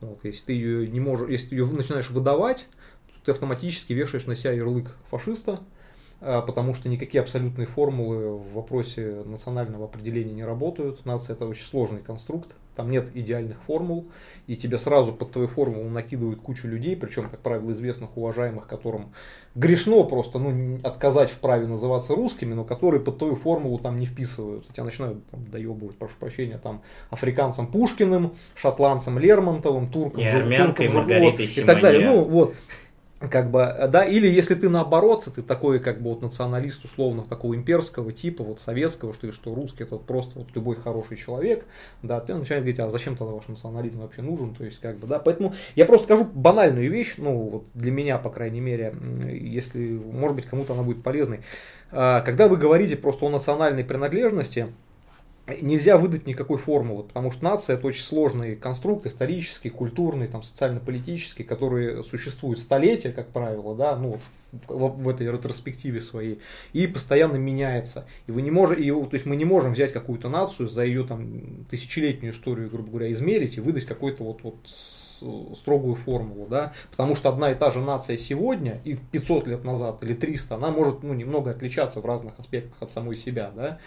Вот, 0.00 0.24
если 0.24 0.46
ты 0.46 0.52
ее 0.52 0.88
не 0.88 1.00
можешь, 1.00 1.30
если 1.30 1.48
ты 1.48 1.54
ее 1.56 1.66
начинаешь 1.66 2.10
выдавать, 2.10 2.66
то 3.06 3.14
ты 3.24 3.30
автоматически 3.32 3.92
вешаешь 3.92 4.26
на 4.26 4.36
себя 4.36 4.52
ярлык 4.52 4.96
фашиста, 5.10 5.60
потому 6.20 6.74
что 6.74 6.88
никакие 6.88 7.22
абсолютные 7.22 7.66
формулы 7.66 8.36
в 8.36 8.52
вопросе 8.54 9.22
национального 9.24 9.84
определения 9.84 10.32
не 10.32 10.44
работают. 10.44 11.04
Нация 11.04 11.34
это 11.34 11.46
очень 11.46 11.64
сложный 11.64 12.00
конструкт, 12.00 12.54
там 12.78 12.92
нет 12.92 13.10
идеальных 13.14 13.56
формул, 13.66 14.06
и 14.46 14.56
тебе 14.56 14.78
сразу 14.78 15.12
под 15.12 15.32
твою 15.32 15.48
формулу 15.48 15.88
накидывают 15.90 16.40
кучу 16.40 16.68
людей, 16.68 16.96
причем, 16.96 17.28
как 17.28 17.40
правило, 17.40 17.72
известных, 17.72 18.16
уважаемых, 18.16 18.68
которым 18.68 19.12
грешно 19.56 20.04
просто 20.04 20.38
ну, 20.38 20.78
отказать 20.84 21.28
в 21.28 21.38
праве 21.38 21.66
называться 21.66 22.14
русскими, 22.14 22.54
но 22.54 22.62
которые 22.62 23.00
под 23.00 23.18
твою 23.18 23.34
формулу 23.34 23.78
там 23.78 23.98
не 23.98 24.06
вписываются. 24.06 24.72
Тебя 24.72 24.84
начинают 24.84 25.26
там, 25.26 25.44
доебывать, 25.46 25.96
прошу 25.96 26.14
прощения, 26.20 26.58
там, 26.58 26.82
африканцам 27.10 27.66
Пушкиным, 27.66 28.34
шотландцам 28.54 29.18
Лермонтовым, 29.18 29.90
туркам, 29.90 30.22
и 30.22 30.26
армянкой 30.26 30.88
Маргаритой 30.88 31.46
и 31.46 31.64
так 31.64 31.80
далее. 31.80 32.08
Ну, 32.08 32.22
вот 32.22 32.54
как 33.18 33.50
бы, 33.50 33.88
да, 33.88 34.04
или 34.04 34.28
если 34.28 34.54
ты 34.54 34.68
наоборот, 34.68 35.26
ты 35.34 35.42
такой 35.42 35.80
как 35.80 36.00
бы 36.00 36.10
вот 36.10 36.22
националист 36.22 36.84
условно 36.84 37.24
такого 37.24 37.56
имперского 37.56 38.12
типа, 38.12 38.44
вот 38.44 38.60
советского, 38.60 39.12
что, 39.12 39.32
что 39.32 39.54
русский 39.54 39.82
это 39.82 39.96
вот 39.96 40.06
просто 40.06 40.38
вот 40.38 40.48
любой 40.54 40.76
хороший 40.76 41.16
человек, 41.16 41.64
да, 42.02 42.20
ты 42.20 42.34
начинаешь 42.34 42.62
говорить, 42.62 42.78
а 42.78 42.90
зачем 42.90 43.16
тогда 43.16 43.32
ваш 43.34 43.48
национализм 43.48 44.02
вообще 44.02 44.22
нужен, 44.22 44.54
то 44.54 44.64
есть 44.64 44.78
как 44.80 44.98
бы, 44.98 45.08
да, 45.08 45.18
поэтому 45.18 45.52
я 45.74 45.84
просто 45.84 46.04
скажу 46.04 46.24
банальную 46.32 46.90
вещь, 46.90 47.14
ну 47.18 47.36
вот 47.36 47.64
для 47.74 47.90
меня, 47.90 48.18
по 48.18 48.30
крайней 48.30 48.60
мере, 48.60 48.94
если, 49.32 49.90
может 49.90 50.36
быть, 50.36 50.46
кому-то 50.46 50.74
она 50.74 50.84
будет 50.84 51.02
полезной, 51.02 51.40
а, 51.90 52.20
когда 52.20 52.46
вы 52.46 52.56
говорите 52.56 52.96
просто 52.96 53.26
о 53.26 53.30
национальной 53.30 53.84
принадлежности, 53.84 54.68
нельзя 55.60 55.96
выдать 55.96 56.26
никакой 56.26 56.58
формулы, 56.58 57.04
потому 57.04 57.30
что 57.30 57.44
нация 57.44 57.76
это 57.76 57.86
очень 57.86 58.02
сложный 58.02 58.56
конструкт, 58.56 59.06
исторический, 59.06 59.70
культурный, 59.70 60.28
там, 60.28 60.42
социально-политический, 60.42 61.44
который 61.44 62.04
существует 62.04 62.58
столетия, 62.58 63.12
как 63.12 63.28
правило, 63.28 63.74
да, 63.74 63.96
ну, 63.96 64.18
в, 64.52 65.02
в, 65.02 65.08
этой 65.08 65.30
ретроспективе 65.30 66.00
своей, 66.00 66.40
и 66.72 66.86
постоянно 66.86 67.36
меняется. 67.36 68.06
И 68.26 68.32
вы 68.32 68.42
не 68.42 68.50
можете, 68.50 68.82
и, 68.82 68.90
то 68.90 69.10
есть 69.12 69.26
мы 69.26 69.36
не 69.36 69.44
можем 69.44 69.72
взять 69.72 69.92
какую-то 69.92 70.28
нацию 70.28 70.68
за 70.68 70.84
ее 70.84 71.04
там 71.04 71.64
тысячелетнюю 71.70 72.34
историю, 72.34 72.70
грубо 72.70 72.90
говоря, 72.90 73.12
измерить 73.12 73.56
и 73.56 73.60
выдать 73.60 73.84
какой-то 73.84 74.24
вот, 74.24 74.42
вот 74.42 74.58
строгую 75.56 75.94
формулу, 75.94 76.46
да, 76.46 76.72
потому 76.90 77.14
что 77.14 77.28
одна 77.28 77.52
и 77.52 77.54
та 77.54 77.70
же 77.70 77.80
нация 77.80 78.16
сегодня 78.16 78.80
и 78.84 78.94
500 78.94 79.46
лет 79.46 79.64
назад 79.64 80.02
или 80.02 80.14
300, 80.14 80.54
она 80.54 80.70
может 80.70 81.02
ну, 81.02 81.14
немного 81.14 81.50
отличаться 81.50 82.00
в 82.00 82.06
разных 82.06 82.38
аспектах 82.38 82.76
от 82.80 82.90
самой 82.90 83.16
себя, 83.16 83.50
да. 83.54 83.78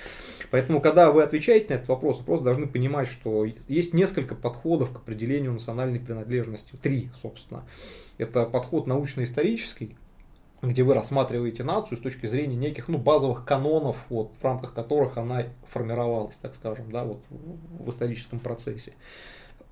Поэтому, 0.49 0.82
когда 0.82 1.11
вы 1.11 1.23
отвечаете 1.23 1.73
на 1.73 1.77
этот 1.77 1.89
вопрос, 1.89 2.19
вы 2.19 2.25
просто 2.25 2.45
должны 2.45 2.67
понимать, 2.67 3.07
что 3.07 3.45
есть 3.67 3.93
несколько 3.93 4.36
подходов 4.36 4.91
к 4.91 4.97
определению 4.97 5.53
национальной 5.53 5.99
принадлежности, 5.99 6.75
три, 6.82 7.09
собственно. 7.21 7.63
Это 8.17 8.45
подход 8.45 8.88
научно-исторический, 8.88 9.97
где 10.61 10.84
вы 10.84 10.93
рассматриваете 10.93 11.63
нацию 11.63 11.97
с 11.97 12.01
точки 12.01 12.27
зрения 12.27 12.55
неких 12.55 12.88
ну, 12.88 12.97
базовых 12.97 13.45
канонов, 13.45 13.97
вот, 14.09 14.36
в 14.39 14.43
рамках 14.43 14.73
которых 14.73 15.17
она 15.17 15.45
формировалась, 15.69 16.36
так 16.36 16.53
скажем, 16.55 16.91
да, 16.91 17.03
вот, 17.03 17.23
в 17.29 17.89
историческом 17.89 18.39
процессе. 18.39 18.93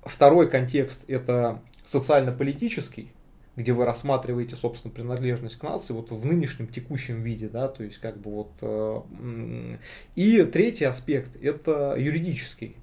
Второй 0.02 0.48
контекст– 0.48 1.04
это 1.08 1.60
социально-политический, 1.84 3.12
где 3.56 3.72
вы 3.72 3.84
рассматриваете, 3.84 4.56
собственно, 4.56 4.92
принадлежность 4.92 5.56
к 5.56 5.62
нации 5.62 5.92
вот 5.92 6.10
в 6.10 6.24
нынешнем 6.24 6.68
текущем 6.68 7.22
виде, 7.22 7.48
да, 7.48 7.68
то 7.68 7.84
есть 7.84 7.98
как 7.98 8.18
бы 8.18 8.30
вот. 8.30 8.52
Э, 8.62 9.76
и 10.14 10.42
третий 10.44 10.84
аспект– 10.84 11.36
это 11.42 11.94
юридический, 11.98 12.76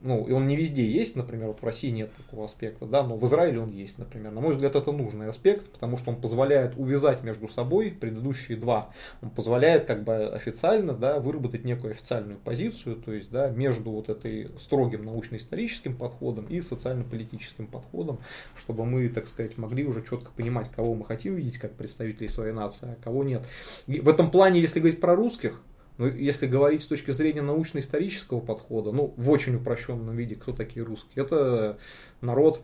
ну, 0.00 0.26
и 0.26 0.32
он 0.32 0.46
не 0.46 0.54
везде 0.54 0.88
есть, 0.88 1.16
например, 1.16 1.48
вот 1.48 1.60
в 1.60 1.64
России 1.64 1.90
нет 1.90 2.10
такого 2.14 2.44
аспекта, 2.44 2.86
да, 2.86 3.02
но 3.02 3.16
в 3.16 3.24
Израиле 3.26 3.60
он 3.60 3.70
есть, 3.70 3.98
например. 3.98 4.30
На 4.30 4.40
мой 4.40 4.52
взгляд, 4.52 4.76
это 4.76 4.92
нужный 4.92 5.28
аспект, 5.28 5.68
потому 5.70 5.98
что 5.98 6.10
он 6.10 6.20
позволяет 6.20 6.74
увязать 6.76 7.24
между 7.24 7.48
собой 7.48 7.90
предыдущие 7.90 8.56
два. 8.56 8.90
Он 9.22 9.30
позволяет 9.30 9.86
как 9.86 10.04
бы 10.04 10.28
официально, 10.28 10.92
да, 10.92 11.18
выработать 11.18 11.64
некую 11.64 11.92
официальную 11.92 12.38
позицию, 12.38 12.96
то 12.96 13.12
есть, 13.12 13.30
да, 13.30 13.50
между 13.50 13.90
вот 13.90 14.08
этой 14.08 14.50
строгим 14.60 15.04
научно-историческим 15.04 15.96
подходом 15.96 16.46
и 16.46 16.60
социально-политическим 16.60 17.66
подходом, 17.66 18.20
чтобы 18.56 18.84
мы, 18.84 19.08
так 19.08 19.26
сказать, 19.26 19.58
могли 19.58 19.84
уже 19.84 20.04
четко 20.04 20.30
понимать, 20.30 20.70
кого 20.70 20.94
мы 20.94 21.04
хотим 21.04 21.34
видеть 21.34 21.58
как 21.58 21.72
представителей 21.72 22.28
своей 22.28 22.52
нации, 22.52 22.90
а 22.92 22.96
кого 23.02 23.24
нет. 23.24 23.42
И 23.88 24.00
в 24.00 24.08
этом 24.08 24.30
плане, 24.30 24.60
если 24.60 24.78
говорить 24.78 25.00
про 25.00 25.16
русских, 25.16 25.62
но 25.98 26.06
ну, 26.06 26.12
если 26.12 26.46
говорить 26.46 26.82
с 26.82 26.86
точки 26.86 27.10
зрения 27.10 27.42
научно-исторического 27.42 28.40
подхода, 28.40 28.92
ну, 28.92 29.14
в 29.16 29.30
очень 29.30 29.56
упрощенном 29.56 30.16
виде, 30.16 30.36
кто 30.36 30.52
такие 30.52 30.84
русские? 30.84 31.24
Это 31.24 31.78
народ, 32.20 32.62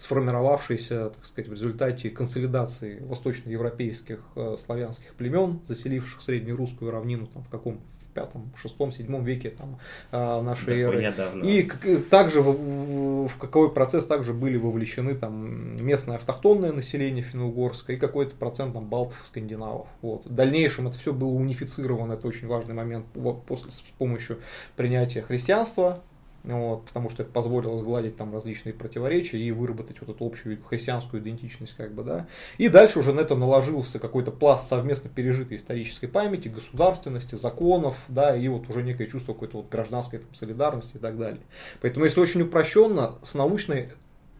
сформировавшийся, 0.00 1.10
так 1.10 1.26
сказать, 1.26 1.48
в 1.48 1.52
результате 1.52 2.08
консолидации 2.08 3.00
восточноевропейских 3.00 4.20
э, 4.34 4.56
славянских 4.64 5.12
племен, 5.14 5.60
заселивших 5.68 6.22
среднерусскую 6.22 6.90
равнину 6.90 7.26
там, 7.26 7.44
в 7.44 7.50
каком 7.50 7.80
пятом, 8.14 8.50
шестом, 8.56 8.90
седьмом 8.90 9.24
веке 9.24 9.50
там, 9.50 9.78
а, 10.10 10.42
нашей 10.42 10.80
эры. 10.80 11.14
Давно. 11.16 11.44
И 11.44 11.62
также 12.10 12.42
в, 12.42 13.28
в 13.28 13.36
какой 13.38 13.72
процесс 13.72 14.04
также 14.04 14.32
были 14.32 14.56
вовлечены 14.56 15.14
там 15.14 15.84
местное 15.84 16.16
автохтонное 16.16 16.72
население 16.72 17.22
финно-угорское 17.22 17.96
и 17.96 17.98
какой-то 17.98 18.34
процент 18.34 18.72
там 18.72 18.86
балтов, 18.86 19.20
скандинавов. 19.24 19.86
Вот. 20.02 20.26
В 20.26 20.34
дальнейшем 20.34 20.88
это 20.88 20.98
все 20.98 21.12
было 21.12 21.30
унифицировано, 21.30 22.14
это 22.14 22.26
очень 22.26 22.48
важный 22.48 22.74
момент 22.74 23.06
после, 23.46 23.70
с 23.70 23.82
помощью 23.98 24.38
принятия 24.76 25.22
христианства 25.22 26.02
вот, 26.42 26.86
потому 26.86 27.10
что 27.10 27.22
это 27.22 27.32
позволило 27.32 27.76
сгладить 27.78 28.16
там 28.16 28.32
различные 28.32 28.72
противоречия 28.72 29.38
и 29.38 29.50
выработать 29.50 30.00
вот 30.00 30.08
эту 30.08 30.24
общую 30.24 30.62
христианскую 30.62 31.22
идентичность, 31.22 31.74
как 31.74 31.92
бы, 31.92 32.02
да. 32.02 32.26
И 32.56 32.68
дальше 32.68 32.98
уже 32.98 33.12
на 33.12 33.20
это 33.20 33.36
наложился 33.36 33.98
какой-то 33.98 34.30
пласт 34.30 34.68
совместно 34.68 35.10
пережитой 35.10 35.58
исторической 35.58 36.06
памяти, 36.06 36.48
государственности, 36.48 37.34
законов, 37.34 37.96
да, 38.08 38.34
и 38.34 38.48
вот 38.48 38.68
уже 38.70 38.82
некое 38.82 39.06
чувство 39.06 39.34
какой-то 39.34 39.58
вот 39.58 39.68
гражданской 39.68 40.20
там, 40.20 40.34
солидарности 40.34 40.96
и 40.96 41.00
так 41.00 41.18
далее. 41.18 41.42
Поэтому, 41.80 42.04
если 42.06 42.20
очень 42.20 42.42
упрощенно, 42.42 43.16
с 43.22 43.34
научной 43.34 43.90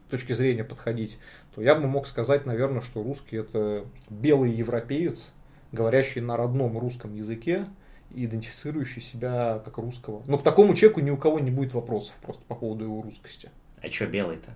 точки 0.09 0.33
зрения 0.33 0.65
подходить, 0.65 1.19
то 1.55 1.63
я 1.63 1.75
бы 1.75 1.87
мог 1.87 2.07
сказать, 2.07 2.47
наверное, 2.47 2.81
что 2.81 3.03
русский 3.03 3.37
это 3.37 3.85
белый 4.09 4.51
европеец, 4.51 5.33
говорящий 5.73 6.21
на 6.21 6.37
родном 6.37 6.79
русском 6.79 7.15
языке, 7.15 7.67
идентифицирующий 8.15 9.03
себя 9.03 9.61
как 9.65 9.79
русского. 9.79 10.23
Но 10.27 10.39
к 10.39 10.43
такому 10.43 10.75
человеку 10.75 11.01
ни 11.01 11.11
у 11.11 11.17
кого 11.17 11.39
не 11.39 11.51
будет 11.51 11.75
вопросов 11.75 12.15
просто 12.23 12.43
по 12.49 12.55
поводу 12.55 12.85
его 12.85 13.03
русскости. 13.03 13.51
А 13.83 13.89
что 13.89 14.07
белый-то? 14.07 14.55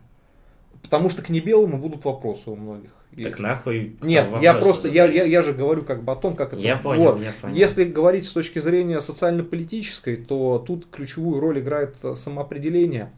Потому 0.82 1.08
что 1.08 1.22
к 1.22 1.28
небелому 1.28 1.78
будут 1.78 2.04
вопросы 2.04 2.50
у 2.50 2.56
многих. 2.56 2.90
Так 3.22 3.38
нахуй. 3.38 3.96
Нет, 4.02 4.28
я 4.42 4.54
просто, 4.54 4.88
я, 4.88 5.04
я, 5.06 5.24
я 5.24 5.42
же 5.42 5.52
говорю 5.52 5.82
как 5.82 6.02
бы 6.02 6.12
о 6.12 6.16
том, 6.16 6.34
как 6.34 6.52
это. 6.52 6.60
Я 6.60 6.76
понял, 6.76 7.12
вот. 7.12 7.20
я 7.20 7.32
понял. 7.40 7.54
Если 7.54 7.84
говорить 7.84 8.26
с 8.26 8.32
точки 8.32 8.58
зрения 8.58 9.00
социально-политической, 9.00 10.16
то 10.16 10.58
тут 10.58 10.88
ключевую 10.90 11.40
роль 11.40 11.60
играет 11.60 11.96
самоопределение. 12.16 13.12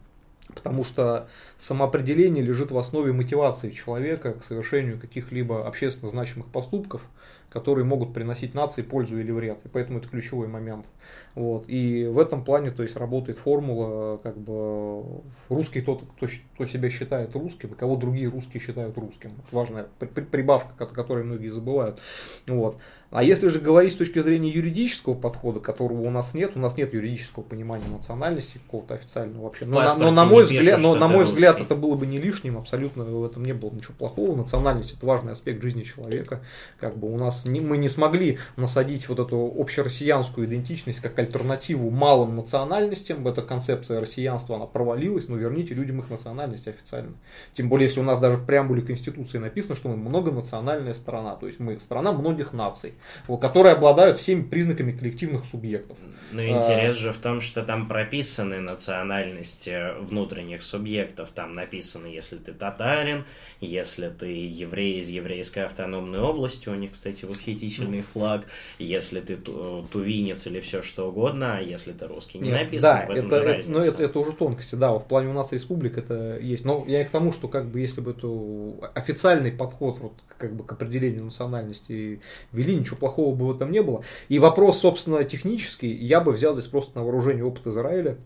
Потому 0.54 0.84
что 0.84 1.28
самоопределение 1.58 2.42
лежит 2.42 2.70
в 2.70 2.78
основе 2.78 3.12
мотивации 3.12 3.70
человека 3.70 4.34
к 4.34 4.44
совершению 4.44 4.98
каких-либо 4.98 5.66
общественно 5.66 6.10
значимых 6.10 6.46
поступков 6.48 7.02
которые 7.50 7.84
могут 7.84 8.12
приносить 8.12 8.54
нации 8.54 8.82
пользу 8.82 9.18
или 9.18 9.30
вред. 9.30 9.58
И 9.64 9.68
поэтому 9.68 9.98
это 9.98 10.08
ключевой 10.08 10.48
момент. 10.48 10.86
Вот. 11.34 11.68
И 11.68 12.06
в 12.06 12.18
этом 12.18 12.44
плане 12.44 12.70
то 12.70 12.82
есть, 12.82 12.96
работает 12.96 13.38
формула, 13.38 14.18
как 14.18 14.36
бы 14.36 15.22
русский 15.48 15.80
тот, 15.80 16.02
кто, 16.16 16.26
кто 16.54 16.66
себя 16.66 16.90
считает 16.90 17.34
русским, 17.34 17.70
и 17.70 17.74
кого 17.74 17.96
другие 17.96 18.28
русские 18.28 18.60
считают 18.60 18.96
русским. 18.98 19.32
Важная 19.50 19.86
прибавка, 20.30 20.84
о 20.84 20.86
которой 20.86 21.24
многие 21.24 21.48
забывают. 21.48 22.00
Вот. 22.46 22.78
А 23.16 23.22
если 23.22 23.48
же 23.48 23.60
говорить 23.60 23.94
с 23.94 23.96
точки 23.96 24.18
зрения 24.18 24.50
юридического 24.50 25.14
подхода, 25.14 25.58
которого 25.58 26.02
у 26.02 26.10
нас 26.10 26.34
нет, 26.34 26.52
у 26.54 26.58
нас 26.58 26.76
нет 26.76 26.92
юридического 26.92 27.42
понимания 27.42 27.88
национальности 27.88 28.58
какого-то 28.58 28.92
официального 28.92 29.44
вообще. 29.44 29.64
Но, 29.64 29.80
на, 29.80 29.94
но 29.94 30.10
на 30.10 30.26
мой 30.26 30.44
взгляд, 30.44 30.82
но, 30.82 30.94
на 30.94 31.08
мой 31.08 31.24
взгляд 31.24 31.58
это 31.58 31.74
было 31.74 31.96
бы 31.96 32.06
не 32.06 32.18
лишним, 32.18 32.58
абсолютно 32.58 33.04
в 33.04 33.24
этом 33.24 33.46
не 33.46 33.54
было 33.54 33.70
ничего 33.70 33.94
плохого. 33.94 34.36
Национальность 34.36 34.92
это 34.92 35.06
важный 35.06 35.32
аспект 35.32 35.62
жизни 35.62 35.82
человека. 35.82 36.42
Как 36.78 36.98
бы 36.98 37.10
у 37.10 37.16
нас 37.16 37.46
не, 37.46 37.60
мы 37.60 37.78
не 37.78 37.88
смогли 37.88 38.38
насадить 38.56 39.08
вот 39.08 39.18
эту 39.18 39.50
общероссиянскую 39.58 40.46
идентичность 40.46 41.00
как 41.00 41.18
альтернативу 41.18 41.88
малым 41.88 42.36
национальностям. 42.36 43.26
Эта 43.26 43.40
концепция 43.40 43.98
россиянства 43.98 44.56
она 44.56 44.66
провалилась, 44.66 45.28
но 45.28 45.36
верните 45.36 45.72
людям 45.72 46.00
их 46.00 46.10
национальность 46.10 46.68
официально. 46.68 47.14
Тем 47.54 47.70
более, 47.70 47.86
если 47.86 48.00
у 48.00 48.04
нас 48.04 48.18
даже 48.18 48.36
в 48.36 48.44
преамбуле 48.44 48.82
Конституции 48.82 49.38
написано, 49.38 49.74
что 49.74 49.88
мы 49.88 49.96
многонациональная 49.96 50.92
страна, 50.92 51.34
то 51.36 51.46
есть 51.46 51.60
мы 51.60 51.80
страна 51.80 52.12
многих 52.12 52.52
наций 52.52 52.92
которые 53.40 53.72
обладают 53.72 54.18
всеми 54.18 54.42
признаками 54.42 54.92
коллективных 54.92 55.44
субъектов. 55.44 55.96
Но 56.32 56.42
интерес 56.42 56.96
а, 56.96 56.98
же 56.98 57.12
в 57.12 57.18
том, 57.18 57.40
что 57.40 57.62
там 57.62 57.86
прописаны 57.86 58.60
национальности 58.60 59.96
внутренних 60.00 60.62
субъектов. 60.62 61.30
Там 61.30 61.54
написано, 61.54 62.06
если 62.06 62.36
ты 62.36 62.52
татарин, 62.52 63.24
если 63.60 64.08
ты 64.08 64.26
еврей 64.26 64.98
из 65.00 65.08
еврейской 65.08 65.64
автономной 65.64 66.20
области, 66.20 66.68
у 66.68 66.74
них, 66.74 66.92
кстати, 66.92 67.24
восхитительный 67.24 68.02
флаг, 68.02 68.44
если 68.78 69.20
ты 69.20 69.36
тувинец 69.36 70.46
или 70.46 70.60
все 70.60 70.82
что 70.82 71.08
угодно, 71.08 71.58
а 71.58 71.60
если 71.60 71.92
ты 71.92 72.06
русский, 72.06 72.38
не 72.38 72.50
Нет, 72.50 72.62
написано. 72.62 72.92
Да, 72.92 73.06
в 73.06 73.10
этом 73.10 73.26
это, 73.26 73.36
это, 73.36 73.70
но 73.70 73.78
это, 73.78 74.02
это 74.02 74.18
уже 74.18 74.32
тонкости, 74.32 74.74
да, 74.74 74.92
в 74.92 75.06
плане 75.06 75.30
у 75.30 75.32
нас 75.32 75.52
республик 75.52 75.96
это 75.96 76.38
есть. 76.38 76.64
Но 76.64 76.84
я 76.88 77.02
и 77.02 77.04
к 77.04 77.10
тому, 77.10 77.32
что 77.32 77.46
как 77.46 77.66
бы 77.66 77.80
если 77.80 78.00
бы 78.00 78.10
это 78.10 78.90
официальный 78.94 79.52
подход 79.52 79.98
вот, 80.00 80.12
как 80.38 80.54
бы 80.54 80.64
к 80.64 80.72
определению 80.72 81.24
национальности 81.24 82.20
вели, 82.52 82.74
ничего 82.86 82.96
плохого 82.96 83.34
бы 83.34 83.46
в 83.46 83.56
этом 83.56 83.70
не 83.70 83.82
было. 83.82 84.02
И 84.28 84.38
вопрос, 84.38 84.80
собственно, 84.80 85.24
технический, 85.24 85.92
я 85.92 86.20
бы 86.20 86.32
взял 86.32 86.52
здесь 86.52 86.66
просто 86.66 86.98
на 86.98 87.04
вооружение 87.04 87.44
опыт 87.44 87.66
Израиля. 87.66 88.18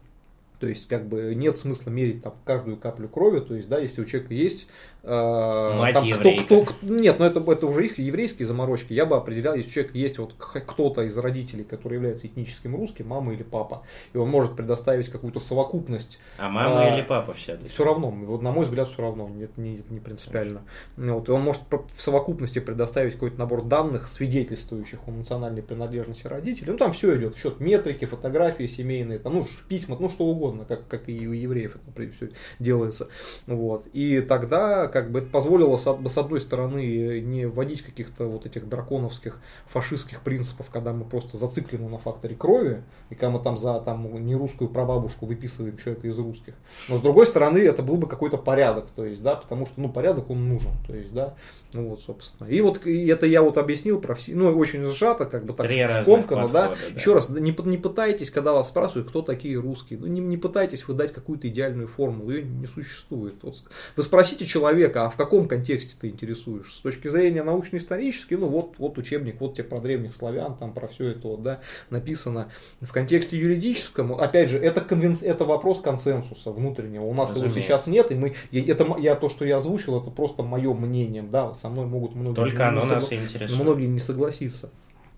То 0.60 0.66
есть, 0.66 0.86
как 0.88 1.08
бы 1.08 1.34
нет 1.34 1.56
смысла 1.56 1.90
мерить 1.90 2.22
там 2.22 2.34
каждую 2.44 2.76
каплю 2.76 3.08
крови. 3.08 3.40
То 3.40 3.54
есть, 3.54 3.68
да, 3.68 3.78
если 3.78 4.02
у 4.02 4.04
человека 4.04 4.34
есть 4.34 4.68
Э, 5.02 5.78
Мать 5.78 5.94
там, 5.94 6.10
кто, 6.10 6.36
кто, 6.36 6.64
кто, 6.64 6.86
нет, 6.86 7.18
но 7.18 7.24
это, 7.24 7.40
это 7.40 7.66
уже 7.66 7.86
их 7.86 7.98
еврейские 7.98 8.46
заморочки. 8.46 8.92
Я 8.92 9.06
бы 9.06 9.16
определял, 9.16 9.54
если 9.54 9.70
у 9.70 9.72
человека 9.72 9.98
есть 9.98 10.18
вот 10.18 10.34
кто-то 10.36 11.02
из 11.02 11.16
родителей, 11.16 11.64
который 11.64 11.94
является 11.94 12.26
этническим 12.26 12.76
русским, 12.76 13.08
мама 13.08 13.32
или 13.32 13.42
папа, 13.42 13.82
и 14.12 14.18
он 14.18 14.28
может 14.28 14.56
предоставить 14.56 15.08
какую-то 15.08 15.40
совокупность. 15.40 16.18
А 16.38 16.50
мама 16.50 16.82
а, 16.82 16.94
или 16.94 17.02
папа 17.02 17.32
все? 17.32 17.58
Все 17.66 17.84
равно, 17.84 18.10
вот, 18.10 18.42
на 18.42 18.52
мой 18.52 18.66
взгляд, 18.66 18.88
все 18.88 19.00
равно, 19.00 19.30
это 19.40 19.58
не, 19.58 19.82
не 19.88 20.00
принципиально. 20.00 20.62
Вот, 20.96 21.28
и 21.28 21.32
он 21.32 21.42
может 21.42 21.62
в 21.70 22.00
совокупности 22.00 22.58
предоставить 22.58 23.14
какой-то 23.14 23.38
набор 23.38 23.62
данных, 23.62 24.06
свидетельствующих 24.06 25.00
о 25.06 25.10
национальной 25.12 25.62
принадлежности 25.62 26.26
родителей. 26.26 26.72
Ну 26.72 26.76
там 26.76 26.92
все 26.92 27.16
идет, 27.16 27.38
счет 27.38 27.60
метрики, 27.60 28.04
фотографии 28.04 28.66
семейные, 28.66 29.18
там, 29.18 29.34
ну, 29.34 29.46
письма, 29.68 29.96
ну 29.98 30.10
что 30.10 30.24
угодно 30.24 30.49
традиционно, 30.50 30.64
как, 30.64 30.86
как 30.88 31.08
и 31.08 31.26
у 31.26 31.32
евреев 31.32 31.76
это 31.76 32.12
все 32.12 32.30
делается. 32.58 33.08
Вот. 33.46 33.86
И 33.92 34.20
тогда 34.20 34.88
как 34.88 35.10
бы 35.10 35.20
это 35.20 35.28
позволило 35.28 35.76
с, 35.76 35.86
одной 35.86 36.40
стороны 36.40 37.20
не 37.20 37.46
вводить 37.46 37.82
каких-то 37.82 38.26
вот 38.26 38.46
этих 38.46 38.68
драконовских 38.68 39.40
фашистских 39.68 40.22
принципов, 40.22 40.66
когда 40.72 40.92
мы 40.92 41.04
просто 41.04 41.36
зациклены 41.36 41.88
на 41.88 41.98
факторе 41.98 42.34
крови, 42.34 42.82
и 43.10 43.14
когда 43.14 43.30
мы 43.30 43.42
там 43.42 43.56
за 43.56 43.80
там, 43.80 44.24
не 44.24 44.34
русскую 44.34 44.70
прабабушку 44.70 45.26
выписываем 45.26 45.76
человека 45.76 46.08
из 46.08 46.18
русских. 46.18 46.54
Но 46.88 46.96
с 46.96 47.00
другой 47.00 47.26
стороны, 47.26 47.58
это 47.58 47.82
был 47.82 47.96
бы 47.96 48.08
какой-то 48.08 48.36
порядок, 48.36 48.90
то 48.94 49.04
есть, 49.04 49.22
да, 49.22 49.36
потому 49.36 49.66
что, 49.66 49.80
ну, 49.80 49.88
порядок 49.88 50.30
он 50.30 50.48
нужен, 50.48 50.72
то 50.86 50.94
есть, 50.94 51.12
да, 51.12 51.34
ну 51.72 51.88
вот, 51.88 52.00
собственно. 52.00 52.48
И 52.48 52.60
вот 52.60 52.86
и 52.86 53.06
это 53.06 53.26
я 53.26 53.42
вот 53.42 53.58
объяснил 53.58 54.00
про 54.00 54.14
все, 54.14 54.34
ну, 54.34 54.56
очень 54.56 54.84
сжато, 54.84 55.26
как 55.26 55.44
бы 55.44 55.52
так 55.52 55.68
Три 55.68 55.86
скомкано, 56.02 56.48
да? 56.48 56.68
да. 56.68 56.74
Еще 56.94 57.14
раз, 57.14 57.28
не, 57.28 57.54
не 57.64 57.76
пытайтесь, 57.78 58.30
когда 58.30 58.52
вас 58.52 58.68
спрашивают, 58.68 59.08
кто 59.08 59.22
такие 59.22 59.58
русские, 59.58 59.98
ну, 59.98 60.06
не, 60.06 60.20
не 60.20 60.36
пытайтесь 60.40 60.86
выдать 60.88 61.12
какую-то 61.12 61.48
идеальную 61.48 61.88
формулу, 61.88 62.30
ее 62.30 62.42
не 62.42 62.66
существует. 62.66 63.34
Вот, 63.42 63.62
вы 63.96 64.02
спросите 64.02 64.46
человека, 64.46 65.06
а 65.06 65.10
в 65.10 65.16
каком 65.16 65.46
контексте 65.46 65.94
ты 66.00 66.08
интересуешь? 66.08 66.74
С 66.74 66.80
точки 66.80 67.08
зрения 67.08 67.42
научно-исторической, 67.42 68.34
ну, 68.34 68.48
вот, 68.48 68.74
вот 68.78 68.98
учебник, 68.98 69.40
вот 69.40 69.54
тебе 69.54 69.64
про 69.64 69.80
древних 69.80 70.14
славян, 70.14 70.56
там 70.56 70.72
про 70.72 70.88
все 70.88 71.08
это 71.08 71.28
вот, 71.28 71.42
да, 71.42 71.60
написано. 71.90 72.50
В 72.80 72.92
контексте 72.92 73.38
юридическом, 73.38 74.14
опять 74.14 74.50
же, 74.50 74.58
это, 74.58 74.80
конвен... 74.80 75.16
это 75.20 75.44
вопрос 75.44 75.80
консенсуса 75.80 76.50
внутреннего. 76.50 77.04
У 77.04 77.14
нас 77.14 77.30
Разумеется. 77.30 77.58
его 77.58 77.66
сейчас 77.66 77.86
нет, 77.86 78.10
и 78.10 78.14
мы, 78.14 78.34
это, 78.52 78.96
я 78.98 79.14
то, 79.16 79.28
что 79.28 79.44
я 79.44 79.58
озвучил, 79.58 80.00
это 80.00 80.10
просто 80.10 80.42
мое 80.42 80.72
мнение, 80.74 81.22
да, 81.22 81.54
со 81.54 81.68
мной 81.68 81.86
могут 81.86 82.14
многие, 82.14 82.34
Только 82.34 82.68
оно 82.68 82.84
нас 82.84 83.08
согла... 83.08 83.46
многие 83.64 83.86
не 83.86 83.98
согласиться. 83.98 84.70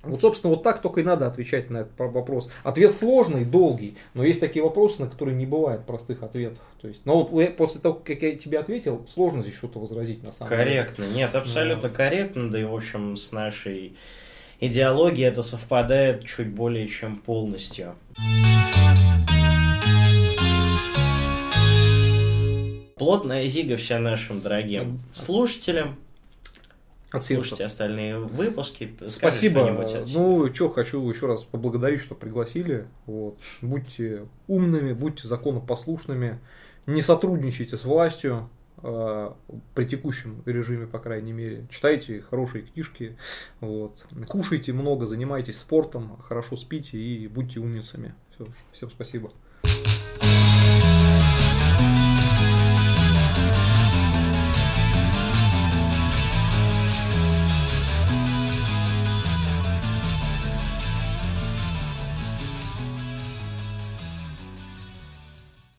Вот, 0.03 0.21
собственно, 0.21 0.53
вот 0.55 0.65
так 0.65 0.83
только 0.83 1.01
и 1.01 1.05
надо 1.05 1.27
отвечать 1.27 1.71
на 1.71 1.79
этот 1.79 1.93
вопрос. 1.97 2.51
Ответ 2.65 2.93
сложный, 2.93 3.45
долгий, 3.45 3.97
но 4.15 4.25
есть 4.25 4.41
такие 4.41 4.63
вопросы, 4.63 5.03
на 5.03 5.09
которые 5.09 5.37
не 5.37 5.47
бывает 5.47 5.87
простых 5.87 6.25
ответов. 6.25 6.63
То 6.81 6.89
есть, 6.89 7.03
но 7.05 7.23
вот 7.23 7.57
после 7.57 7.81
того, 7.81 7.95
как 7.95 8.21
я 8.23 8.35
тебе 8.35 8.59
ответил, 8.59 9.07
сложно 9.07 9.43
здесь 9.43 9.55
что-то 9.55 9.79
возразить 9.79 10.23
на 10.25 10.33
самом 10.33 10.49
корректно. 10.49 10.67
деле. 10.73 10.83
Корректно, 10.83 11.17
нет, 11.17 11.35
абсолютно 11.35 11.89
да. 11.89 11.95
корректно, 11.95 12.51
да 12.51 12.61
и, 12.61 12.65
в 12.65 12.75
общем, 12.75 13.17
с 13.17 13.31
нашей 13.31 13.97
идеологией 14.59 15.29
это 15.29 15.43
совпадает 15.43 16.25
чуть 16.25 16.49
более 16.49 16.89
чем 16.89 17.19
полностью. 17.19 17.95
Плотная 22.97 23.47
зига 23.49 23.77
всем 23.77 24.05
нашим 24.05 24.41
дорогим 24.41 25.01
слушателям. 25.13 25.97
От 27.13 27.25
Слушайте 27.27 27.67
остальные 27.67 28.19
выпуски. 28.19 28.97
Спасибо. 29.07 29.87
Ну, 30.15 30.53
что, 30.53 30.71
хочу 30.71 31.09
еще 31.11 31.27
раз 31.27 31.45
поблагодарить, 31.45 32.01
что 32.01 32.15
пригласили. 32.15 32.87
Вот. 33.05 33.39
Будьте 33.61 34.27
умными, 34.49 34.95
будьте 34.95 35.29
законопослушными, 35.29 36.41
не 36.87 37.03
сотрудничайте 37.03 37.77
с 37.77 37.85
властью 37.85 38.49
э, 38.83 39.31
при 39.75 39.85
текущем 39.85 40.43
режиме, 40.47 40.87
по 40.87 40.99
крайней 40.99 41.33
мере. 41.33 41.67
Читайте 41.71 42.23
хорошие 42.23 42.65
книжки, 42.65 43.19
вот. 43.61 44.07
кушайте 44.27 44.73
много, 44.73 45.05
занимайтесь 45.07 45.59
спортом, 45.59 46.17
хорошо 46.23 46.57
спите 46.57 46.99
и 46.99 47.29
будьте 47.29 47.61
умницами. 47.61 48.15
Все, 48.35 48.47
всем 48.73 48.91
спасибо. 48.91 49.31